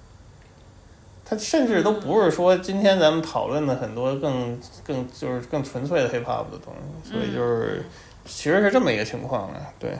[1.31, 7.85] 它甚至都不是说今天咱们讨论的很多更更就是更纯粹的 hip hop 的东西，所以就是
[8.25, 9.91] 其实是这么一个情况啊，对，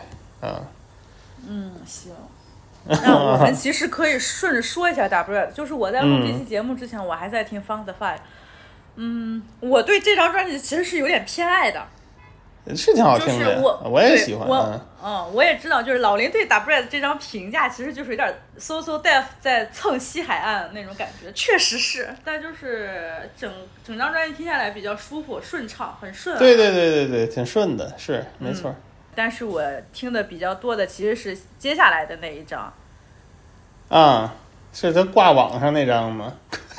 [0.41, 0.59] 啊，
[1.47, 2.11] 嗯，行。
[2.86, 8.17] 那我们 其实可以顺着说一下 Red，就是我在录这期节目之前，我还在听 Funk the Five。
[8.97, 11.88] 嗯，我对这张专辑其实是有点偏爱的，
[12.76, 14.47] 是挺好听的，就是我也喜欢。
[14.47, 23.51] 我嗯嗯，我也知道，就是老林对 Red 这张评价其实就是有点 So So Def 在蹭西海岸那种感觉，确实是，但就是整
[23.84, 26.39] 整张专辑听下来比较舒服、顺畅，很顺、啊。
[26.39, 28.76] 对对对对对，挺顺的，是没错。
[29.16, 32.72] 但是我听的比较多的其实是接下来的那一张。
[33.89, 34.34] 啊，
[34.72, 36.32] 是他挂网上那张吗？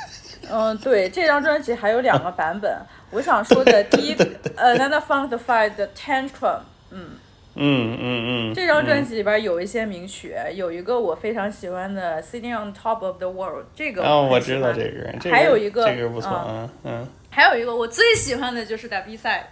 [0.49, 2.77] 嗯，对，这张专辑还有两个版本。
[3.13, 4.15] 我想说的第一，
[4.55, 7.11] 呃 Nana Funk the Five 的 Tantrum，嗯，
[7.53, 8.53] 嗯嗯嗯。
[8.55, 17.07] 这张专辑里边有一些名曲，有一个我非常喜欢的 Sitting on Top of the World，这个哦，我知道这个，这个还有一个这个不错，嗯嗯嗯。
[17.29, 19.43] 还有一个我最喜欢的就是 The B Side，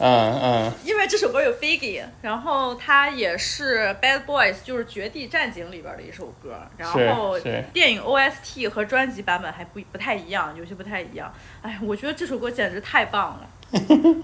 [0.00, 7.38] 嗯嗯因为这首歌有 Biggie，然后它也是 Bad Boys，就是《绝地战警》里边的一首歌，然后
[7.72, 11.32] 电影 OST 和专辑版本还不不太一样，有些不太一样。
[11.62, 13.48] 哎，我觉得这首歌简直太棒了，
[13.90, 14.14] 我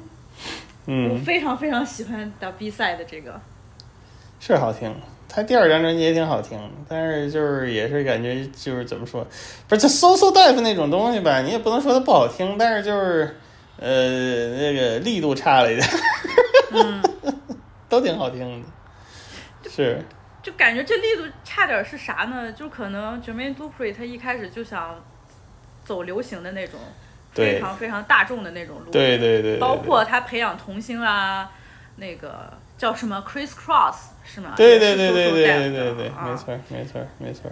[0.87, 3.41] 嗯，非常非常喜欢 The B Side 的这个。
[4.39, 4.95] 是好听。
[5.27, 6.57] 他第二张专辑也挺好听，
[6.89, 9.27] 但是就是也是感觉就是怎么说，
[9.67, 13.37] 不是就 So So 那种东西吧，你也不能说它不好听，但是就是
[13.79, 15.89] 呃那个力度差了一点，
[16.73, 17.03] 嗯，
[17.89, 18.63] 都挺好听
[19.63, 20.03] 的，是。
[20.43, 22.53] 就感觉这力度差点是啥呢？
[22.53, 25.03] 就可能 Jermaine Dupri 他一开始就想
[25.83, 26.79] 走流行的那种，
[27.33, 31.51] 非常非常大众的那种路，对对对包括他培养童星啊，
[31.97, 34.53] 那个叫什么？Chris Cross 是吗？
[34.55, 36.29] 对对对对对对对的对，啊。
[36.29, 37.51] 没错没错没错，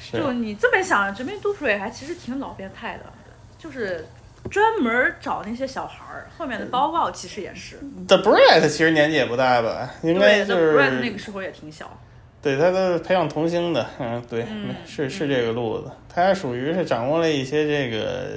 [0.00, 0.16] 是。
[0.16, 3.04] 就你这么想，Jermaine Dupri 还其实挺老变态的，
[3.58, 4.06] 就是
[4.50, 6.28] 专门找那些小孩儿。
[6.36, 11.90] 后面的包包其实也是，The Bread 其实年纪也不大吧，应该对就 The 是 Bread 那个时候也挺小。
[12.42, 15.90] 对，他都是培养童星的，嗯，对，嗯是是这个路子。
[16.08, 18.28] 他属于是掌握了一些这个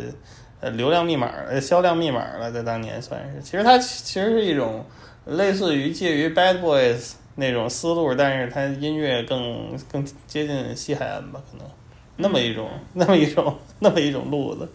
[0.61, 3.41] 呃流量密码、呃销量密码了，在当年算是。
[3.41, 4.85] 其实他其实是一种
[5.25, 11.67] 类似于介于 Bad Boys 那种思路，但是他音乐更更接近西海岸吧，可能
[12.15, 14.67] 那么一种、那么一种那么一种路子，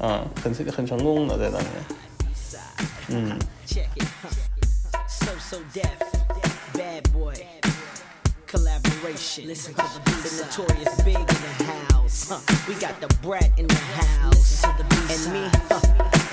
[0.00, 1.72] 嗯，很很成功的在当年，
[3.08, 3.38] 嗯。
[3.66, 4.06] Check it.
[4.22, 4.30] Huh.
[5.08, 5.98] So so deaf.
[6.74, 7.34] Bad boy.
[8.46, 9.46] Collaboration.
[9.46, 10.22] Listen to the beat.
[10.24, 12.28] The notorious big in the house.
[12.28, 12.40] Huh.
[12.68, 14.64] We got the brat in the house.
[14.64, 15.80] And me, huh.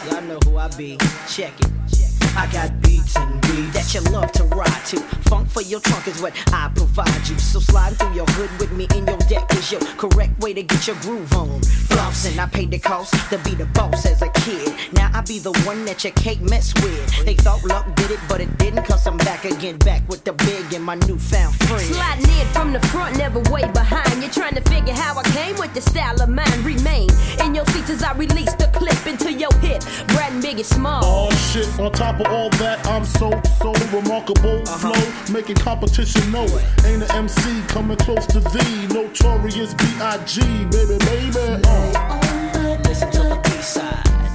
[0.09, 0.97] y'all know who I be.
[1.27, 2.12] Check it.
[2.36, 4.96] I got beats and beats that you love to ride to.
[5.30, 7.38] Funk for your trunk is what I provide you.
[7.38, 10.62] So slide through your hood with me in your deck is your correct way to
[10.62, 11.60] get your groove on.
[11.60, 14.74] Flossing, I paid the cost to be the boss as a kid.
[14.92, 17.24] Now I be the one that your cake mess with.
[17.24, 18.84] They thought luck did it, but it didn't.
[18.84, 21.82] Cause I'm back again, back with the big and my newfound friend.
[21.82, 24.22] Sliding in from the front, never way behind.
[24.22, 26.62] You're trying to figure how I came with the style of mine.
[26.62, 27.08] Remain
[27.42, 29.82] in your seats as I release the clip into your hip.
[30.08, 31.02] Brad and Biggie Small.
[31.04, 33.30] Oh shit, on top of all that, I'm so,
[33.60, 34.64] so remarkable.
[34.66, 36.64] Flow, making competition know it.
[36.84, 38.86] Ain't an MC coming close to thee.
[38.88, 41.62] Notorious B.I.G., baby, baby.
[41.64, 42.80] Uh.
[42.84, 44.33] Listen to the B-side.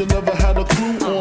[0.00, 1.19] You never had a clue on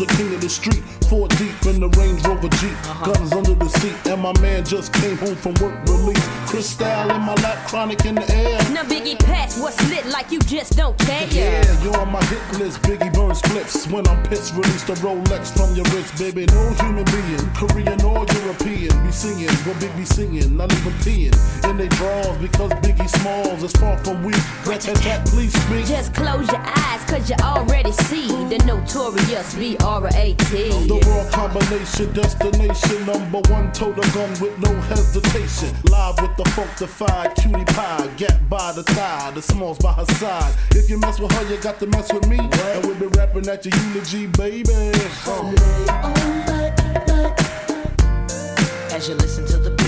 [0.00, 0.82] the king of the street.
[1.08, 3.12] Four deep in the Range Rover Jeep, uh-huh.
[3.12, 6.26] guns under the seat, and my man just came home from work release.
[6.48, 8.58] Crystal in my lap, chronic in the air.
[8.72, 11.26] Now Biggie Pass, what's lit like you just don't care.
[11.28, 12.80] Yeah, you're on my hit list.
[12.82, 13.90] Biggie burns spliffs.
[13.90, 16.46] When I'm pissed, release the Rolex from your wrist, baby.
[16.46, 21.36] No human being, Korean or European, be singing what Big be singing, not even peeing
[21.68, 24.36] in they draws because Biggie Smalls is far from weak.
[24.66, 25.86] Rat tat tat, please speak.
[25.86, 29.54] Just close your eyes, cause you already see the notorious
[29.90, 30.86] B-R-A-T.
[30.86, 35.74] The raw combination, destination, number one, total gun with no hesitation.
[35.90, 40.54] Live with the funkified cutie pie, get by the thigh, the smalls by her side.
[40.70, 42.38] If you mess with her, you got to mess with me.
[42.38, 44.92] And we'll be rapping at your eulogy, baby.
[45.26, 45.54] Uh.
[48.92, 49.79] As you listen to the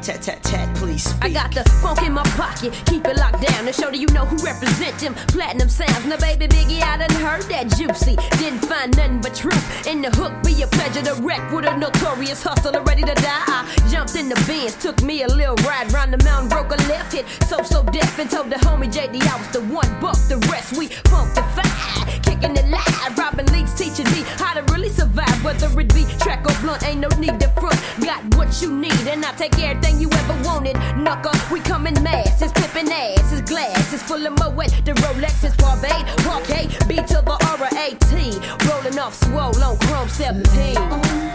[0.00, 1.24] Brat tat tat tat, please speak.
[1.24, 2.72] I got the funk in my pocket.
[2.86, 6.06] Keep it locked down and show that you know who represent them platinum sounds.
[6.06, 8.16] Now, baby Biggie, I done heard that juicy.
[8.38, 10.32] Didn't find nothing but truth in the hook.
[10.42, 13.44] Be a pleasure to wreck with a notorious hustler ready to die.
[13.46, 16.80] I jumped in the Benz, took me a little ride round the mountain, broke a
[16.88, 17.26] left hit.
[17.44, 20.16] So, so deaf and told the homie JD I was the one buck.
[20.32, 23.18] The rest we funkified, kicking it live.
[23.18, 25.44] Robin Leaks teaching me how to really survive.
[25.44, 27.78] Whether it be track or blunt, ain't no need to front.
[28.00, 30.76] Got what you need, and I take everything you ever wanted.
[30.96, 32.40] Knuckle, we come in mass.
[32.40, 34.70] It's pimpin' ass, it's glass, it's full of moet.
[34.84, 38.40] The Rolex is Barbade, Parquet, B to the R A T.
[38.68, 41.29] Rolling off swole on Chrome 17.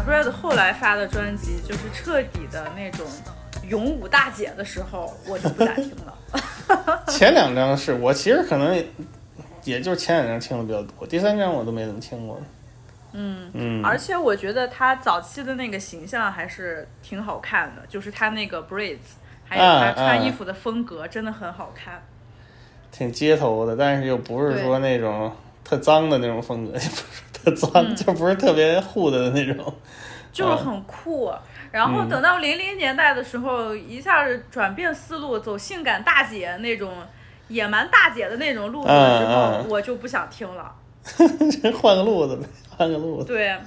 [0.00, 3.06] Bread 后来发的专辑，就是彻底的那种
[3.68, 7.04] 勇武大姐的时候，我就不咋听了。
[7.08, 8.86] 前两张是我其实可能也
[9.64, 12.40] 也就是前两张听的比较多，第三张我都没怎么听过。
[13.14, 18.98] 嗯嗯而且我觉得他早期的那个形象还是挺好看的，就是他那个 braids，
[19.44, 22.02] 还有他啊穿衣服的风格真的很好看。
[22.90, 25.30] 挺街头的，但是又不是说那种
[25.62, 29.74] 特脏的那种风格，也不是特 脏，嗯就不是特别护的那种。
[30.32, 31.32] 就是啊很酷。
[31.70, 36.92] 然后嗯等到零零年代的时候，一下子转变思路，走性感大姐那种
[37.48, 40.74] 野蛮大姐的那种路子之后，嗯嗯我就不想听了。
[41.80, 43.26] 换个路子呗，换个路子。
[43.26, 43.58] 对，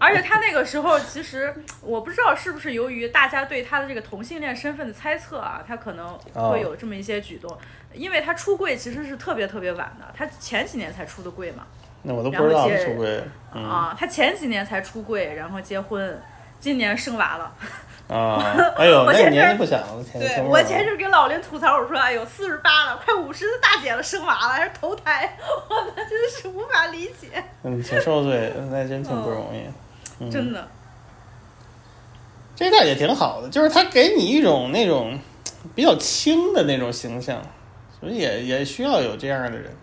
[0.00, 7.56] 而且他那个时候其实我不知道是不是由于大家对他的这个同性恋身份的猜测啊，他可能哦会有这么一些举动。
[7.92, 11.64] 因为他出柜其实是特别特别晚的，他前几年才出的柜嘛。
[12.02, 13.22] 那我都不知道他出柜。
[13.52, 16.20] 嗯啊，他前几年才出柜，然后结婚，
[16.58, 17.52] 今年生娃了。
[18.08, 18.42] 啊，
[18.76, 25.36] 哎呦， 那前阵年纪不小了，天对天我前阵跟老林吐槽，我说：“哎呦，四十八了，快五十的大姐了，生娃了，还是头胎，
[25.68, 29.62] 我真的是无法理解，嗯，挺受罪，那真挺不容易。
[30.20, 30.66] 嗯、真的。
[32.56, 35.18] 这大姐挺好的，就是她给你一种那种
[35.74, 37.40] 比较轻的那种形象，
[37.98, 39.76] 所以也也需要有这样的人。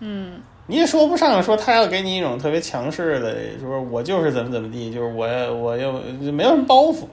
[0.00, 5.92] 嗯，你也说不上说他要给你一种特别强势的，说我就是怎么怎么地，就是我我又
[6.32, 7.08] 没有什么包袱，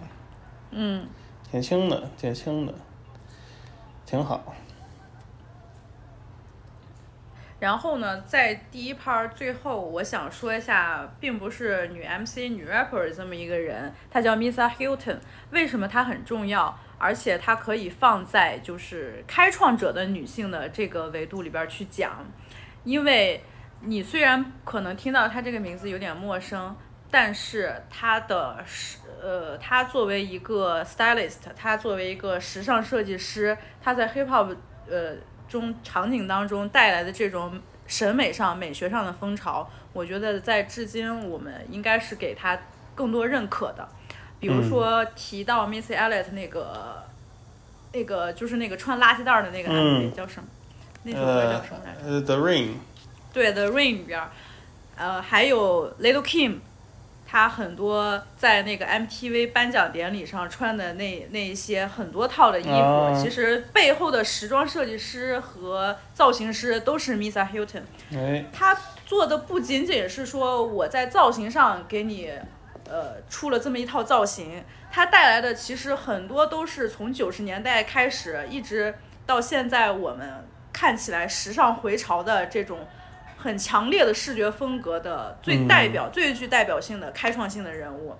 [0.70, 1.08] 嗯，
[1.52, 2.74] 挺轻的，挺轻的，
[4.06, 4.54] 挺好。
[7.60, 15.18] 然后呢，在第一 part 最后，我想说一下，并不是女 MC、女 rapper 这么一个人，她叫 Misa Hilton。
[15.50, 16.78] 为什么她很重要？
[17.00, 22.24] 而且她可以放在就是开创者的女性的这个维度里边去讲，
[22.88, 23.44] 因为
[23.82, 26.74] 你虽然可能听到他这个名字有点陌生，
[27.12, 34.56] 但是他的时呃，他作为一个 stylist，他作为一个时尚设计师，他在 hip hop
[34.90, 35.16] 呃
[35.50, 42.58] 中场景当中带来的这种审美上、美学上的风潮，我觉得在至今我们应该是给他
[42.96, 43.86] 更多认可的。
[44.40, 47.04] 比如说提到 Missy Elliott 那个
[47.92, 50.48] 那个就是那个穿垃圾袋儿的那个 MV、嗯叫什么？
[51.08, 52.00] 那首歌呃叫什么来着？
[52.06, 52.70] 呃，The Rain，
[53.32, 54.30] 对，The Rain 里边儿，
[54.98, 56.58] 呃，还有 Little Kim，
[57.26, 67.84] 他很多在那个 MTV 颁奖典礼上穿的那那一些很多套的衣服，啊其实背后的时装设计师和造型师都是 Misa Hilton。
[68.14, 72.32] 哎，他做的不仅仅是说我在造型上给你，
[72.90, 78.96] 呃，出了这么一套造型，它带来的其实很多都是从九十年代开始，一直
[79.26, 80.46] 到现在我们
[80.78, 82.78] 看起来时尚回潮的这种
[83.36, 88.16] 很强烈的视觉风格的最代表、最具代表性的开创性的人物。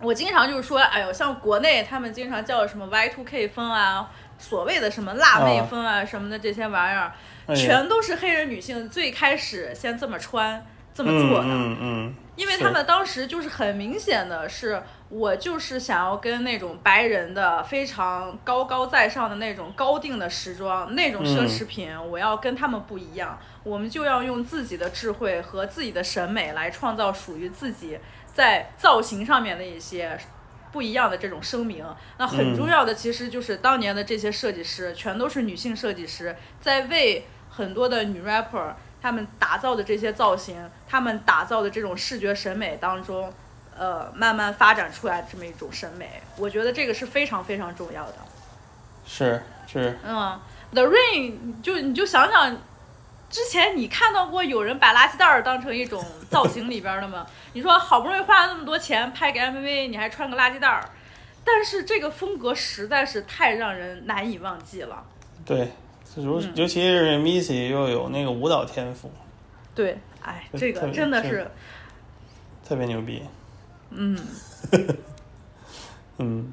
[0.00, 7.12] 我经常就是说，哎呦，像国内他们经常叫什么 Y2K 风啊，所谓的什么辣妹风啊什么的这些玩意儿，
[7.48, 10.64] 哎全都是黑人女性最开始先这么穿、
[10.94, 11.46] 这么做的。
[11.46, 14.82] 嗯嗯，因为他们当时就是很明显的是，
[15.14, 23.38] 我就是想要跟那种白人的非常高高在上的那种高定的时装、那种奢侈品，我要跟他们不一样。
[23.62, 27.96] 我们就要用自己的智慧和自己的审美来创造属于自己
[28.32, 30.18] 在造型上面的一些
[30.72, 31.86] 不一样的这种声明。
[32.18, 43.32] 那很嗯重要的其实就是当年的这些设计师，全都是女性设计师，在为很多的女 rapper 他们打造的这些造型，他们打造的这种视觉审美当中，
[43.76, 48.14] 呃，慢慢发展出来这么一种审美，我觉得这个是非常非常重要的。
[49.06, 50.40] 是是，嗯
[50.72, 52.56] ，The Rain 就你就想想，
[53.28, 57.26] 之前你看到过有人把垃圾袋儿当成一种造型里边儿的吗？
[57.52, 60.88] 你说好不容易花了那么多钱拍个 MV，你还穿个垃圾袋儿，
[61.44, 65.04] 但是这个风格实在是太让人难以忘记了。
[65.44, 65.72] 对，
[66.16, 69.10] 尤嗯尤其是 Missy 又有那个舞蹈天赋，
[69.74, 71.50] 对，哎，这这个真的是，
[72.66, 73.22] 特别牛逼。
[73.96, 74.18] 嗯，
[76.18, 76.52] 嗯，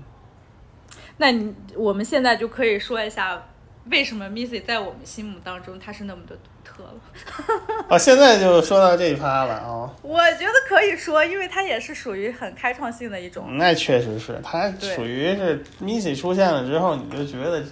[1.17, 3.41] 那你我们现在就可以说一下，
[3.89, 7.85] 为什么 Missy 在我们心目当中她是那么的独特了。
[7.89, 13.57] 啊，现在就说到这一趴了啊、我觉得可以说，因为它也是属于很开创性的一种。
[13.57, 17.63] 那确实是，他对属于是 Missy 出现了之后，你就觉得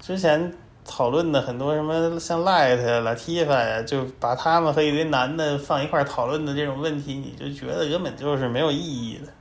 [0.00, 0.52] 之前
[0.92, 9.32] 讨论的很多什么像 Light 呀、Latifah 呀，就把他们和一堆男的放一块儿讨论的这种问题，你就觉得根本就是没有意义的。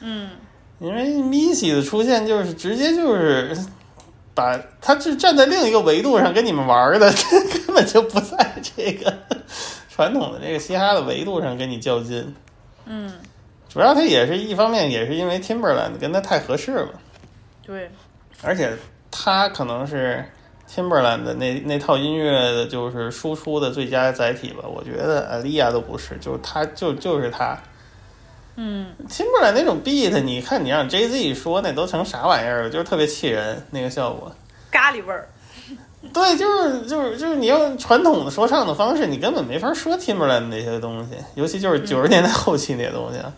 [0.00, 0.28] 嗯，
[0.78, 3.56] 因为 Missy 的出现就是直接就是
[4.34, 7.10] 把他是站在另一个维度上跟你们玩儿的，
[7.66, 9.12] 根本就不在这个
[9.88, 12.34] 传统的这个嘻哈的维度上跟你较劲。
[12.84, 13.10] 嗯，
[13.68, 16.90] 主要他也是一方面也是因为 Timberland 跟他太合适了，
[17.66, 17.90] 对，
[18.42, 18.76] 而且
[19.10, 20.22] 他可能是
[20.68, 24.64] Timberland 的那那套音乐的就是输出的最佳载体吧。
[24.64, 27.56] 我觉得 a l i a 都不是，就是他就就是他。
[28.60, 34.30] 嗯 Timberland 那种 beat，你看你让 Jay Z 说那都成啥玩意儿了，就是特别气人那个效果。
[34.70, 35.28] 咖喱味儿。
[36.12, 43.32] 对，就是就是就是你用传统的说唱的方式，你根本没法说 Timberland 那些东西，尤其就是九十年代后期那些东西啊。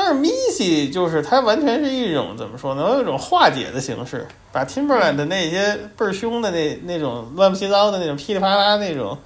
[0.00, 2.82] 但是 Missy 就是它完全是一种怎么说呢？
[2.94, 9.18] 有一种化解的形式，把 Timberland 的那些倍儿凶的那那种乱七八糟的那种噼里啪啦那种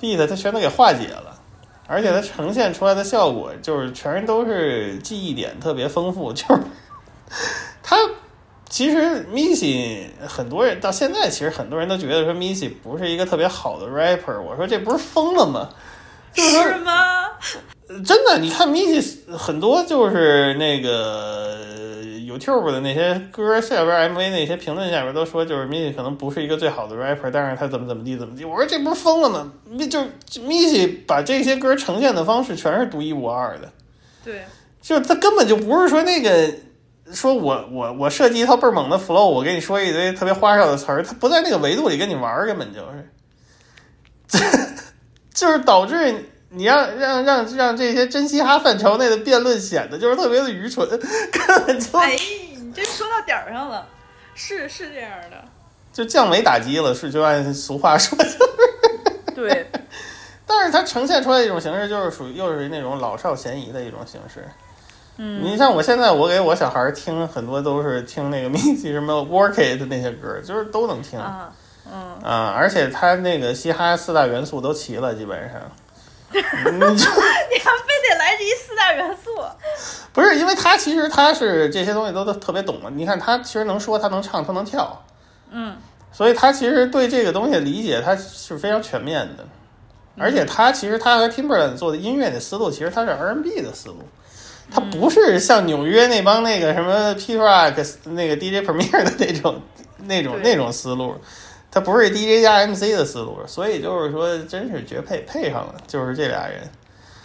[0.00, 1.38] beat，它全都给化解了。
[1.86, 6.62] 而且它呈现出来的效果就是全都是记忆点特别丰富，就是
[7.82, 7.94] 它
[8.70, 15.68] 其实 Missy 很多人到现在其实很多人都觉得说 Missy 不是一个特别好的 rapper，我说这不是疯了吗？
[16.32, 17.26] 就是说是吗？
[18.04, 21.56] 真的，你看 Missy 很多就是那个
[22.26, 28.44] YouTube 的那些歌下边 MV 那些评论下边都说，就是 Missy 可能不是一个最好的 rapper，但是他怎么怎么地怎么地。
[28.44, 29.52] 我说这不是疯了吗？
[29.90, 30.00] 就
[30.40, 33.70] Missy 把这些歌呈现的方式全是独一无二的，
[34.24, 34.44] 对，
[34.80, 36.52] 就他根本就不是说那个。
[37.12, 42.80] 说我我我设计一套倍儿猛的 flow，我跟你说一堆特别花哨的词儿，他不在那个维度里跟你玩儿，根本就
[44.40, 44.48] 是，
[45.34, 52.16] 就是导致你让让让让这些真嘻哈范畴内的辩论显得就是特别的愚蠢， 根本就哎，
[52.56, 53.86] 你这说到点儿上了，
[54.34, 55.44] 是是这样的。
[55.92, 58.38] 就降维打击了，是就按俗话说就是。
[59.34, 59.70] 对，
[60.46, 64.44] 但是它呈现出来一种形式，就是属于又是那种老少咸宜的一种形式。
[65.16, 71.52] 嗯，你像我现在，我给我小孩儿听很多都是听那个 Missy 什么 Work It 那些歌，就是都能听啊，
[71.92, 75.60] 嗯，啊，而且他那个嘻哈四大元素都齐了，基本上。
[76.40, 79.30] 你 就你还非得来这一四大元素？
[80.12, 85.04] 不是因为他其实他是这些东西都都特别懂嘛，你看他其实能说，他能唱，他能跳，
[85.50, 85.76] 嗯，
[86.12, 89.44] 所以他其实对这个东西的理解他是非常全面的，
[90.16, 93.98] 而且他其实他和 Timberland 做的音乐的思路，其实他是 R&B 的思路，
[94.70, 97.74] 他不是像纽约那帮那个什么 P Rock
[98.04, 99.60] 那个 DJ Premier 的那种
[99.98, 101.16] 那种那种思路，
[101.74, 106.62] 他不是 DJ 加 MC 的思路，所以就是说真是绝配，配上了，就是这俩人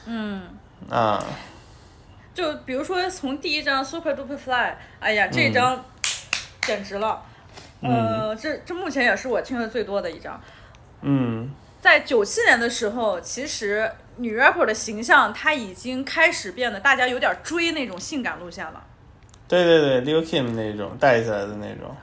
[0.07, 0.41] 嗯，
[0.89, 1.23] 啊。
[2.33, 5.85] 就比如说从第一张 Super Duper Fly，哎呀，这张
[6.63, 7.21] 简直了，
[7.81, 10.41] 呃，这这目前也是我听的最多的一张。
[11.01, 18.83] 嗯，在九七年的时候，其实女 rapper 的形象她已经开始变得大家有点追那种性感路线了。
[19.47, 21.95] 对对对，Lil Kim 那种带起来的那种，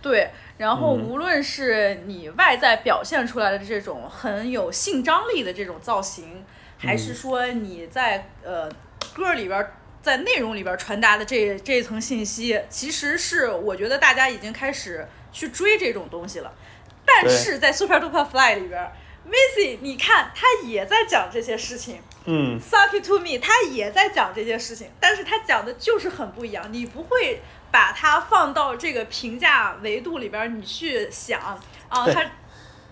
[0.00, 6.44] 对，然后嗯无论是你外在表现出来的这种很有性张力的这种造型，
[6.78, 8.70] 还是说你在呃
[9.14, 16.52] 歌里边儿在内容里边儿传达的这这一层信息，其实是我觉得大家已经开始去追这种东西了。
[17.04, 18.92] 但是在 Super Duper Fly 里边儿
[19.28, 22.00] ，Missy 你看他也在讲这些事情。
[22.24, 26.64] 嗯 Suck it to me，他也在讲这些事情，但是他讲的就是很不一样。
[26.70, 27.40] 你不会
[27.72, 31.40] 把它放到这个评价维度里边儿，你去想
[31.88, 32.30] 啊，对他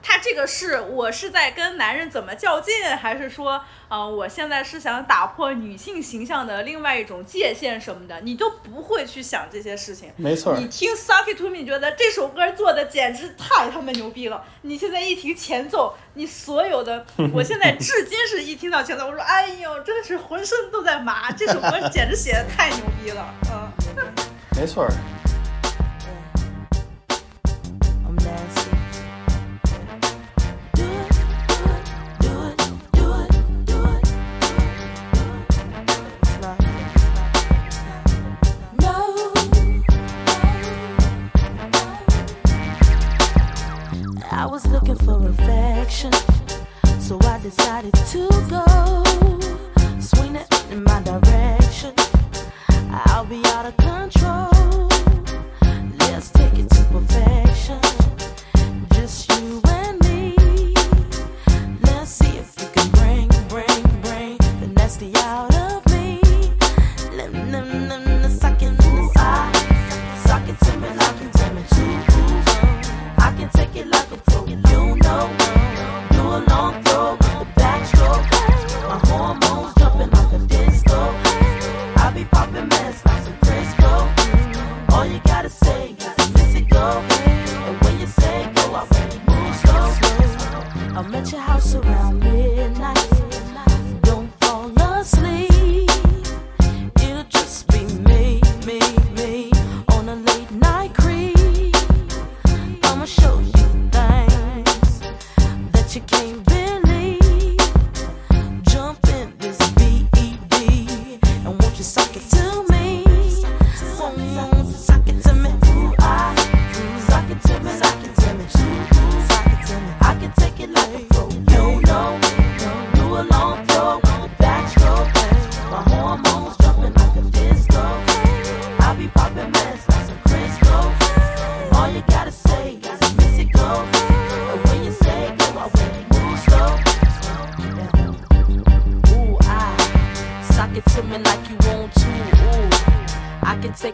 [0.02, 10.10] 他这个是我是在跟男人怎么较劲，还是说啊，我现在是想打破女性形象的另外一种界限什么的，你都不会去想这些事情。
[10.16, 14.42] 没错你听 Suck It To Me，你觉得这首歌做的简直太他妈牛逼了。
[14.62, 17.04] 你现在一听前奏，你所有的，
[17.34, 24.39] 我现在至今是一听到前奏，我说哎呦，真的是浑身都在麻，这首歌简直写的太牛逼了，嗯。
[24.56, 24.88] 没错。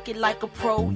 [0.07, 0.91] I can take it like a pro,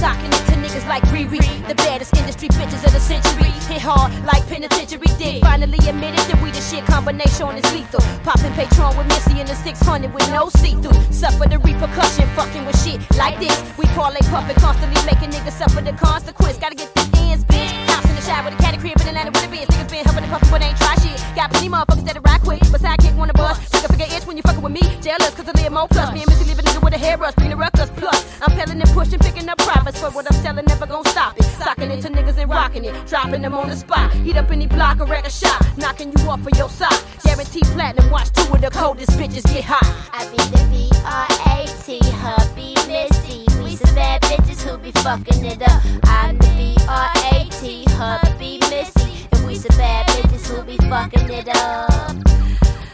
[0.00, 1.44] socking it to niggas like Riri?
[1.68, 3.52] The baddest industry bitches of the century.
[3.68, 5.42] Hit hard like penitentiary dick.
[5.42, 8.00] Finally admitted that we the shit combination is lethal.
[8.24, 11.00] Popping Patron with Missy in the 600 with no see through.
[11.12, 13.56] Suffer the repercussion, fucking with shit like this.
[13.76, 16.56] We parlay puffin', constantly making niggas suffer the consequence.
[16.56, 17.89] Gotta get the ends, bitch.
[18.00, 19.68] House in the shower with a caddy crib in Atlanta with a biz.
[19.68, 21.20] Niggas been huffing and puffin', but ain't try shit.
[21.36, 23.60] Got plenty motherfuckers that ride quick, but sidekick wanna bust.
[23.72, 24.80] Figure figure itch when you fucking with me.
[25.02, 26.12] Jealous, cause I live more plus.
[26.14, 28.24] Me and Missy leave a nigga with a hairbrush, bring the ruckus plus.
[28.40, 30.00] I'm peddling and pushing, picking up profits.
[30.00, 31.39] For what I'm selling, never gonna stop
[31.82, 31.90] it.
[31.90, 33.06] Socking it to niggas and rocking it.
[33.06, 34.12] Dropping them on the spot.
[34.12, 35.60] Heat up any block or wreck a shot.
[35.76, 36.98] Knocking you off of your sock.
[37.24, 39.84] Guaranteed platinum, watch two of the coldest bitches get hot.
[40.12, 43.46] I be the B-R-A-T, hubby Missy.
[43.62, 45.82] We some bad bitches who be fucking it up.
[46.04, 49.28] I'm the B-R-A-T, hubby Missy.
[49.32, 52.16] And we some bad bitches who be fucking it up.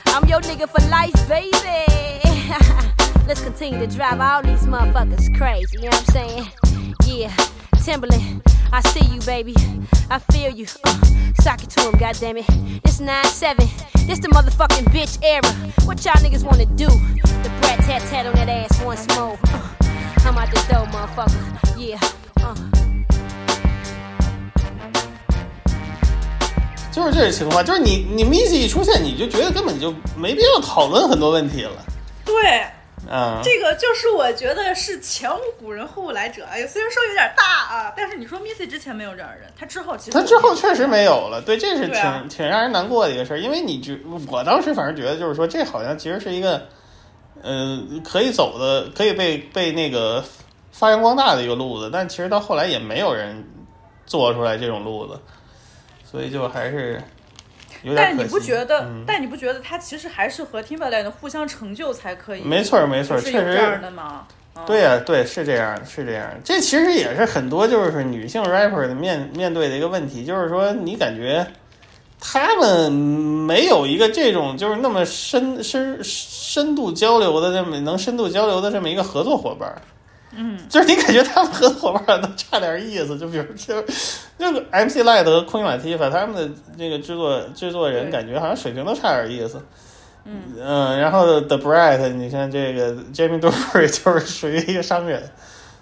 [0.06, 1.56] I'm your nigga for life, baby.
[3.26, 6.46] Let's continue to drive all these motherfuckers crazy, you know what I'm saying?
[7.04, 7.34] Yeah,
[7.82, 9.55] Timberland, I see you, baby.
[10.09, 10.65] I feel you.
[10.83, 10.99] Uh,
[11.41, 12.45] sock it to him, goddammit.
[12.83, 13.57] This 9-7,
[14.07, 15.51] this the motherfucking bitch era.
[15.85, 16.87] What y'all niggas wanna do?
[17.43, 19.37] The brat tat tat on that ass once more.
[19.47, 19.59] Uh,
[20.25, 21.41] I'm out the door, motherfucker.
[21.77, 21.99] Yeah,
[22.41, 22.55] uh.
[26.91, 31.85] 就是这个情况，就是你你 Missy 一出现，你就觉得根本就没必要讨论很多问题了。
[32.25, 32.65] 对，
[33.08, 36.44] 啊、这个就是我觉得是前无古人后无来者。
[36.44, 43.38] 哎呀，虽然说有点大啊，但是你说 Missy 之前没有这样的人，他之后其实他之后确实没有了，对，这是挺、啊挺让人难过的一个事儿。
[43.38, 43.98] 因为你觉，
[44.30, 46.66] 我当时反正觉得就是说，这好像其实是一个，
[47.42, 50.24] 呃，可以走的，可以被被那个
[50.72, 53.44] 发扬光大的一个路子，但其实到后来也没有人
[54.04, 55.20] 做出来这种路子，
[56.04, 57.00] 所以就还是。
[57.96, 58.80] 但你不觉得？
[58.80, 62.42] 嗯但你不觉得他其实还是和 Timberland 互相成就才可以？
[62.42, 64.26] 没错儿没错确实这样的吗？
[64.66, 66.36] 对呀、对，是这样的，是这样的。
[66.42, 71.46] 这其实也是很多就是女性 rapper 的面面对的一个问题，就是说你感觉
[72.18, 79.70] 他们没有一个这种就是那么深深深度交流的这么能深度交流的这么一个合作伙伴。
[80.36, 83.74] 嗯，就是你感觉他们合作伙伴都差点意思，就比如就
[84.36, 89.60] 那个 MC Light 和 Queen Latifah 他们的这个制作制作人感觉好像水平都差点意思。
[90.28, 95.22] 嗯然后 The Bright，你看这个 Jamie Dorr 就是属于一个商人，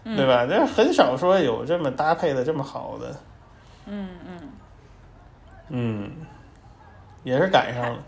[0.04, 0.46] 嗯对吧？
[0.46, 3.16] 这很少说有这么搭配的这么好的，
[3.86, 4.38] 嗯嗯
[5.70, 6.10] 嗯，
[7.22, 7.98] 也是赶上了。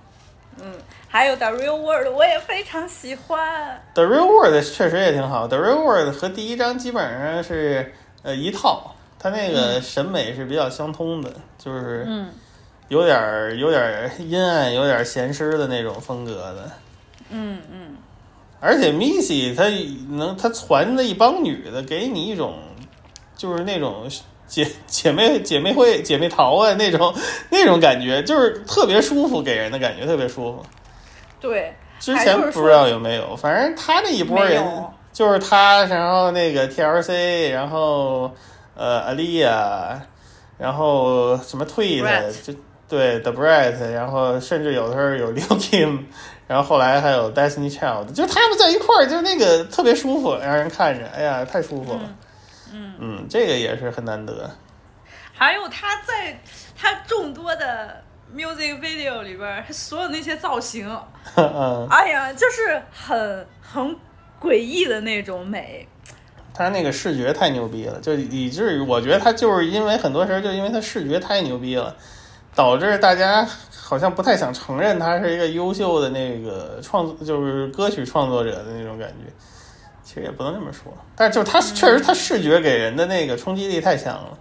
[0.62, 0.73] 嗯，
[1.17, 3.83] 还有 The Real World 我也非常喜欢。
[3.95, 12.29] The Real World 确实也挺好，The Real World 和第一章基本上是呃一套，它那个审美是比较相通的，就是嗯
[12.89, 16.71] 有点儿有点儿阴暗、有点儿咸湿的那种风格的。
[17.31, 17.97] 嗯嗯，
[18.61, 19.71] 而且 Missy 她
[20.15, 22.59] 能她攒的一帮女的，给你一种
[23.39, 24.07] 就是那种
[24.47, 27.15] 姐姐妹姐妹会姐妹淘啊那种
[27.49, 30.63] 那种感觉，就是特别舒服，给人的感觉特别舒服。
[31.41, 31.75] 对。
[31.99, 34.63] 之前不知道有没有，反正他那一波人
[35.15, 38.31] 就是他，然后那个 TLC，然后
[38.75, 39.99] 呃 Alia，
[40.59, 42.53] 然后什么 Tweet，Brett 就
[42.87, 46.05] 对 The Bright，然后甚至有的时候有 Lil Kim，
[46.47, 52.01] 然后后来还有 Destiny Child，就他们在一块儿，就那个特别舒服，让人看着，哎呀，太舒服了。
[52.75, 54.51] 嗯，嗯，这个也是很难得。
[55.33, 56.39] 还有他在
[56.79, 58.03] 他众多的
[58.35, 60.89] music video 里边所有那些造型，
[61.36, 63.97] 嗯，哎呀，就是很很
[64.40, 65.86] 诡异的那种美。
[66.55, 71.94] 他那个视觉太牛逼了，就以至于我觉得他就是因为很多时候就因为他视觉太牛逼了，
[72.55, 79.31] 导致大家好像不太想承认他是一个优秀的那个创作，就是歌曲创作者的那种感觉。
[80.03, 84.39] 其实也不能这么说，但是就是他确实他视觉给人的那个冲击力太强了。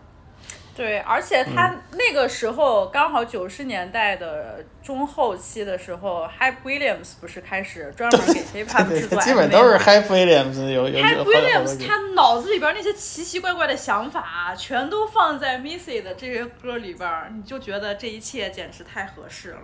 [0.75, 16.01] 对，而且他那个时候刚好九十年代的中后期的时候，Hype Williams 不是开始专门给 Hip Hop 制作 MV 基本都是 Hype Williams 有有有 Hype Williams 他脑子里边那些奇奇怪怪的想法，全都放在 Missy
[16.03, 19.59] 的这些歌里边，你就觉得这一切简直太合适了。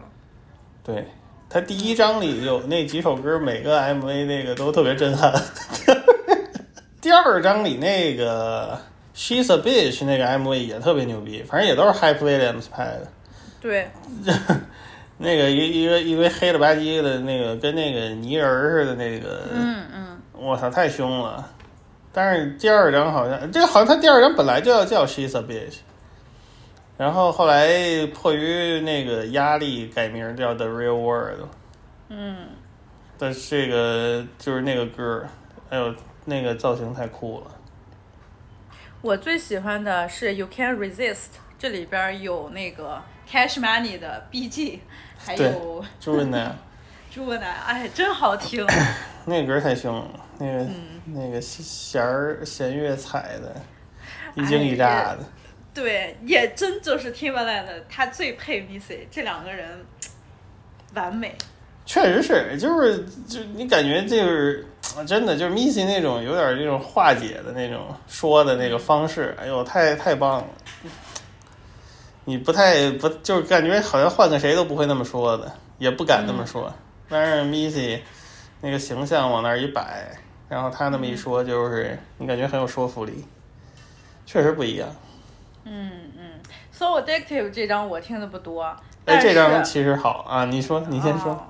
[0.82, 1.06] 对
[1.50, 5.34] 他第一章里有那几首歌，每个 MV 那个都特别震撼。
[7.02, 8.80] 第二章里那个
[9.22, 13.08] She's a Bitch 那个 MV 也特别牛逼，反正也都是 Hype Williams 拍的。
[13.62, 13.88] 对，
[15.20, 21.48] 那个一一个一个黑了吧唧的那个跟那个泥人儿似的那个，嗯嗯，我操，太凶了。
[22.12, 25.76] 但是第二张好像，这好像他第二张本来就要叫 She's a Bitch，
[26.98, 31.48] 然后后来迫于那个压力改名叫 The Real World。
[32.10, 32.48] 嗯，
[33.20, 35.24] 但是这个就是那个歌
[35.70, 35.94] 哎呦
[36.26, 37.52] 那个造型太酷了。
[39.02, 44.80] 我最喜欢的是 You Can't Resist，这里边有那个 Cash Money 的 BG，
[45.18, 46.56] 还对有，朱润南
[47.12, 48.66] 朱文南， 哎，真好听。
[49.26, 50.08] 那歌儿太凶了，
[50.38, 53.56] 那个、嗯那个弦儿弦乐踩的，
[54.36, 55.20] 一惊一乍的。
[55.74, 59.84] 对，也真就是 Timbaland，他最配 Missy，这两个人
[60.94, 61.36] 完美。
[61.92, 64.66] 确实是，就是就你感觉就是
[64.96, 70.48] 啊真的就是 Missy 那种有点那种化解的那种说的那个方式，哎呦，太太棒了！
[72.24, 76.74] 你不太不就是感觉好像换个谁都不会那么说的，也不敢那么说。
[77.10, 78.00] 但是 Missy
[78.62, 83.26] 那个形象往那儿一摆，然后他那么一说，就是你感觉很有说服力，
[84.26, 84.88] 确实不一样。
[85.66, 86.40] 嗯嗯
[86.72, 88.64] ，So Addictive 这张我听的不多，
[89.04, 91.48] 哎，这张其实好啊，你说，你先说。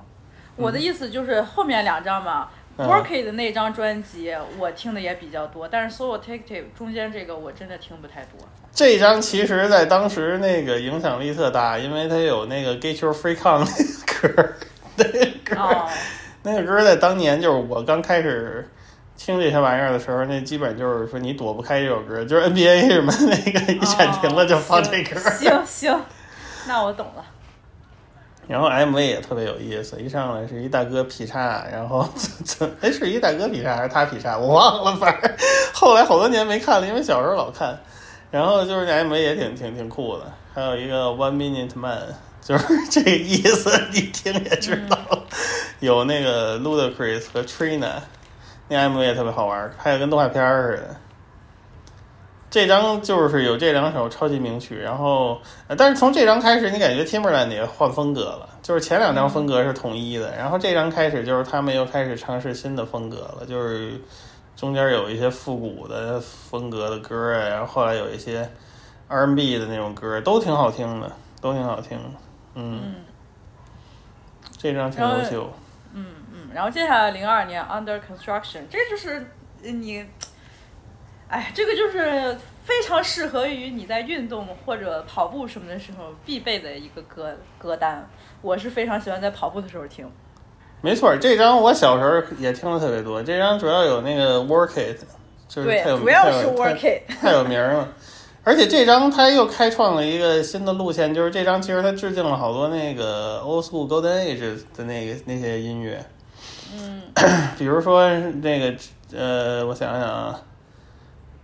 [0.56, 2.48] 我的意思就是后面两张嘛。
[2.48, 8.48] 嗯 Work It 的那张专辑我听的也比较多，但是 So Addictive 中间这个我真的听不太多。
[8.72, 14.56] 这张其实在当时那个影响力特大，因为它有那个 Get Your Freak On 那个歌儿，
[14.96, 15.88] 那个歌儿，哦
[16.44, 18.66] 那个歌儿在当年就是我刚开始
[19.18, 25.30] 听这些玩意儿的时候，那基本就是说你躲不开这首歌，就是 NBA 什么那个一闪停了就放这歌儿。
[25.36, 26.00] 行行，
[26.66, 27.24] 那我懂了。
[28.48, 32.06] 然后 MV 也特别有意思，一上来是一大哥劈叉，然后
[32.44, 35.30] 怎哎是一大哥劈叉还是他劈叉，我忘了，反正
[35.72, 37.78] 后来好多年没看了，因为小时候老看。
[38.30, 40.24] 然后就是那 MV 也挺挺挺酷的，
[40.54, 42.00] 还有一个 One Minute Man，
[42.40, 44.98] 就是 这个意思，你听也知道。
[45.80, 47.90] 有那个 Ludacris 和 Trina，
[48.68, 50.96] 那 MV 也特别好玩，拍的跟动画片儿似的。
[52.52, 63.98] 这张就是有这两首超级名曲，然后，呃但是从这张开始，你感觉 Timberland 也换风格了，就是前两张风格是统一的，然后这张开始就是他们又开始尝试新的风格了，就是
[64.54, 68.46] 中间有一些复古的风格的歌啊，然后后来有一些
[69.08, 71.10] R&B 的那种歌，都挺好听的，
[71.40, 72.18] 都挺好听的，
[72.56, 72.96] 嗯，
[74.58, 75.50] 这张挺优秀，
[75.94, 79.26] 嗯嗯，然后接下来零二年 Under Construction，这就是
[79.62, 80.04] 你，
[81.32, 88.06] 哎，这个就是非常适合于你在运动或者跑步什么的时候必备的一个歌歌单。
[88.42, 90.06] 我是非常喜欢在跑步的时候听。
[90.82, 93.22] 没错，这张我小时候也听的特别多。
[93.22, 94.98] 这张主要有那个 Work It，
[95.48, 97.88] 就是对太有主要是 Work 太 It 太有名了。
[98.44, 106.04] 而且这张它又开创了一个新的路线，就是这张其实它致敬了好多那个 Old School Golden Age 的那个那些音乐，
[106.74, 107.00] 嗯
[107.56, 108.10] 比如说
[108.42, 108.74] 那个
[109.16, 110.40] 呃，我想想啊，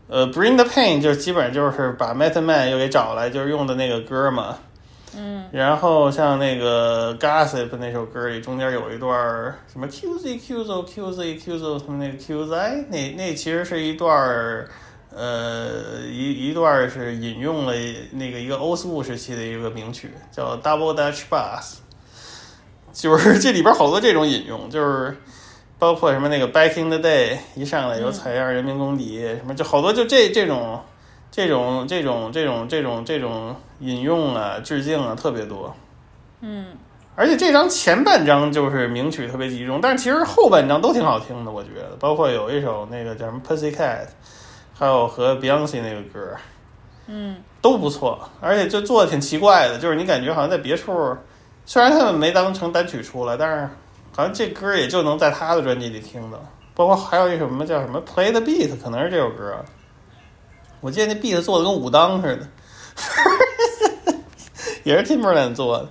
[0.09, 4.59] 呃，Bring the Pain 就基本上就是把 Method Man 又给找来，就是用的那个歌嘛。
[5.17, 9.11] 嗯然后像那个 Gossip 那首歌里，中间有一段
[9.73, 14.69] 什么 QZ QZ QZ QZ 什么那个 QZ，那那其实是一段儿，
[15.11, 17.73] 呃，一一段是引用了
[18.13, 21.77] 那个一个欧斯布时期的一个名曲，叫 Double Dutch Bass，
[22.93, 25.17] 就是这里边好多这种引用，就是
[25.79, 30.81] 包括什么那个 Back in the Day，一上来有采样人民公敌，什么就好多就这这种。
[31.31, 35.77] 这种这种这种这种这种引用啊、致敬啊特别多，
[36.41, 36.69] 嗯。
[37.15, 44.07] 而且这张前半张就是名曲特别集中，但是其实后半张都挺好听的，我觉得，包括有一首那个叫什么 Pussycat，
[44.73, 46.35] 还有和 Beyonce 那个歌
[47.09, 47.37] 嗯。
[47.61, 51.15] 都不错，而且就做的挺奇怪的，就是你感觉好像在别处，
[51.67, 53.69] 虽然他们没当成单曲出来，但是
[54.19, 56.41] 好像这歌也就能在他的专辑里听到，
[56.75, 59.65] 包括还有一首什么叫什么 Play the Beat，可能是这首歌。
[60.81, 62.49] 我记得那 beat 做的跟武当似的，
[64.83, 65.89] 也是 Timberland 做的，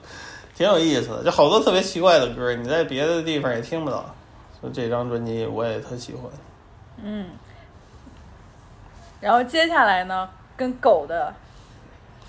[0.57, 1.23] 挺有意思的。
[1.23, 4.13] 就好多特别奇怪的歌，你在别的地方也听不到。
[4.59, 6.23] 所以这张专辑我也特喜欢。
[7.01, 7.27] 嗯。
[9.21, 10.27] 然后接下来呢，
[10.57, 11.33] 跟狗的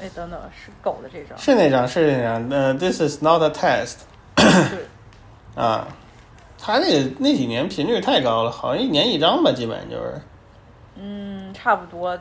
[0.01, 2.49] 哎，等等，是狗的这张，是那张，是那张。
[2.51, 3.97] 呃，This is not a test
[5.59, 5.89] 啊，
[6.56, 10.14] 他那个那几年频率太高了，好像一年一张吧，基本就是。
[10.94, 12.16] 嗯，差不多。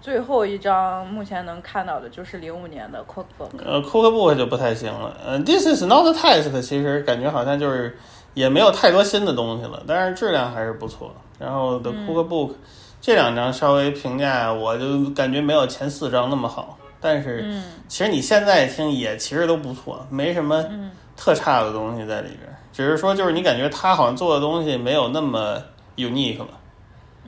[0.00, 3.64] 最后一张目前能看到的就是零五年的 Cookbook。
[3.64, 5.16] 呃，Cookbook 就不太行了。
[5.24, 7.96] 呃，This is not a test，其实感觉好像就是
[8.34, 11.14] 也没有太多新的东西了，但是质量还是不错。
[11.38, 12.54] 然后 The Cookbook、
[13.00, 16.76] 这两张稍微评价，我就感觉没有前四张那么好。
[17.00, 20.64] 但是其实你现在听也其实都不错，没什么
[21.16, 22.51] 特差的东西在里边。
[22.72, 25.62] 只是说就是你感觉他好像做的东西没有那么
[25.96, 26.48] unique 了。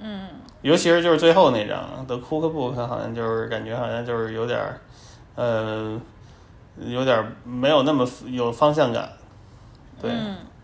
[0.01, 0.29] 嗯。
[0.63, 4.81] 尤其是就是最后那张 The Cookbook，好像就是感觉好像就是有点儿，
[5.35, 6.01] 呃，
[6.79, 9.13] 有点儿没有那么有方向感。
[10.01, 10.11] 对，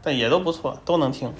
[0.02, 1.30] 但也都不错，都能听。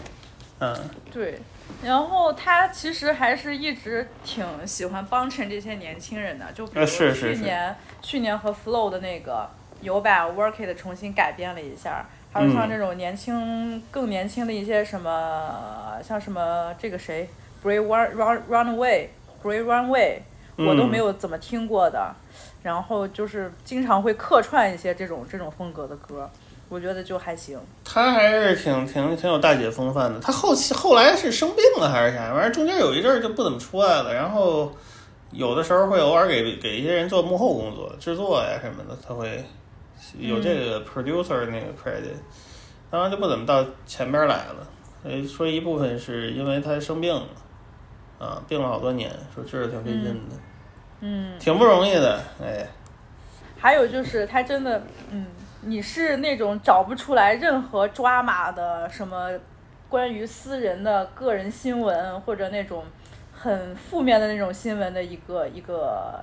[0.59, 0.77] 嗯。
[1.11, 1.41] 对。
[1.83, 9.49] 然后他其实还是一直挺喜欢帮衬这些年轻人的，就比如去年去年和 Flow 的那个
[9.81, 17.28] 有把 Work It 重新改编了一下，还有像这种年轻更年轻的一些什么，像什么这个谁。
[17.62, 19.09] Brave Run Run Runaway,
[19.43, 20.20] Brave Runaway，
[20.57, 22.11] 我都没有怎么听过的，
[22.62, 26.31] 然后就是经常会客串一些这种这种风格的歌，
[26.70, 27.59] 我觉得就还行。
[27.85, 30.19] 他还是挺挺挺有大姐风范的。
[30.20, 32.32] 他后期后来是生病了还是啥？
[32.32, 34.15] 反正中间有一阵儿就不怎么出来了。
[34.15, 34.73] 然后
[35.32, 39.44] 有的时候会偶尔给给一些人做幕后工作、制作呀什么的，他会
[40.18, 42.16] 有这个 producer 那个 credit，
[42.90, 44.66] 当然就不怎么到前边来了。
[45.05, 47.27] 呃，说一部分是因为他生病了。
[48.18, 50.36] 啊，病了好多年，说治的挺费劲的，
[51.01, 52.66] 嗯，挺不容易的，哎。
[53.59, 55.24] 还有就是他真的，嗯，
[55.62, 59.31] 你是那种找不出来任何抓马的什么
[59.89, 62.85] 关于私人的个人新闻或者那种
[63.32, 66.22] 很负面的那种新闻的一个一个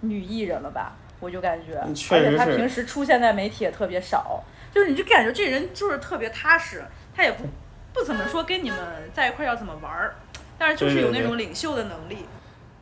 [0.00, 0.96] 女艺人了吧？
[1.20, 4.42] 我就感觉，而且他平时出现在媒体也特别少，
[4.74, 6.84] 就是你就感觉这人就是特别踏实，
[7.14, 7.44] 他也不
[7.92, 8.78] 不怎么说跟你们
[9.12, 10.14] 在一块要怎么玩儿。
[10.58, 12.24] 但是就是有那种领袖的能力，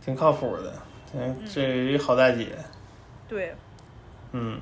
[0.04, 0.72] 挺靠谱的，
[1.12, 2.56] 嗯，这一好大姐，
[3.28, 3.52] 对，
[4.30, 4.60] 嗯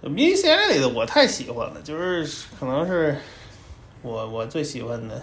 [0.00, 3.14] ，B C I 里的我太喜欢了，就是可能是
[4.00, 5.20] 我我最喜欢的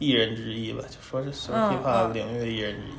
[0.00, 2.94] 艺人之一吧，就说是 hiphop 领域的艺人之一，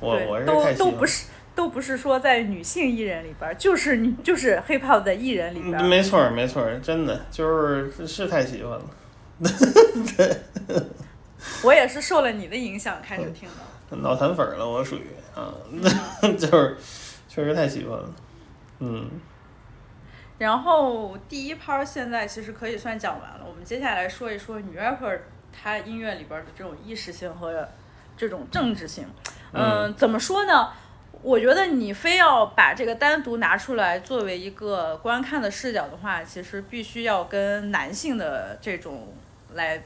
[0.00, 8.84] 我我是都都不是都不是说在女性艺人里边，就是你就是 hiphop 的艺人里边，没错没错，真的就是是太喜欢了。
[10.16, 10.36] 对，
[11.64, 13.96] 我也是受了你的影响开始听的。
[13.96, 15.54] 脑残粉了，我属于啊，
[16.38, 16.76] 就是
[17.28, 18.10] 确实太喜欢了，
[18.80, 19.08] 嗯。
[20.38, 25.18] 然后第一拍现在其实可以算讲完了，我们接下来说一说女 rapper
[25.50, 27.66] 她音乐里边的这种意识性和
[28.18, 29.06] 这种政治性。
[29.52, 30.70] 嗯，怎么说呢？
[31.22, 39.12] 我觉得你非要把这个单独拿出来作为一个观看的视角的话，其实必须要跟男性的这种。
[39.54, 39.80] 来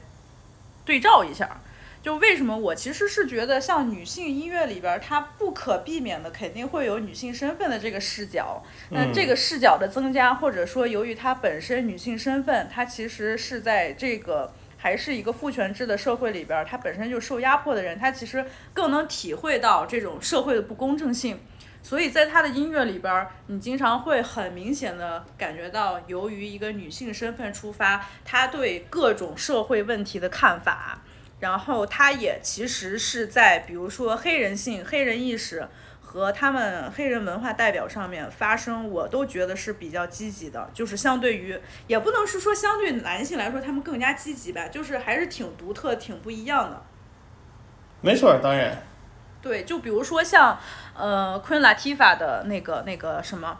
[0.83, 1.61] 对照一下，
[2.03, 8.61] 就为什么我其实是觉得像女性音乐里边，它不可避免的肯定会有女性身份的这个视角。
[8.89, 14.51] 那这个视角的增加，或者说由于它本身女性身份，它其实是在这个
[14.81, 18.43] 还是一个父权制的社会里边，她本身就受压迫的人，她其实
[18.73, 21.39] 更能体会到这种社会的不公正性。
[21.83, 31.01] 所以在他的音乐里边，你经常会很明显的感觉到，由于一个女性身份出发，她对各种社会问题的看法，
[31.39, 35.67] 然后她也其实是在比如说黑人性、黑人意识
[36.11, 40.69] 和他们黑人文化代表上面发声，我都觉得是比较积极的。
[40.73, 41.57] 就是相对于，
[41.87, 46.83] 也不能是说相对男性来说他们更加积极吧，就是还是挺独特、挺不一样的。
[48.01, 48.83] 没错，当然。
[49.41, 50.59] 对，就比如说像，
[50.93, 53.57] 呃，Queen Latifah 的那个那个什么，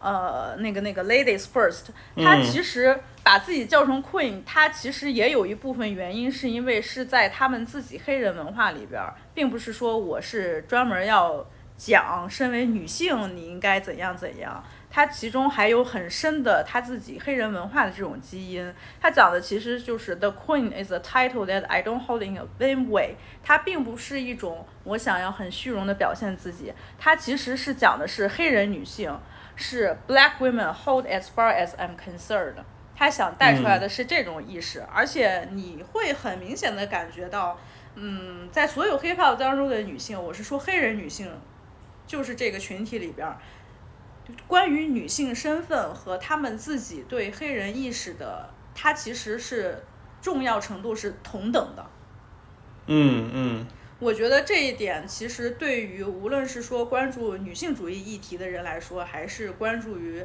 [0.00, 9.02] 呃，那个那个 Ladies First，他其实把自己叫成 Queen，它其实也有一部分原因是因为是在他们自己黑人文化里边，
[9.34, 14.64] 并不是说我是专门要讲身为女性你应该怎样怎样。
[14.92, 18.74] 它其中还有很深的他自己黑人文化的这种基因。
[19.00, 23.14] 他讲的其实就是 The Queen is a title that I don't hold in a vain way。
[23.44, 26.72] 它并不是一种我想要很虚荣的表现自己。
[26.98, 29.16] 它其实是讲的是黑人女性
[29.54, 32.56] 是 Black women hold as far as I'm concerned。
[33.00, 37.58] 他想带出来的是这种意识，而且你会很明显的感觉到，
[37.94, 41.32] 嗯，在所有 hip hop 当中的女性，我是说黑人女性，
[42.06, 43.26] 就是这个群体里边。
[44.46, 49.82] 关于女性身份和她们自己对黑人意识的，它其实是
[50.20, 51.86] 重要程度是同等的。
[52.88, 53.66] 嗯嗯。
[53.98, 60.22] 我觉得这一点其实对于无论是说关注女性主义议题的人来说，还是关注于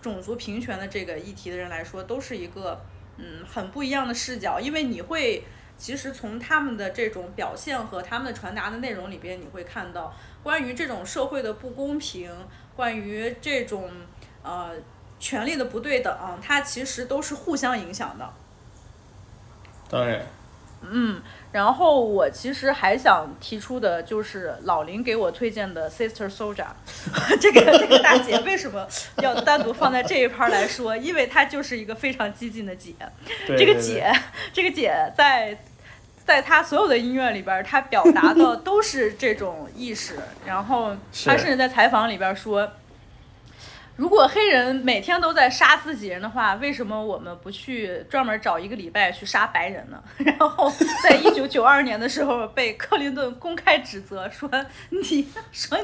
[0.00, 2.80] 种族平权的这个议题的人来说，都是一个
[3.16, 5.44] 嗯很不一样的视角，因为你会
[5.76, 12.30] 其实从他们的这种表现和他们的传达的内容里边，你会看到关于这种社会的不公平，
[12.76, 13.90] 关于这种
[14.42, 14.72] 呃
[15.18, 18.32] 权力的不对等，啊它其实都是互相影响的。
[19.88, 20.24] 当然，
[20.82, 21.20] 嗯，
[21.52, 26.66] 然后我其实还想提出的就是老林给我推荐的 Sister Soldier，
[27.40, 28.86] 这个这个大姐为什么
[29.18, 30.96] 要单独放在这一盘来说？
[30.96, 32.94] 因为她就是一个非常激进的姐。
[33.46, 34.12] 对对这个姐，
[34.52, 35.58] 这个姐在
[36.24, 40.14] 在她所有的音乐里边儿，她表达的都是这种意识。
[40.46, 42.70] 然后她甚至在采访里边儿说。
[43.98, 50.00] 如果黑人每天都在杀自己人的话，为什么我们不去专门找一个礼拜去杀白人呢？
[50.24, 50.72] 然后
[51.02, 54.48] 在一九九二年的时候，被克林顿公开指责说
[54.90, 55.76] 你说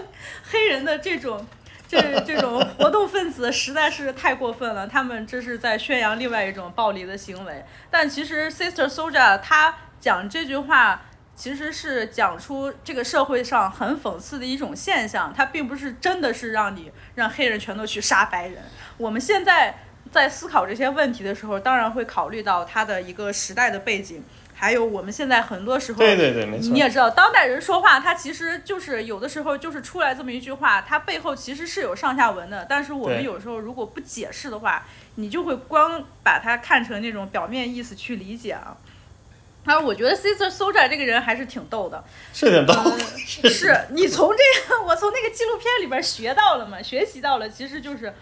[0.45, 1.45] 黑人的这种
[1.89, 7.65] 这这种活动分子实在是太过分了，他们这是在宣扬另外一种暴力的行为。
[7.91, 11.03] 但其实 Sister Soldier 他讲这句话。
[11.37, 18.63] 其实是讲出这个社会上很讽刺的一种现象，它并不是真的是让你让黑人全都去杀白人。
[18.97, 19.75] 我们现在
[20.13, 24.23] 在思考这些问题的时候，当然会考虑到它的一个时代的背景，
[24.55, 32.65] 还有我们现在很多时候，对对对没错你也知道，当代人说话，他其实就是有的时候就是出来这么一句话，它背后其实是有上下文的。
[32.69, 34.87] 但是我们有时候如果不解释的话，
[35.17, 38.77] 你就会光把它看成那种表面意思去理解啊。
[39.65, 42.75] 而我觉得 Sister Soldier 这个人还是挺逗的，是挺逗，
[43.49, 48.15] 是你从这个我从那个纪录片里边学到了嘛，学习到了，其实就是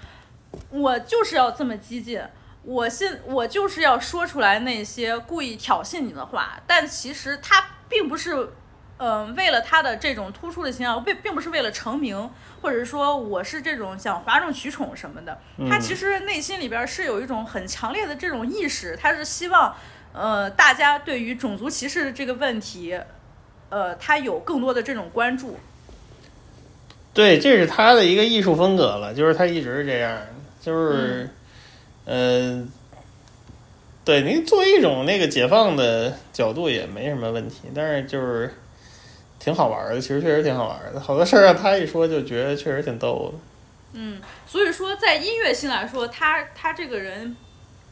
[0.70, 2.20] 我就是要这么激进，
[2.62, 8.52] 我现我就是要说出来那些故意挑衅你的话，但其实他并不是。
[8.98, 15.36] 嗯，为了他的这种突出的形象，并并不是为了成名，或者说我是这种想哗众取宠什么的。
[15.68, 19.74] 他其实内心里边是有一种很强烈的这种意识，他是希望，
[20.12, 22.98] 呃，大家对于种族歧视的这个问题，
[23.70, 25.56] 呃，他有更多的这种关注。
[27.14, 30.18] 对，这是他的一个艺术风格了，就是他一直是这样，
[30.60, 31.28] 就是，
[32.06, 32.70] 嗯、
[34.04, 38.54] 对您作为一种那个解放的角度也没什么问题，但是就是
[39.38, 43.38] 挺好玩的，其实确实挺好玩的，好多事儿让他一说就觉得确实挺逗的。
[43.94, 47.36] 嗯，所以说在音乐性来说，他他这个人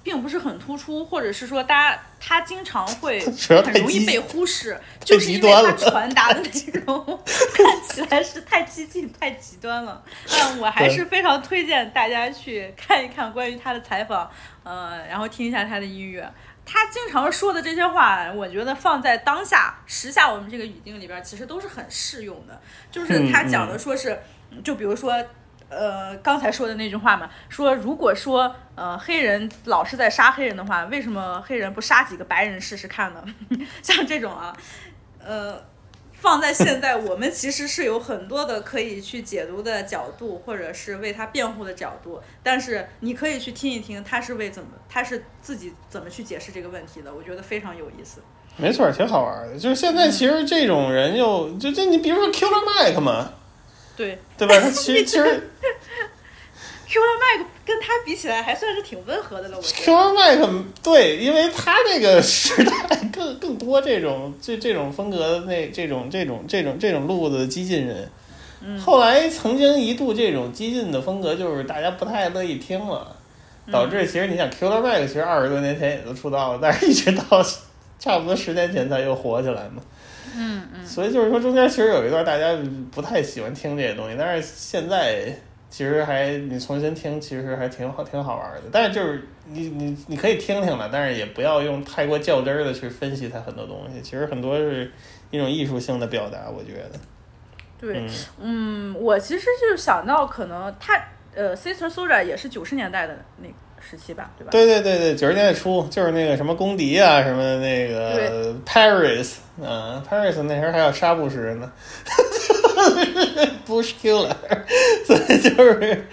[0.03, 3.21] 并不是很突出，或者是说大家他经常会
[3.65, 6.51] 很容易被忽视，就是因为他传达的内
[6.87, 7.05] 容
[7.55, 10.03] 看起来是太激进、太极端了。
[10.31, 14.31] 但我还是非常推荐大家去看一看关于他的采访，
[14.63, 16.31] 呃，然后听一下他的音乐。
[16.65, 22.61] 他经常说的这些话，我觉得放在当下时下我们这个语境里边儿，其实都是很适用的。
[22.91, 24.19] 就是他讲的说是，
[24.65, 25.13] 就比如说。
[25.71, 33.25] 呃，刚才说的那句话嘛，说如果说呃黑人老是在杀黑人的话，为什么黑人不杀几个白人试试看呢？
[33.81, 34.53] 像这种啊，
[35.25, 35.63] 呃，
[36.13, 42.21] 放在现在，我们其实是有很多的可以去解读的角度，或者是为他辩护的角度。
[42.43, 48.21] 但是你可以去听一听，他是为怎么，他是自己怎么去解释这个问题的，我觉得非常有意思。
[48.57, 49.57] 没错，挺好玩的。
[49.57, 53.33] 就是现在其实这种人又就就你比如说 Killer Mike 嘛，
[54.01, 54.59] 对对吧？
[54.59, 55.23] 他其实其实
[56.89, 59.93] Killer Mike 跟他比起来还算是挺温和的了，我觉得。
[59.93, 62.73] Killer Mike 对，因为他这个时代
[63.13, 68.11] 更更多这种这这种风格的那这种这种这种这种路子的激进人。
[68.83, 73.15] 后来曾经一度这种激进的风格就是大家不太乐意听了，
[73.71, 77.43] 导致其实你想 Killer Mike 其实二十多年前也都出道了，但是一直到
[78.01, 79.81] 差不多十年前才又火起来嘛。
[80.37, 80.85] 嗯嗯。
[80.85, 82.59] 所以就是说，中间其实有一段大家
[82.91, 85.33] 不太喜欢听这些东西，但是现在
[85.69, 88.63] 其实还你重新听，其实还挺好，挺好玩的。
[88.73, 94.01] 但是就是你你你可以听听了，但是也不要用太过较真儿的去分析它很多东西。
[94.01, 94.91] 其实很多是
[95.31, 96.99] 一种艺术性的表达，我觉得。
[97.79, 101.01] 对，嗯嗯，我其实就是想到可能他
[101.35, 104.51] 呃，Sister Soldier 也是九十年代的那个时期吧，对吧？
[104.51, 111.71] 对对对对，九十年代初就是那个什么公敌啊，什么那个 Paris，嗯、p a r i s 那时候还有沙布什呢，
[113.67, 114.35] Bush Killer，
[115.07, 116.07] 所以就是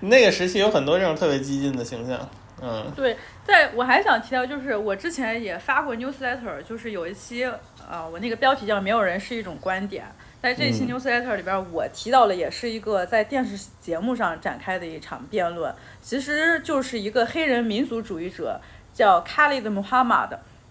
[0.00, 2.28] 那个时期有很多这种特别激进的形象，
[2.62, 2.90] 嗯。
[2.96, 3.16] 对，
[3.46, 7.44] 在我还想提到，就是我之前也发过 newsletter，就是有一期，
[7.90, 10.04] 呃，我那个标题叫“没有人是一种观点”。
[10.42, 10.88] 在这一期嗯。
[10.88, 18.60] Newsletter 里边，我提到了也是一个在电视节目上展开的一场辩论，其实就是一个黑人民族主义者
[18.92, 20.30] 叫 Khalid Muhammad，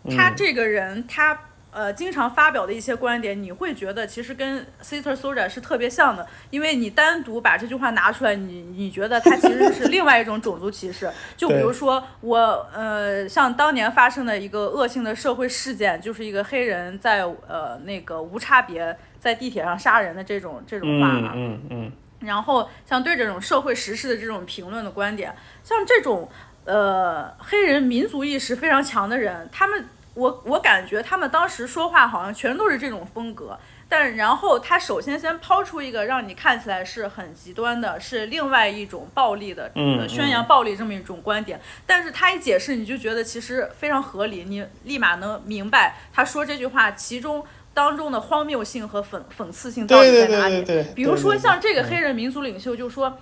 [0.09, 0.33] 他嗯。
[0.35, 1.39] 这个人他
[1.71, 11.09] 呃经常发表的一些观点，你会觉得其实跟 Sister Soldier 是特别像的，因为你单独把这句话拿出来，你你觉得他其实是另外一种种族歧视。
[11.37, 12.37] 就比如说我
[12.73, 21.31] 呃，像当年发生的一个恶性的社会事件，就是一个黑人在呃那个无差别在地铁上杀人的这种这种话嘛。
[21.35, 21.91] 嗯嗯嗯，
[22.27, 25.33] 然后像对这种社会时事的这种评论的观点，
[25.63, 26.27] 像这种
[26.65, 29.85] 呃黑人民族意识非常强的人，他们
[30.15, 33.57] 我我感觉他们当时说话好像全都是这种风格。
[33.93, 41.59] 但然后他首先先抛出一个让你看起来是很极端的，是另外一种暴力的，嗯呃宣扬暴力这么一种观点。
[41.85, 50.63] 但是他一解释，你就觉得其实非常合理，你立马能明白他说这句话其中当中的荒谬性和讽讽刺性到底在哪里。
[50.95, 53.17] 比如说像这个嗯黑人民族领袖就说，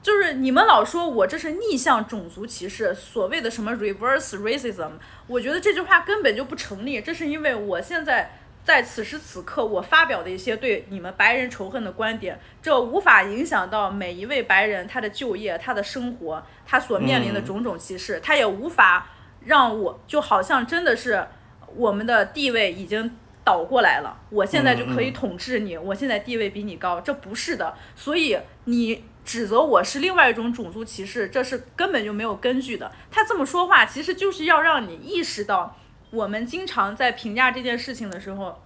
[0.00, 4.92] 就是你们老说我这是逆向种族歧视，所谓的什么 reverse racism，
[5.26, 7.00] 我觉得这句话根本就不成立。
[7.00, 8.30] 这是因为我现在
[8.64, 19.08] 在此时此刻我发表的一些对你们白人仇恨的观点，这无法影响到每一位白人他的就业、他的生活、他所面临的嗯种种歧视，他也无法
[19.46, 21.26] 让我就好像真的是
[21.74, 23.16] 我们的地位已经
[23.48, 32.92] 倒过来了，我现在就可以统治你，我现在地位比你高，这不是的，所以你指责我是另外一种种族歧视，这是根本就没有根据的。
[33.10, 35.74] 他这么说话，其实就是要让你意识到，
[36.10, 38.60] 我们经常在评价这件事情的时候，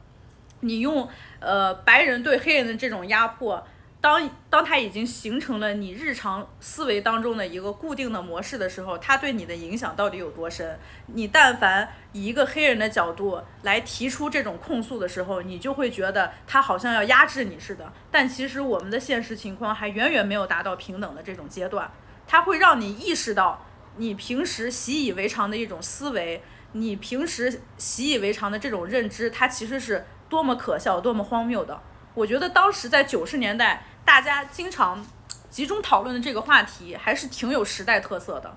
[0.63, 3.65] 你用呃白人对黑人的这种压迫。
[4.03, 10.77] 当当它已经形成了你日常思维当中的一个固定的模式的时候，它对你的影响到底有多深？
[11.07, 17.93] 你但凡以一个黑人的角度来提出这种控诉的时候，你就会觉得他好像要压制你似的。
[18.11, 21.89] 但其实我们的现实情况还远远没有达到平等的这种阶段，
[22.27, 23.65] 它会让你意识到
[23.99, 26.43] 你平时习以为常的一种思维，
[26.73, 31.81] 你平时习以为常的这种认知，它其实是多么可笑、多么荒谬的。
[32.15, 35.05] 我觉得当时在九十年代，大家经常
[35.51, 38.55] 集中讨论的这个话题，还是挺有时代特色的。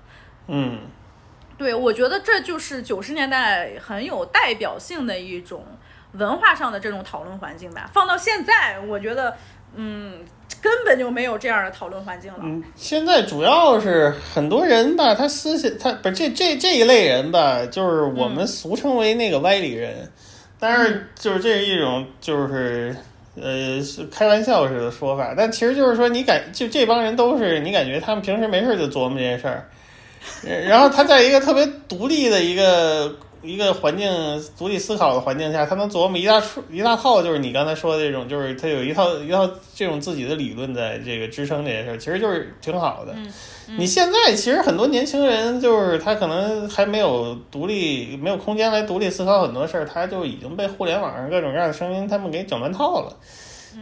[0.48, 0.80] 嗯，
[1.58, 5.64] 对，我觉得这就是九十年代很有代表性的一种
[6.12, 7.90] 文化上的这种讨论环境吧。
[7.92, 9.36] 放到现在，我觉得，
[9.74, 10.24] 嗯，
[10.62, 12.38] 根本就没有这样的讨论环境了。
[12.42, 20.10] 嗯，现在主要是很多人吧，他思想他不是这这这一类人吧，就是我们俗称为那个歪理人，
[20.58, 22.96] 但是就是这是一种就是
[23.40, 29.68] 呃是开玩笑似的说法，但其实就是说你感就这帮人都是你感觉他们平时没事就琢磨这些事儿，
[30.66, 33.14] 然后他在一个特别独立的一个
[33.46, 34.10] 一个环境、
[34.58, 43.14] 独立思考的环境下，他能琢磨一大出一大套，就是你刚才说的这种，就是他有一套一套这种自己的理论在这个支撑这件事儿，其实就是挺好的。
[43.78, 53.16] 你现在其实很多年轻人，就是他可能还没有独立、没有空间来独立思考很多事儿，他就已经被互联网上各种各样的声音他们给整乱套了。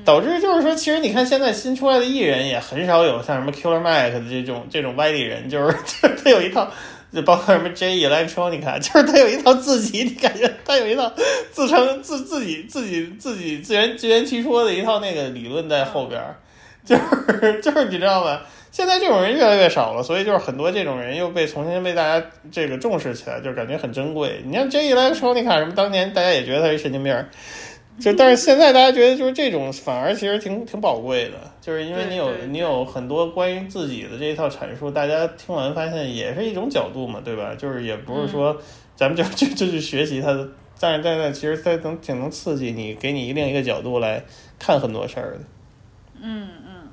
[0.04, 6.68] 导致就是说，其实你看现在新出来的艺人也很少有像什么 Killer Mike 的这种这种歪理人，就是就 是他有一套，
[7.14, 11.12] 就包括什么 J Electronica， 就是他有一套自己，你感觉他有一套
[11.52, 16.36] 自称自自己自己自己自圆自圆其说的一套那个理论在后边儿，
[16.84, 18.40] 就是就是你知道吗？
[18.72, 24.42] 现在这种人越来越少了，所以就是很多这种人又被重新被大家这个重视起来，就感觉很珍贵。
[24.44, 27.28] 你像 J Electronica 什么，当年大家也觉得他是神经病儿。
[27.96, 37.54] 就但是现在大家觉得就是这种反而其实挺挺宝贵的，就是因为你有你有很多关于自己的这一套阐述，大家听完发现也是一种角度嘛，对吧？
[37.56, 38.60] 就是也不是说
[38.96, 40.48] 咱们就就就去学习它的，
[40.80, 44.24] 但是但是其实它能挺能刺激你，给你另一个角度来
[44.58, 45.40] 看很多事儿的。
[46.20, 46.88] 嗯嗯，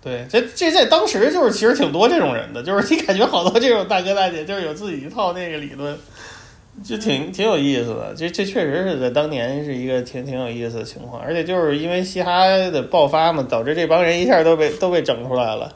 [0.00, 5.98] 对，这这在当时就是其实挺多这种人的，就是你感觉好多这种大哥大姐就是有自己一套那个理论。
[6.82, 15.72] 就挺挺有意思的，这这确实是在当年是一个挺挺有意思的情况，而且就是因为嘻哈的爆发嘛，导致这帮人一下都被都被整出来了。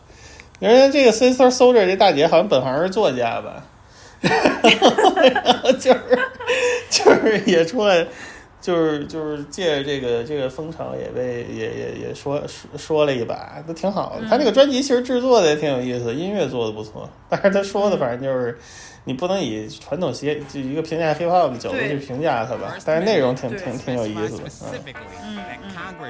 [0.58, 3.64] 你说这个 Sister Soldier 这大姐好像本行是作家吧，
[5.78, 6.18] 就是
[6.90, 8.04] 就是也出来，
[8.60, 14.28] 就是就是借着这个这个风潮也被也也也说说说了一把，都挺好的。
[14.28, 18.58] 他这个专辑其实制作的也挺有意思，音乐做的不错，但是他说的反正就是。
[19.04, 24.44] 你不能以传统协就一个评价 hip hop 的角度去评价它吧，但是内容挺挺挺有意思的。
[25.24, 25.40] 嗯
[25.72, 26.06] Come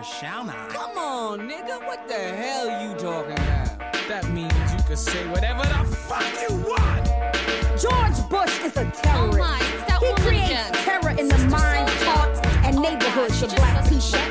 [11.19, 14.23] in the minds, hearts, and neighborhoods of black people.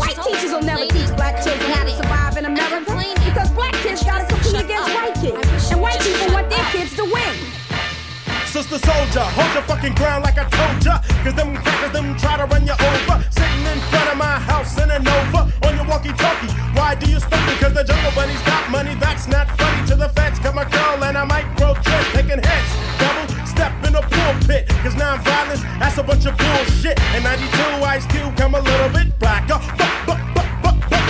[0.00, 4.02] White teachers will never teach black children how to survive in America because black kids
[4.02, 7.34] gotta compete against white kids, and white people want their kids to win.
[8.48, 9.26] sister soldier.
[9.36, 11.02] Hold your fucking ground like I told ya.
[11.24, 13.16] Cause them crackers, them try to run you over.
[13.28, 16.48] Sitting in front of my house in Nova on your walkie talkie.
[16.72, 17.42] Why do you stop?
[17.60, 18.94] Cause the jungle bunny's got money.
[18.94, 20.38] That's not funny to the feds.
[20.38, 22.06] Come a girl and I might grow trick.
[22.14, 22.93] Taking heads.
[23.54, 24.68] Step in the pulpit.
[24.82, 26.98] Cause non-violence, that's a bunch of bullshit.
[27.14, 27.48] And 92
[27.84, 29.60] Ice Cube come a little bit blacker.
[30.06, 30.20] Buck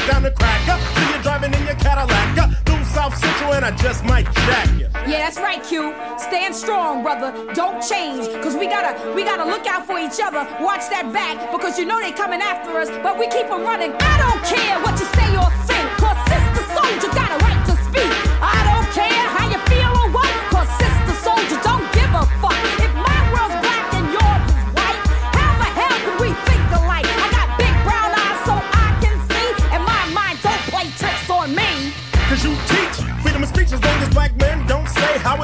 [0.06, 0.76] down the cracker.
[0.94, 2.36] See you driving in your Cadillac.
[2.66, 4.88] Through South Central and I just might jack you.
[5.08, 5.94] Yeah, that's right, Q.
[6.18, 7.32] Stand strong, brother.
[7.54, 8.28] Don't change.
[8.42, 10.46] Cause we gotta we gotta look out for each other.
[10.60, 13.92] Watch that back, because you know they coming after us, but we keep 'em running.
[14.00, 17.43] I don't care what you say or think, cause sister soldier got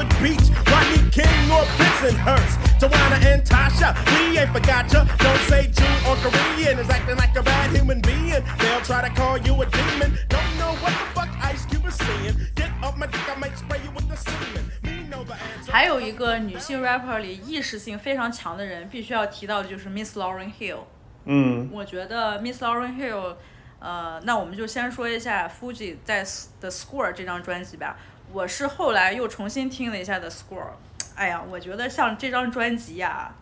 [0.00, 0.50] it beats.
[0.70, 5.04] Rodney King or Bensonhurst, Tawana and Tasha, we ain't forgot ya.
[5.18, 8.42] Don't say Jew or Korean is acting like a bad human being.
[8.58, 10.18] They'll try to call you a demon.
[10.28, 12.36] Don't know what the fuck Ice Cube is saying.
[12.54, 14.70] Get off my dick, I might spray you with the semen.
[14.82, 15.72] Me know the answer.
[15.72, 20.84] 还有一个女性 rapper 里意识性非常强的人，必须要提到的就是 Miss Lauren Hill。
[21.24, 23.34] 嗯，我觉得 Miss Lauren Hill，
[23.80, 26.24] 呃，那我们就先说一下 Fuji 在
[26.60, 27.96] The Score 这张专辑吧。
[28.33, 30.71] 我是后来又重新听了一下 The Score，
[31.15, 33.33] 哎呀，我觉得像这张专辑呀、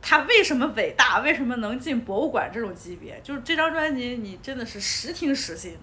[0.00, 1.20] 它为什么伟大？
[1.20, 3.20] 为什么能进博物馆这种级别？
[3.22, 5.76] 就是这张专辑，你真的是实听实信。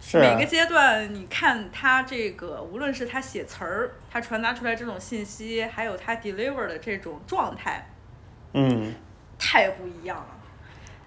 [0.00, 7.86] 是啊每个阶段，你看他这个，无论是他写词儿，他传达出来这种信息，还有他 deliver 的这种状态，
[8.52, 8.92] 嗯，
[9.38, 10.26] 太不一样了。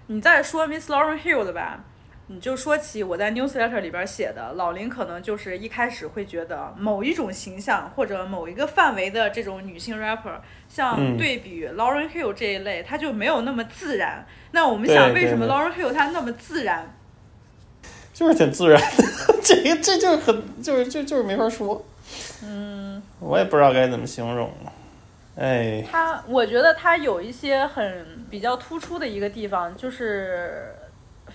[0.06, 1.84] 你再说 Miss Lauren Hill 的吧，
[2.28, 14.26] 你就说起我在 newsletter 里边写的，老林可能就是一开始会觉得某一种形象或者某一个范围的这种女性 rapper，像嗯对比 Lauren Hill 这一类，她就没有那么自然。
[14.50, 16.92] 那我们想，为什么 Lauren Hill 她那么自然？
[18.12, 21.84] 就是挺自然的， 这个这就是很就是就就是没法说，
[22.42, 24.50] 嗯，我也不知道该怎么形容，
[25.36, 30.75] 哎，他，我觉得他有一些很比较突出的一个地方，就是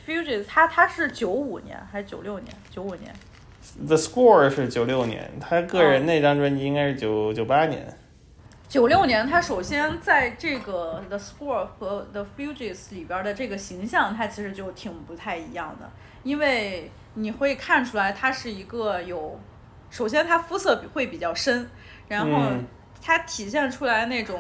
[0.06, 2.56] Fugees，他他是九五年还是九六年？
[2.70, 3.14] 九五年。
[3.88, 7.98] The Score 是九六年，他个人那张专辑应该是九九八年。
[8.68, 15.90] 九六年，他首先在这个 The Score 和 The Fugees 里边的这个形象，他其实就挺不太一样的，
[16.24, 19.40] 因为你会看出来他是一个有，
[19.90, 21.70] 首先他肤色会比较深，
[22.08, 22.66] 然后嗯
[23.02, 24.40] 他体现出来那种。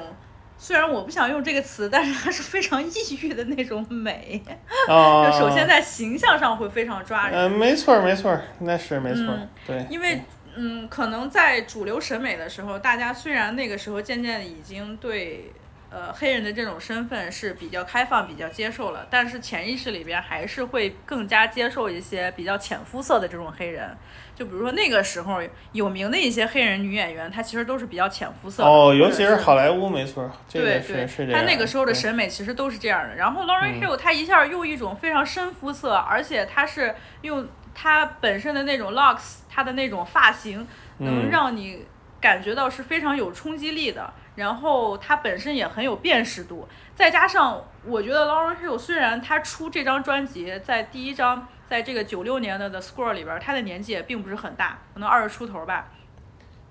[0.64, 4.40] 虽然我不想用这个词，但是它是非常抑郁的那种美。
[4.88, 7.36] 哦 就首先在形象上会非常抓人。
[7.36, 9.26] 嗯、没错儿没错儿，那是没错
[9.66, 10.22] 对，因为
[10.56, 15.52] 嗯，可能在主流审美的时候，大家虽然那个时候渐渐已经对
[15.92, 23.96] 呃黑人的这种身份是比较开放、比较接受了，但是潜意识里边还是会更加接受一些比较浅肤色的这种黑人。
[24.34, 25.40] 就比如说那个时候
[25.74, 28.70] 有名的一些黑人女演员，她其实都是比较浅肤色的。
[28.70, 31.42] 哦，尤其是好莱坞，没错对个是对，是这样。
[31.42, 33.16] 他那个时候的审美其实都是这样的。
[33.16, 40.66] 然后 Lauren 嗯 Hill 她一下用一种非常深肤色，而且她是用她本身的那种 locks，她的那种发型，
[41.00, 41.86] 能嗯让你
[42.22, 44.12] 感觉到是非常有冲击力的。
[44.36, 55.88] 然后他本身也很有辨识度，再加上我觉得 Lauren Hill 虽然他出这张专辑在第一张，在这个九六年的 The Score 里边，他的年纪也并不是很大，可能二十出头吧。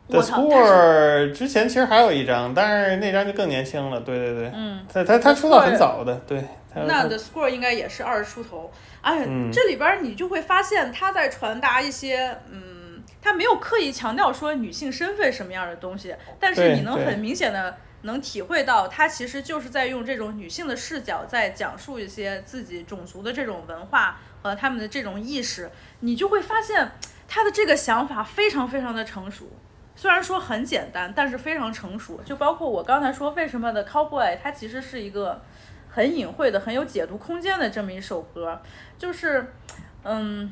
[0.09, 4.01] The Score 之前其实还有一张，但是那张就更年轻了。
[4.01, 6.45] 对对对，嗯他他他出道很早的，对。
[6.73, 8.73] 那他 The Score 应该也是二十出头。
[9.01, 12.70] 哎，嗯这里边儿你就会发现他在传达一些，嗯，
[13.23, 25.71] 他没有刻意强调说女性身份什么样的东西，但是你能很明显的能体会到，他其实就是在用这种女性的视角在讲述一些自己种族的这种文化和他们的这种意识，
[26.01, 26.93] 你就会发现
[27.29, 29.49] 他的这个想法非常非常的成熟。
[29.95, 32.19] 虽然说很简单，但是非常成熟。
[32.25, 35.43] 就包括我刚才说，为什么的 Cowboy 它其实是一个
[35.91, 38.63] 很隐晦的、很有解读空间的这么一首歌，
[38.97, 39.53] 就是，
[40.05, 40.51] 嗯，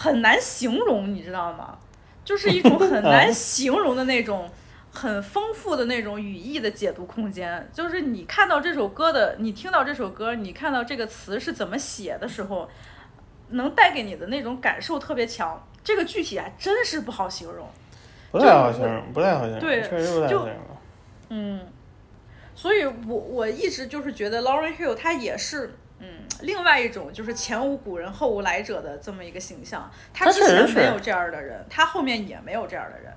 [0.00, 1.76] 很难形容，你知道吗？
[2.24, 4.48] 就是一种 很难形容的那种。
[4.92, 12.68] 很丰富的那种语义的解读空间，就是你看到这首歌的，你听到这首歌，你看到这个词是怎么写的时候，
[13.50, 15.64] 能带给你的那种感受特别强。
[15.84, 17.68] 这个具体还真是不好形容。
[18.32, 20.76] 不太好形容，不太好形容，对确实不太就好形容。
[21.28, 21.60] 嗯，
[22.56, 25.72] 所以我我一直就是觉得 Lauren Hill 他也是。
[26.00, 26.06] 嗯，
[26.40, 33.12] 另外一种就是前无古人后无来者的这么一个形象，他之前没有这样的人，他后面也没有这样的人。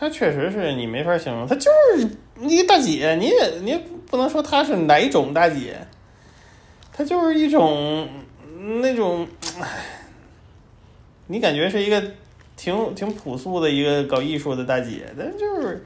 [0.00, 2.08] 他确实是你没法形容，他就是
[2.40, 5.76] 一大姐，你也你也不能说她是哪种大姐，
[6.92, 8.08] 她就是一种
[8.82, 9.26] 那种，
[9.60, 9.66] 唉
[11.26, 12.00] 你感觉是一个
[12.56, 15.84] 挺挺朴素的一个搞艺术的大姐，但就是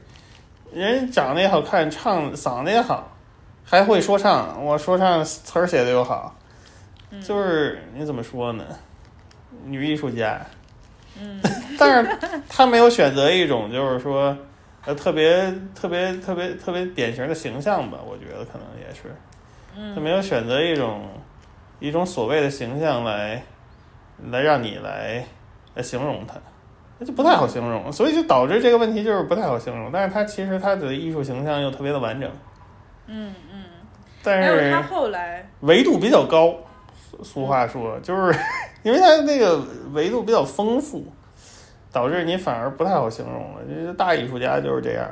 [0.71, 3.12] 人长得也好看，唱嗓子也好，
[3.63, 6.35] 还会说唱，我说唱词儿写的又好，
[7.21, 8.63] 就是你怎么说呢？
[9.65, 10.41] 女艺术家，
[11.19, 11.39] 嗯，
[11.79, 12.17] 但是
[12.49, 14.35] 她没有选择一种就是说
[14.85, 19.15] 呃特别特别特别特别典型的形象吧，我觉得可能也是，
[19.77, 19.95] 嗯。
[19.95, 21.07] 她没有选择一种
[21.79, 23.41] 一种所谓的形象来
[24.29, 25.25] 来让你来
[25.75, 26.35] 来形容她。
[26.99, 29.89] 那就不太好形容，所以就导致这个问题就是不太好形容。
[29.91, 32.29] 但是她其实她的艺术形象又特别的完整，
[33.07, 33.42] 嗯嗯，
[34.23, 36.55] 但是他后来，维度比较高。
[37.11, 38.35] 俗俗话说，就是
[38.81, 41.05] 因为他那个维度比较丰富，
[41.91, 43.61] 导致你反而不太好形容了。
[43.67, 45.07] 这些大艺术家就是这样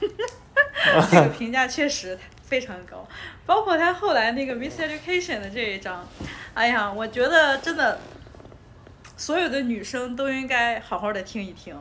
[0.00, 0.08] 的。
[1.10, 3.06] 这个评价确实非常高，
[3.44, 6.08] 包括他后来那个 Miss Education 的这一章，
[6.54, 7.98] 哎呀，我觉得真的
[9.18, 11.76] 所有的女生都应该好好的听一听。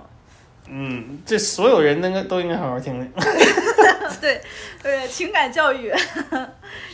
[0.70, 3.12] 嗯，这所有人应该都应该好好听听。
[4.22, 4.42] 对
[4.84, 5.94] 对，情感教育，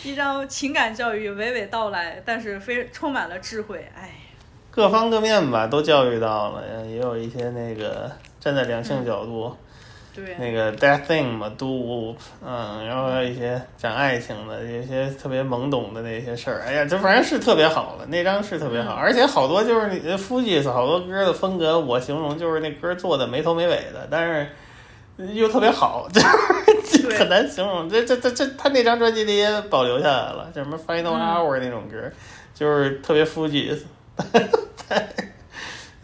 [0.04, 4.12] 一张情感教育娓娓道来，但是非充满了智慧，哎。
[4.72, 8.12] 各方各面吧都教育到了，也有一些那个
[8.42, 9.56] 站在两性角度，
[10.16, 24.48] 对，那个 that thing 嘛，do，嗯，然后一些讲爱情的，有一些特别懵懂的那些事儿，哎呀，这反正是特别好了，那张是特别好，而且好多就是你 Fugees 好多歌的风格，我形容就是那歌做的没头没尾的，但是
[25.34, 27.90] 又特别好， 就是就很难形容。
[27.90, 32.10] 这这这这，他那张专辑里也保留下来了，叫什么 Final Hour 那种歌，
[32.54, 33.82] 就是特别 Fugees。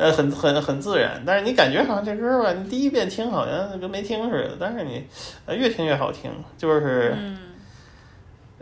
[0.02, 5.06] 呃，很很很自然，但是你感觉好像这歌吧，你第一遍听好像跟没听似的，但是你
[5.46, 7.16] 呃越听越好听，就是，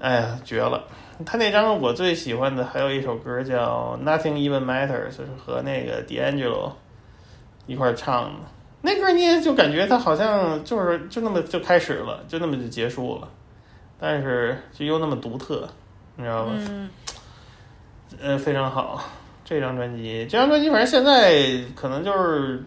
[0.01, 0.83] 哎呀，绝了！
[1.25, 6.73] 他那张我最喜欢的还有一首歌叫《Nothing Even Matters》，就是和那个 D'Angelo
[7.67, 8.39] 一块唱的。
[8.81, 13.29] 那歌你也就感觉他好像就是就那么就开始了，就那么就结束了，
[13.97, 15.65] 但是就又那么独特，
[16.17, 16.51] 你知道吧？
[16.55, 16.89] 嗯，
[18.21, 19.01] 呃，非常好。
[19.49, 22.63] 这张专辑，这张专辑反正现在可能就是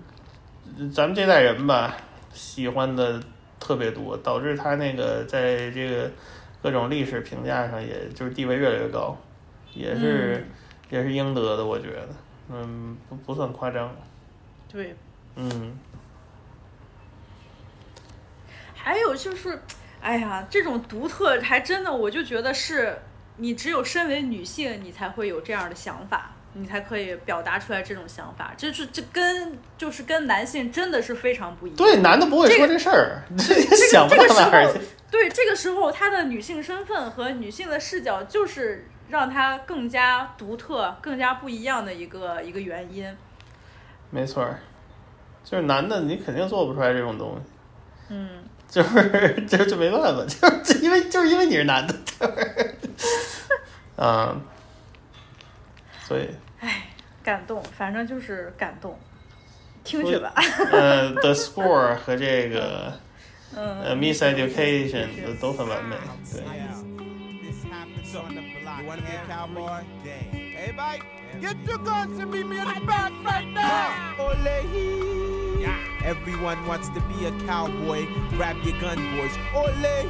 [0.92, 1.96] 咱们这代人吧，
[2.34, 3.22] 喜欢的
[3.60, 6.10] 特别多，导致他那个在这个
[6.60, 9.16] 各种历史评价上，也就是地位越来越高，
[9.74, 10.44] 也是、
[10.90, 12.09] 也是应得的，我觉得，
[12.50, 13.94] 嗯，不不算夸张，
[14.68, 14.96] 对。
[15.36, 15.78] 嗯，
[18.74, 19.62] 还有就是，
[20.00, 22.98] 哎呀，这种独特还真的，我就觉得是
[23.36, 28.53] 你只有身为女性，你才会有这样的想法，你才可以表达出来这种想法。
[28.57, 31.77] 这是这跟就是跟男性真的是非常不一样。
[31.77, 34.81] 对，男的不会说这事儿， 这也想不这个时候到哪儿去。，
[35.11, 43.07] 对这个时候，他的女性身份和女性的视角，就是让他更加独特、更加不一样的一个一个原因。
[44.11, 44.61] 没错儿，
[45.45, 47.51] 就是男的你肯定做不出来这种东西。
[48.15, 48.29] 嗯，
[48.69, 52.77] 就是这 就没办法，就 是因为就是因为你是男的，就是，
[53.97, 54.37] 啊，
[56.05, 56.29] 所以
[57.23, 58.98] 感动，反正就是感动，
[59.84, 60.34] 听去吧。
[60.72, 62.99] 呃，The Score 和这个
[63.56, 65.95] 嗯呃 Miss Education 都都很完美，
[66.31, 66.41] 对。
[68.10, 69.84] So, you wanna be a cowboy?
[70.56, 71.02] Everybody,
[71.41, 73.91] get your guns and meet me in the back right now.
[74.18, 74.64] Ole.
[76.06, 78.07] Everyone wants to be a cowboy.
[78.38, 79.35] Grab your gun, boys.
[79.53, 80.06] Ole.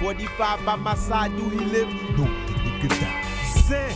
[0.00, 1.88] 45 by my side, do he live?
[2.18, 2.26] No,
[2.64, 3.22] nigga die.
[3.62, 3.94] Zin.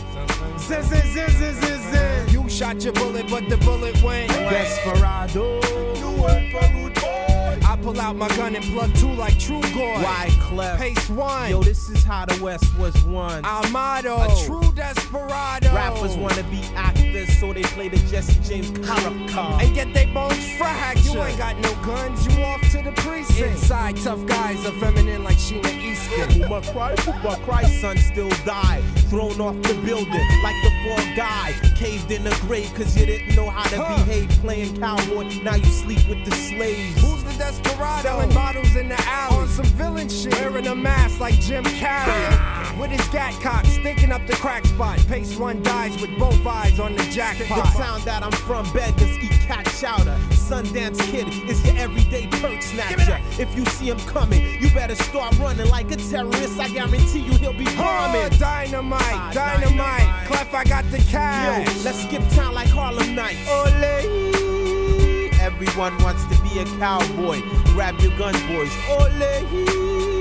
[0.66, 2.28] Zin, zin, zin, zin, zin, zin.
[2.28, 4.28] You shot your bullet, but the bullet went.
[4.30, 5.60] Desperado.
[5.94, 7.60] You work for Rude Boy.
[7.64, 10.02] I pull out my gun and plug two like True Goy.
[10.02, 10.80] Why, Clef?
[10.80, 11.50] Pace one.
[11.50, 13.44] Yo, this is how the West was won.
[13.44, 14.16] Armado.
[14.16, 15.05] A true desperado.
[15.12, 19.38] Rappers wanna be actors, so they play the Jesse James character.
[19.38, 21.04] And get they bones fractured.
[21.04, 23.40] You ain't got no guns, you off to the precinct.
[23.40, 26.42] Inside, tough guys are feminine like Sheena Easton.
[26.42, 28.82] Uma cry, Uma cry, son still died.
[29.10, 31.54] Thrown off the building like the fall guy.
[31.76, 34.28] Caved in the grave cause you didn't know how to behave.
[34.40, 37.00] Playing cowboy, now you sleep with the slaves.
[37.00, 38.02] Who's the desperado?
[38.02, 39.36] Selling bottles in the alley.
[39.36, 40.32] On some villain shit.
[40.34, 42.65] Wearing a mask like Jim Carrey.
[42.78, 44.98] With his gat cock, stinking up the crack spot.
[45.08, 47.72] Pace one dies with both eyes on the The jackpot.
[47.74, 50.18] town that I'm from beggars eat cat chowder.
[50.30, 53.18] Sundance Kid is your everyday perk snatcher.
[53.40, 56.58] If you see him coming, you better start running like a terrorist.
[56.60, 58.22] I guarantee you he'll be oh, bombing.
[58.34, 60.26] Oh, dynamite, dynamite.
[60.26, 61.66] Clef, I got the cash.
[61.76, 63.48] Yo, let's skip town like Harlem Nights.
[63.48, 65.32] Ole.
[65.40, 67.40] Everyone wants to be a cowboy.
[67.72, 68.72] Grab your gun, boys.
[68.90, 70.15] Ole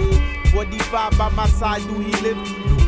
[0.55, 2.37] 45 by my side, do he live?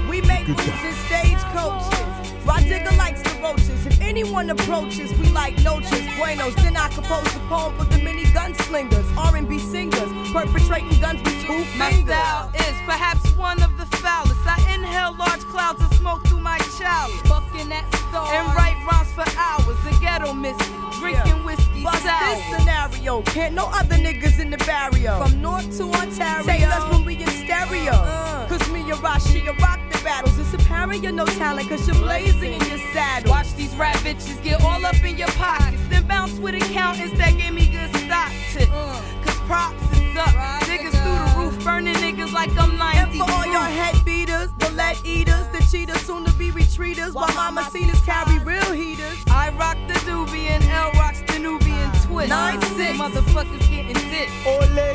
[0.07, 2.45] We make moves in stagecoaches.
[2.45, 3.85] Rod Digger likes the roaches.
[3.85, 5.99] If anyone approaches, we like noches.
[6.18, 11.44] Buenos, then I compose a poem for the many gunslingers, R&B singers, perpetrating guns with
[11.45, 12.15] two My fingers.
[12.15, 14.39] style is perhaps one of the foulest.
[14.48, 14.66] I
[14.98, 17.22] inhale large clouds of smoke through my chalice.
[17.30, 18.34] Fucking that star.
[18.34, 19.78] And write rhymes for hours.
[19.86, 20.57] A ghetto missy.
[20.99, 22.36] Drinking whiskey Bust sour.
[22.36, 23.22] this scenario.
[23.24, 25.24] Can't no other niggas in the barrio.
[25.24, 26.45] From North to Ontario.
[26.45, 27.91] Say us when we in stereo.
[27.91, 28.48] Uh-uh.
[28.48, 30.38] Cause me and Rashia rock the battles.
[30.40, 33.30] It's apparent you're no talent cause you're blazing in your saddle.
[33.32, 35.82] Watch these rap bitches get all up in your pockets.
[35.90, 38.72] Then bounce with accountants that gave me good stock tips.
[38.72, 39.02] Uh.
[39.24, 40.34] Cause props is up.
[40.65, 42.98] Niggas through the roof, burning niggas like I'm 90.
[42.98, 43.95] And for all your head
[44.36, 47.12] beaters, the lead eaters, the cheaters, soon to be retreaters.
[47.15, 49.19] While mama cenas carry real heaters.
[49.31, 52.28] I rock the doobie and L rocks the Nubian twist.
[52.28, 52.93] Nine six.
[52.99, 54.28] Motherfuckers getting dick.
[54.44, 54.89] Ole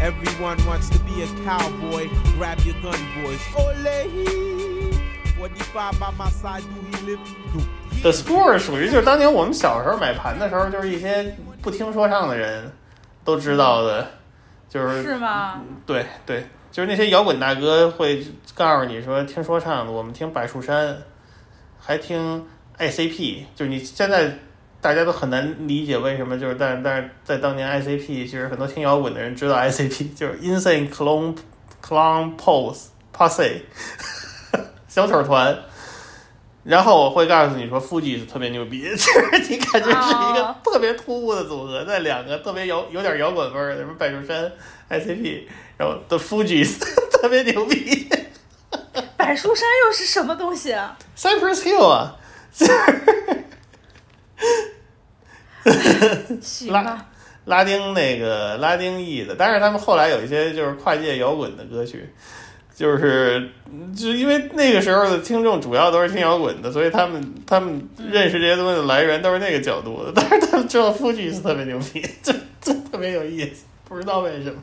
[0.00, 2.08] Everyone wants to be a cowboy.
[2.36, 3.40] Grab your gun, boys.
[3.56, 3.96] Ole
[5.36, 7.20] 45 by my side, do he live?
[7.52, 7.60] Do
[8.02, 12.72] The Score 属于就是当年我们小时候买盘的时候，就是一些不听说唱的人
[13.24, 14.06] 都知道的，
[14.68, 15.60] 就是是吗？
[15.86, 18.25] 对对， 就是那些摇滚大哥会
[18.55, 20.97] 告诉你说，听说唱的，我们听柏树山，
[21.79, 22.45] 还听
[22.77, 24.39] ICP，就是你现在
[24.79, 31.35] 大家都很难理解为什么，就是但但是在当年 ICP，其实很多听摇滚的人知道 ICP，就是 Insane Clone
[31.83, 33.61] Clone Pose Posse
[34.87, 35.57] 小丑团。
[36.63, 44.51] 然后我会告诉你说，Fuji 是特别牛逼， 就是你感觉是一个特别突兀的组合，在两个特别摇有点摇滚味儿的，什么柏树山、
[44.87, 45.41] ICP，
[45.81, 46.77] 然后 The Fugees
[47.11, 48.07] 特别牛逼
[49.17, 52.15] 柏树山又是什么东西啊？，Cypress Hill 啊，
[55.65, 55.73] 拉
[56.39, 57.07] 行吧，
[57.45, 62.07] 拉丁那个拉丁裔的，但是他们后来有一些就是跨界摇滚的歌曲，
[62.75, 63.49] 就是
[63.97, 70.11] 就因为那个时候的听众主要都是听摇滚的，所以他们他们认识这些东西的来源都是那个角度的。
[70.13, 72.31] 但是他们知道 Fuji 是特别牛逼，这
[72.61, 74.61] 这特别有意思，不知道为什么。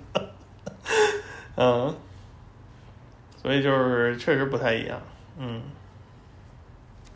[1.57, 1.95] 嗯，
[3.37, 5.01] 所以就是确实不太一样。
[5.39, 5.63] 嗯，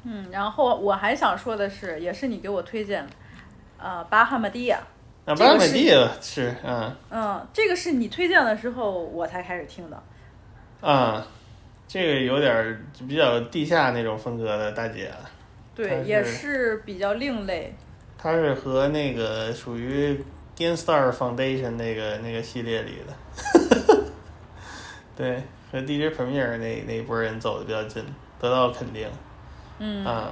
[0.04, 3.12] 嗯，然后我还想说的是，也是你给我推荐的，
[3.78, 4.78] 呃，巴哈马蒂亚。
[5.24, 5.88] 啊巴这个是美蒂
[6.20, 10.02] 是嗯嗯，这个是你推荐的时候我才开始听的。
[10.80, 11.24] 啊，
[11.86, 15.12] 这个有点儿比较地下那种风格的大姐
[15.76, 17.72] 对，是也是比较另类。
[18.18, 20.20] 它是和那个属于
[20.56, 24.04] Gainstar Foundation 那个那个系列里的，
[25.16, 28.04] 对，和 DJ Premier 那那一波人走的比较近，
[28.40, 29.08] 得到肯定。
[29.78, 30.30] 嗯啊，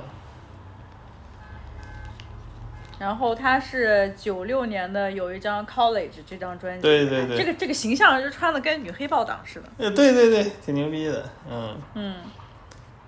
[2.98, 9.68] 然后他是九六年的，有一张 College 这张专辑，对对对这个这个形象就穿的跟女黑豹党似的。
[9.78, 11.76] 呃，对对对，挺牛逼的，嗯。
[11.94, 12.16] 嗯，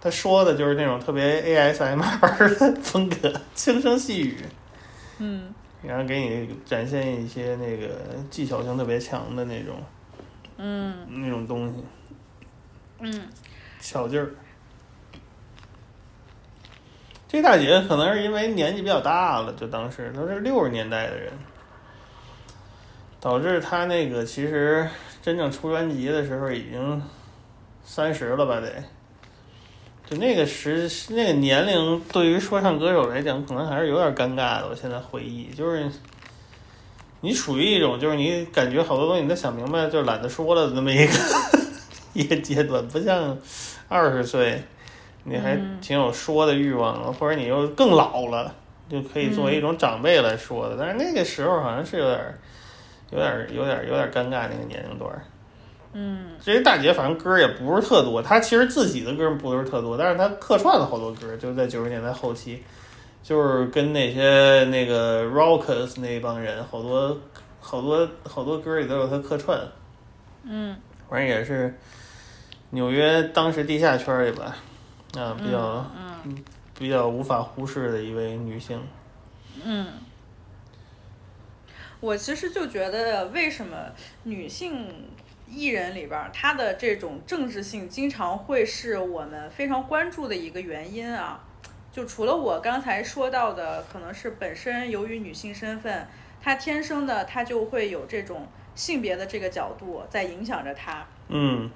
[0.00, 4.38] 他说的就是那种特别 ASMR 的风格，轻声细语，
[5.18, 5.51] 嗯
[5.82, 7.88] 然后给你展现一些那个
[8.30, 9.76] 技巧性特别强的那种
[10.58, 11.84] 嗯那种东西，
[13.00, 13.28] 嗯，
[13.80, 14.30] 巧劲儿。
[17.26, 21.32] 这大姐可能是因为年纪比较大了，就当时都是六十年代的人，
[23.18, 24.88] 导致她那个其实
[25.22, 27.02] 真正出专辑的时候已经
[27.82, 28.84] 三十了吧得。
[30.04, 34.68] 就那个时那个年龄，对于说唱歌手来讲，可能还是有点尴尬的。
[34.68, 35.90] 我现在回忆，就是
[37.20, 41.12] 你属于一种，就是你感觉好多东西你都想明白，就懒得说了的那么一个
[42.12, 43.38] 一个阶段，不像
[43.88, 44.62] 二十岁，
[45.24, 48.54] 你还嗯挺有说的欲望了，或者你又更老了，
[48.90, 50.76] 就可以作为一种长辈来说的。
[50.78, 52.38] 但是那个时候好像是有点儿，
[53.10, 55.22] 有点儿，有点儿，有点儿尴尬那个年龄段儿。
[55.92, 56.30] 嗯。
[56.40, 62.62] 这些大姐反正歌儿也不是特多，她其实自己的歌儿不是特多，但是她客串了好多歌儿，就是在九十年代后期，
[63.22, 67.18] 就是跟那些那个 Rockers 那帮人，好多
[67.60, 69.60] 好多好多歌儿里都有她客串，
[70.44, 70.76] 嗯。
[71.08, 71.78] 反正也是
[72.70, 74.56] 纽约当时地下圈里吧，
[75.14, 75.86] 啊，比较、
[76.24, 76.42] 嗯
[76.78, 78.80] 比较无法忽视的一位女性。
[79.62, 79.86] 嗯，
[82.00, 83.76] 我其实就觉得，为什么
[84.24, 84.88] 女性
[85.52, 91.44] 艺人里边他，的这种政治性经常会是我们非常关注的一个原因啊？
[91.92, 96.08] 就除了我刚才说到的，可能是本身由于女性身份，
[96.40, 101.06] 她天生的她就会有这种性别的这个角度在影响着她。
[101.28, 101.70] 嗯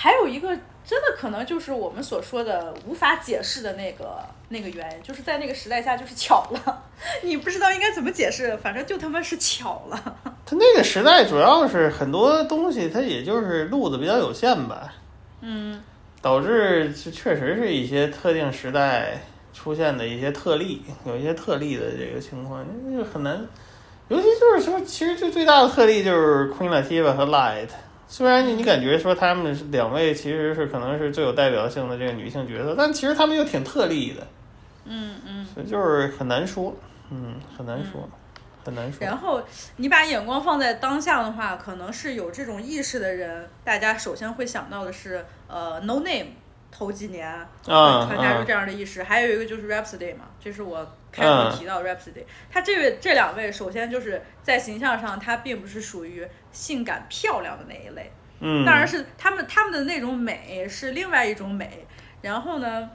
[0.00, 0.48] 还有一个
[0.84, 6.84] 真的可能就是我们所说的无法解释的那个那个原因，就是在那个时代下就是巧了，
[7.22, 10.16] 你不知道应该怎么解释，反正就他妈是巧了。
[10.46, 14.94] 他那个时代主要是很多东西，它也就是路子比较有限吧，
[15.40, 15.82] 嗯
[16.22, 19.20] 导致就确实是一些特定时代
[19.52, 23.44] 出现的一些特例，有一些特例的这个情况，那就很难。
[24.06, 27.68] 尤其就是说，其实就最大的特例就是 Queen Latifah 和 Light。
[28.08, 34.26] 虽然你你感觉说他们是两位其实是可能是最有代表性的这个女性角色，但其实他们又挺特例的，
[34.86, 35.46] 嗯嗯。
[35.54, 36.74] 所以就是很难说，
[37.10, 38.08] 嗯，很难说，
[38.64, 39.06] 很难说。
[39.06, 39.42] 然后
[39.76, 46.28] 你把眼光放在当下的话，可能是有这种意识的人，大家首先会想到的是，呃，No Name
[46.70, 52.24] 头几年啊传达出啊这样的意识，还有一个就是 Rhapsody 嘛，这是我开头提到 Rhapsody。
[52.50, 61.86] 他这位这两位，首先就是在形象上，他并不是属于性感漂亮的那一类，嗯当然是他们他们的那种美是另外一种美。
[62.20, 62.90] 然后呢，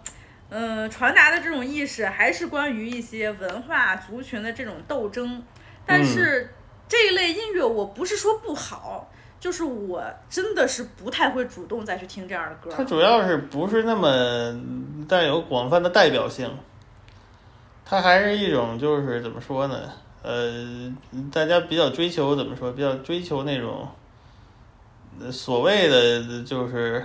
[0.50, 5.42] 嗯，传达的这种意识还是关于一些文化族群的这种斗争。
[5.86, 6.54] 但嗯是
[6.90, 9.10] 这一类音乐，我不是说不好，
[9.44, 12.74] 就是我真的是不太会主动再去听这样的歌。
[12.74, 14.58] 它主要是不是那么
[15.06, 16.50] 带有广泛的代表性，
[17.84, 19.82] 它还是一种就是怎么说呢？
[20.22, 20.50] 呃，
[21.30, 22.72] 大家比较追求怎么说？
[22.72, 23.86] 比较追求那种
[25.20, 27.04] 呃所谓的就是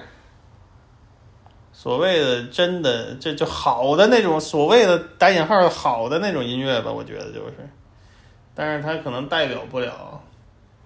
[1.73, 7.69] 所谓的真的这就好的那种所谓的打引号好的那种音乐吧，我觉得就是，
[8.55, 10.23] 但是它可能代表不了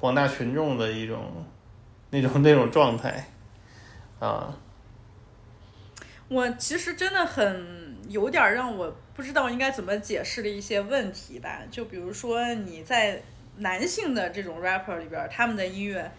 [0.03, 1.47] 广大群众的一种
[2.11, 3.25] 那种那种状态
[4.19, 4.59] 啊。
[6.27, 13.23] 我其实真的很有点儿让我不知道应该怎么解释的一些问题吧，就比如说你在
[13.59, 16.11] 男性的这种 rapper 里边儿，他们的音乐，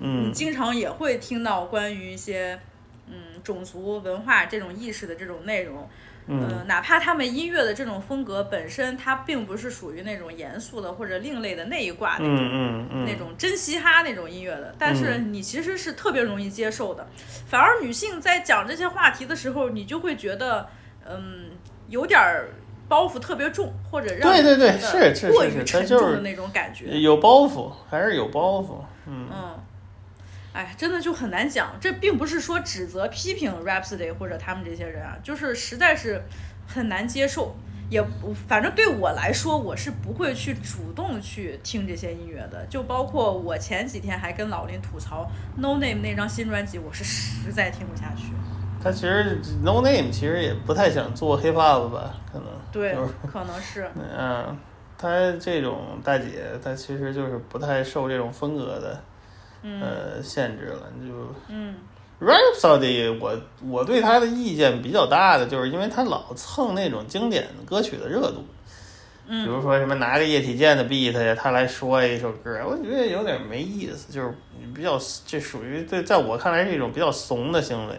[0.00, 2.58] 嗯经常也会听到关于一些
[3.06, 5.88] 嗯种族文化这种意识的这种内容。
[6.28, 6.40] 嗯。
[6.48, 13.04] 呃哪怕他们音乐的这种风格本身，它并不是属于那种严肃的或者另类的那一挂那种、嗯嗯嗯。
[13.06, 15.32] 那种真嘻哈那种音乐的，但是嗯。
[15.32, 17.06] 你其实是特别容易接受的。
[17.46, 20.68] 反而女性在讲这些话题的时候，你就会觉得，
[21.08, 21.50] 嗯，
[21.88, 22.50] 有点儿
[22.88, 26.98] 包袱特别重，或者让对对对你觉得是是过于是是它就是沉重的那种感觉。
[27.00, 28.76] 有包袱，还是有包袱，
[29.06, 29.28] 嗯。
[29.32, 29.58] 嗯，
[30.52, 31.76] 哎，真的就很难讲。
[31.80, 36.22] 这并不是说指责、批评 Rhapsody 或者他们这些人啊，就是实在是
[36.66, 37.54] 很难接受。
[37.90, 42.66] 也不，反正对我来说，我是不会去主动去听这些音乐的。
[42.66, 45.26] 就包括我前几天还跟老林吐槽
[45.56, 48.34] No Name 那张新专辑，我是实在听不下去。
[48.84, 53.90] 他其实 No Name 其实也不太想做 hip hop 吧，可能对就是，可能是。
[53.96, 54.54] 嗯，
[54.98, 59.02] 他这种大姐，她其实就是不太受这种风格的
[59.62, 59.80] 嗯。
[59.82, 61.74] 呃限制了，就嗯。
[62.20, 68.44] Rhapsody，我我对他的意见比较大的，就是因为他老蹭那种经典歌曲的热度，
[69.28, 69.44] 嗯。
[69.44, 74.34] 比如说什么拿个液体键的 beat 呀，他来说一首歌，我觉得有点没意思，就是
[74.74, 77.94] 比较这属于对，在我看来是一种比较怂的行为。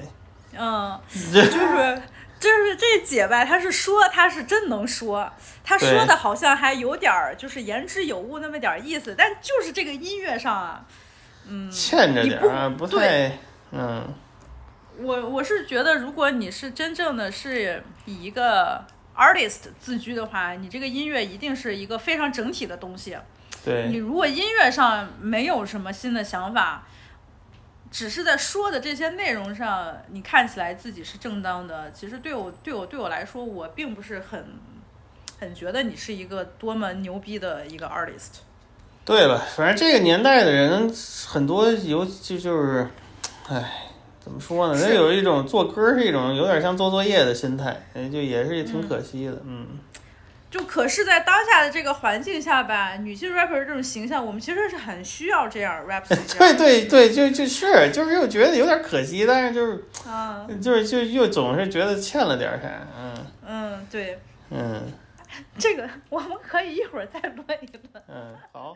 [0.58, 1.00] 嗯，
[1.32, 2.02] 这 就是
[2.42, 5.32] 就是这姐吧，她是说，她是真能说，
[5.64, 10.86] 她说的好像还有点儿就是言之有物那么点儿意思，但就是这个音乐上啊，
[11.50, 13.38] 嗯，欠着点不对太
[13.72, 14.14] 嗯。
[15.02, 18.86] 我我是觉得，如果你是真正的是以一个
[19.16, 23.18] artist 自居的话，你这个音乐一定是一个非常整体的东西。
[23.64, 26.86] 对你如果音乐上没有什么新的想法，
[27.90, 34.46] 只是在说的这些内容上，你看起来自己是正当的，其实对我对我对我来说，我并不是很
[35.40, 38.42] 很觉得你是一个多么牛逼的一个 artist。
[39.10, 40.94] 对了，反正这个年代的人
[41.26, 42.88] 很多，尤其就是，
[43.50, 43.88] 唉，
[44.24, 44.80] 怎么说呢？
[44.80, 49.66] 人有一种做歌是一种有点像做作业的心态，哎就也是挺可惜的，嗯。
[50.52, 63.26] 就可是，在当下的这个环境下吧，女性 rapper 这种形象，我们其实是很需要这样 rap 这 对样对对，就就是就是又觉得有点可惜，但是就是啊，就是就又总是觉得欠了点啥，嗯。
[63.48, 64.20] 嗯，对，
[64.52, 64.82] 嗯
[65.58, 68.04] 这个我们可以一会儿再 论一论。
[68.08, 68.76] 嗯，好。